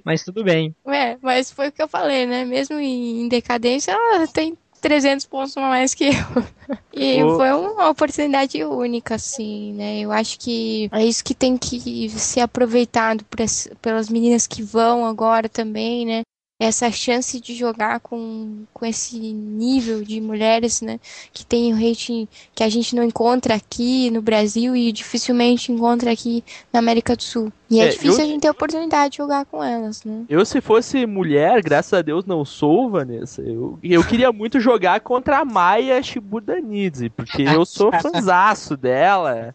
mas 0.04 0.24
tudo 0.24 0.44
bem. 0.44 0.74
Ué, 0.86 1.16
mas 1.20 1.50
foi 1.50 1.68
o 1.68 1.72
que 1.72 1.82
eu 1.82 1.88
falei, 1.88 2.26
né? 2.26 2.44
Mesmo 2.44 2.78
em 2.78 3.28
decadência, 3.28 3.92
ela 3.92 4.26
tem 4.26 4.56
300 4.82 5.24
pontos 5.26 5.56
a 5.56 5.60
mais 5.60 5.94
que 5.94 6.08
eu. 6.08 6.12
E 6.94 7.20
foi 7.20 7.50
uma 7.52 7.88
oportunidade 7.88 8.62
única, 8.62 9.14
assim, 9.14 9.72
né? 9.72 10.00
Eu 10.00 10.12
acho 10.12 10.38
que 10.38 10.90
é 10.92 11.04
isso 11.04 11.24
que 11.24 11.34
tem 11.34 11.56
que 11.56 12.08
ser 12.10 12.40
aproveitado 12.40 13.24
por 13.24 13.38
pelas 13.80 14.10
meninas 14.10 14.46
que 14.46 14.62
vão 14.62 15.06
agora 15.06 15.48
também, 15.48 16.04
né? 16.04 16.22
Essa 16.64 16.90
chance 16.92 17.40
de 17.40 17.54
jogar 17.54 17.98
com, 18.00 18.64
com 18.72 18.86
esse 18.86 19.18
nível 19.18 20.02
de 20.04 20.20
mulheres, 20.20 20.80
né? 20.80 21.00
Que 21.32 21.44
tem 21.44 21.72
o 21.72 21.76
rating 21.76 22.28
que 22.54 22.62
a 22.62 22.68
gente 22.68 22.94
não 22.94 23.02
encontra 23.02 23.54
aqui 23.54 24.10
no 24.10 24.22
Brasil 24.22 24.76
e 24.76 24.92
dificilmente 24.92 25.72
encontra 25.72 26.12
aqui 26.12 26.44
na 26.72 26.78
América 26.78 27.16
do 27.16 27.22
Sul. 27.22 27.52
E 27.68 27.80
é, 27.80 27.86
É, 27.86 27.88
difícil 27.88 28.18
eu- 28.20 28.24
a 28.24 28.28
gente 28.28 28.40
ter 28.42 28.48
a 28.48 28.52
oportunidade 28.52 29.12
de 29.12 29.16
jogar 29.18 29.44
com 29.46 29.62
elas, 29.64 30.04
né? 30.04 30.24
Eu, 30.28 30.44
se 30.44 30.60
fosse 30.60 31.04
mulher, 31.06 31.62
graças 31.62 31.92
a 31.94 32.02
Deus 32.02 32.24
não 32.26 32.44
sou, 32.44 32.88
Vanessa, 32.90 33.42
eu, 33.42 33.78
eu 33.82 34.04
queria 34.04 34.30
muito 34.30 34.60
jogar 34.60 35.00
contra 35.00 35.38
a 35.38 35.44
Maia 35.44 36.00
Shibudanidze, 36.02 37.08
porque 37.10 37.42
eu 37.42 37.64
sou 37.64 37.90
fanzaço 38.00 38.76
dela. 38.76 39.54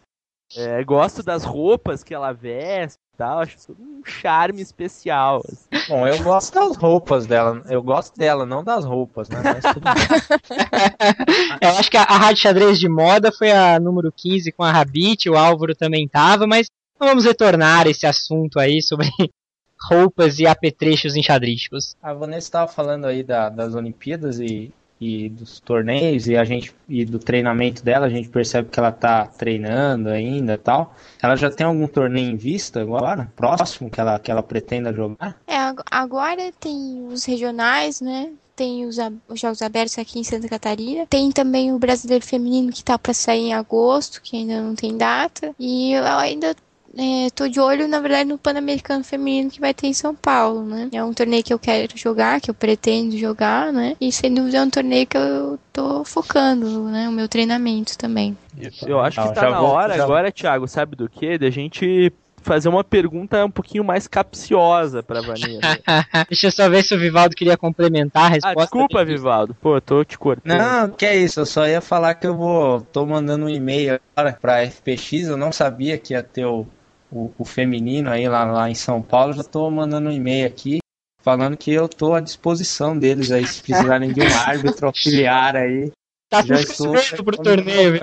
É, 0.56 0.82
gosto 0.82 1.22
das 1.22 1.44
roupas 1.44 2.02
que 2.02 2.14
ela 2.14 2.32
veste 2.32 2.98
tal, 3.18 3.40
acho 3.40 3.56
tudo 3.66 3.82
um 3.82 4.00
charme 4.06 4.62
especial. 4.62 5.42
assim. 5.44 5.86
Bom, 5.88 6.06
eu 6.06 6.22
gosto 6.22 6.54
das 6.54 6.76
roupas 6.76 7.26
dela. 7.26 7.62
Eu 7.68 7.82
gosto 7.82 8.16
dela, 8.16 8.46
não 8.46 8.62
das 8.64 8.84
roupas, 8.84 9.28
né? 9.28 9.42
Mas 9.42 9.74
tudo 9.74 9.82
bem. 9.84 9.94
Eu 11.60 11.70
acho 11.70 11.90
que 11.90 11.96
a, 11.96 12.02
a 12.04 12.16
Rádio 12.16 12.42
Xadrez 12.42 12.78
de 12.78 12.88
Moda 12.88 13.30
foi 13.32 13.50
a 13.50 13.78
número 13.80 14.12
15 14.16 14.52
com 14.52 14.62
a 14.62 14.70
Rabit, 14.72 15.28
o 15.28 15.36
Álvaro 15.36 15.74
também 15.74 16.06
tava, 16.08 16.46
mas 16.46 16.68
vamos 16.98 17.24
retornar 17.24 17.86
a 17.86 17.90
esse 17.90 18.06
assunto 18.06 18.58
aí 18.58 18.80
sobre 18.82 19.08
roupas 19.90 20.38
e 20.38 20.46
apetrechos 20.46 21.16
enxadrísticos. 21.16 21.96
A 22.02 22.12
Vanessa 22.12 22.46
estava 22.48 22.70
falando 22.70 23.06
aí 23.06 23.22
da- 23.22 23.48
das 23.48 23.74
Olimpíadas 23.74 24.38
e, 24.40 24.72
e 25.00 25.28
dos 25.28 25.60
torneios 25.60 26.26
e 26.26 26.36
a 26.36 26.44
gente 26.44 26.74
e 26.88 27.04
do 27.04 27.18
treinamento 27.18 27.84
dela, 27.84 28.06
a 28.06 28.10
gente 28.10 28.28
percebe 28.28 28.68
que 28.70 28.78
ela 28.78 28.90
tá 28.92 29.26
treinando 29.26 30.08
ainda 30.08 30.58
tal. 30.58 30.94
Ela 31.22 31.36
já 31.36 31.50
tem 31.50 31.66
algum 31.66 31.86
torneio 31.86 32.30
em 32.30 32.36
vista 32.36 32.80
agora? 32.80 33.30
Próximo 33.36 33.90
que 33.90 34.00
ela, 34.00 34.18
que 34.18 34.30
ela 34.30 34.42
pretenda 34.42 34.92
jogar? 34.92 35.40
É, 35.46 35.56
ag- 35.56 35.82
agora 35.90 36.52
tem 36.58 37.06
os 37.08 37.24
regionais, 37.24 38.00
né? 38.00 38.30
Tem 38.56 38.84
os, 38.86 38.96
os 39.28 39.38
Jogos 39.38 39.62
Abertos 39.62 39.96
aqui 39.98 40.18
em 40.18 40.24
Santa 40.24 40.48
Catarina. 40.48 41.06
Tem 41.06 41.30
também 41.30 41.72
o 41.72 41.78
Brasileiro 41.78 42.24
Feminino 42.24 42.72
que 42.72 42.82
tá 42.82 42.98
pra 42.98 43.14
sair 43.14 43.46
em 43.46 43.54
agosto, 43.54 44.20
que 44.20 44.36
ainda 44.36 44.60
não 44.60 44.74
tem 44.74 44.96
data. 44.96 45.54
E 45.60 45.94
ainda 45.94 46.56
é, 46.98 47.30
tô 47.30 47.46
de 47.46 47.60
olho, 47.60 47.86
na 47.86 48.00
verdade, 48.00 48.28
no 48.28 48.36
Pan-Americano 48.36 49.04
Feminino 49.04 49.50
que 49.50 49.60
vai 49.60 49.72
ter 49.72 49.86
em 49.86 49.94
São 49.94 50.14
Paulo, 50.14 50.64
né? 50.64 50.88
É 50.92 51.04
um 51.04 51.14
torneio 51.14 51.44
que 51.44 51.54
eu 51.54 51.58
quero 51.58 51.96
jogar, 51.96 52.40
que 52.40 52.50
eu 52.50 52.54
pretendo 52.54 53.16
jogar, 53.16 53.72
né? 53.72 53.96
E 54.00 54.10
sem 54.10 54.34
dúvida 54.34 54.58
é 54.58 54.62
um 54.62 54.70
torneio 54.70 55.06
que 55.06 55.16
eu 55.16 55.58
tô 55.72 56.04
focando, 56.04 56.88
né? 56.88 57.08
O 57.08 57.12
meu 57.12 57.28
treinamento 57.28 57.96
também. 57.96 58.36
Eu 58.84 58.98
acho 58.98 59.22
que 59.22 59.34
tá 59.34 59.48
na 59.48 59.60
hora 59.60 60.02
agora, 60.02 60.32
Thiago, 60.32 60.66
sabe 60.66 60.96
do 60.96 61.08
quê? 61.08 61.38
Da 61.38 61.50
gente 61.50 62.12
fazer 62.42 62.68
uma 62.68 62.82
pergunta 62.82 63.44
um 63.44 63.50
pouquinho 63.50 63.84
mais 63.84 64.08
capciosa 64.08 65.02
pra 65.02 65.20
Vanessa. 65.20 65.60
Deixa 66.28 66.46
eu 66.48 66.50
só 66.50 66.68
ver 66.68 66.82
se 66.82 66.94
o 66.94 66.98
Vivaldo 66.98 67.36
queria 67.36 67.56
complementar 67.56 68.24
a 68.24 68.26
ah, 68.26 68.30
resposta. 68.30 68.60
desculpa, 68.60 69.04
dele. 69.04 69.16
Vivaldo. 69.16 69.54
Pô, 69.60 69.80
tô 69.80 70.04
te 70.04 70.18
cortando. 70.18 70.58
Não, 70.58 70.90
que 70.90 71.04
é 71.04 71.16
isso, 71.16 71.40
eu 71.40 71.46
só 71.46 71.66
ia 71.66 71.80
falar 71.80 72.14
que 72.14 72.26
eu 72.26 72.36
vou. 72.36 72.80
tô 72.80 73.06
mandando 73.06 73.46
um 73.46 73.48
e-mail 73.48 74.00
agora 74.16 74.36
pra 74.40 74.66
FPX, 74.66 75.28
eu 75.28 75.36
não 75.36 75.52
sabia 75.52 75.98
que 75.98 76.14
ia 76.14 76.22
ter 76.22 76.46
o, 76.46 76.66
o, 77.10 77.30
o 77.38 77.44
feminino 77.44 78.10
aí 78.10 78.28
lá, 78.28 78.44
lá 78.44 78.70
em 78.70 78.74
São 78.74 79.00
Paulo, 79.02 79.32
já 79.32 79.44
tô 79.44 79.70
mandando 79.70 80.08
um 80.08 80.12
e-mail 80.12 80.46
aqui 80.46 80.78
falando 81.22 81.56
que 81.56 81.72
eu 81.72 81.88
tô 81.88 82.14
à 82.14 82.20
disposição 82.20 82.98
deles 82.98 83.30
aí, 83.30 83.46
se 83.46 83.62
precisarem 83.62 84.12
de 84.12 84.20
um 84.20 84.26
árbitro 84.46 84.86
auxiliar 84.86 85.56
aí. 85.56 85.90
Tá 86.30 86.42
Já 86.42 86.56
estou- 86.56 86.94
pro 87.24 87.36
torneio. 87.36 87.98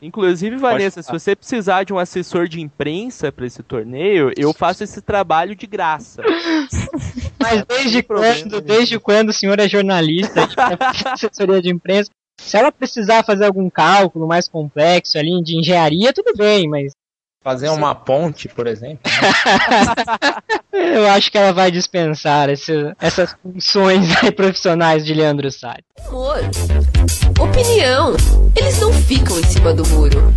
Inclusive, 0.00 0.56
Vanessa, 0.56 1.02
se 1.02 1.10
você 1.10 1.34
precisar 1.34 1.82
de 1.84 1.92
um 1.92 1.98
assessor 1.98 2.46
de 2.46 2.60
imprensa 2.60 3.32
pra 3.32 3.46
esse 3.46 3.62
torneio, 3.64 4.32
eu 4.36 4.52
faço 4.52 4.84
esse 4.84 5.00
trabalho 5.02 5.56
de 5.56 5.66
graça. 5.66 6.22
Mas 7.40 7.64
desde 7.64 8.02
quando, 8.02 8.60
desde 8.60 8.98
quando 9.00 9.30
o 9.30 9.32
senhor 9.32 9.58
é 9.58 9.68
jornalista, 9.68 10.46
de 10.46 10.54
assessoria 11.08 11.60
de 11.60 11.70
imprensa? 11.70 12.10
Se 12.40 12.56
ela 12.56 12.70
precisar 12.70 13.24
fazer 13.24 13.44
algum 13.46 13.68
cálculo 13.68 14.26
mais 14.26 14.48
complexo 14.48 15.18
ali 15.18 15.42
de 15.42 15.58
engenharia, 15.58 16.12
tudo 16.12 16.32
bem, 16.36 16.68
mas 16.68 16.92
Fazer 17.48 17.70
uma 17.70 17.94
ponte, 17.94 18.46
por 18.46 18.66
exemplo. 18.66 18.98
eu 20.70 21.08
acho 21.08 21.32
que 21.32 21.38
ela 21.38 21.50
vai 21.50 21.70
dispensar 21.70 22.50
esse- 22.50 22.92
essas 23.00 23.34
funções 23.42 24.06
profissionais 24.36 25.02
de 25.02 25.14
Leandro 25.14 25.50
Salles. 25.50 25.82
Humor, 26.06 26.40
opinião. 27.40 28.14
Eles 28.54 28.78
não 28.80 28.92
ficam 28.92 29.40
em 29.40 29.44
cima 29.44 29.72
do 29.72 29.82
muro. 29.88 30.34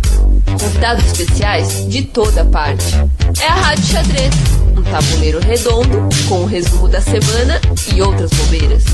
Convidados 0.58 1.04
especiais 1.04 1.86
de 1.86 2.02
toda 2.02 2.46
parte. 2.46 2.94
É 3.42 3.46
a 3.46 3.54
Rádio 3.56 3.84
Xadrez, 3.84 4.34
um 4.74 4.82
tabuleiro 4.82 5.38
redondo 5.40 6.08
com 6.30 6.40
o 6.40 6.46
resumo 6.46 6.88
da 6.88 7.02
semana 7.02 7.60
e 7.94 8.00
outras 8.00 8.30
bobeiras. 8.30 8.84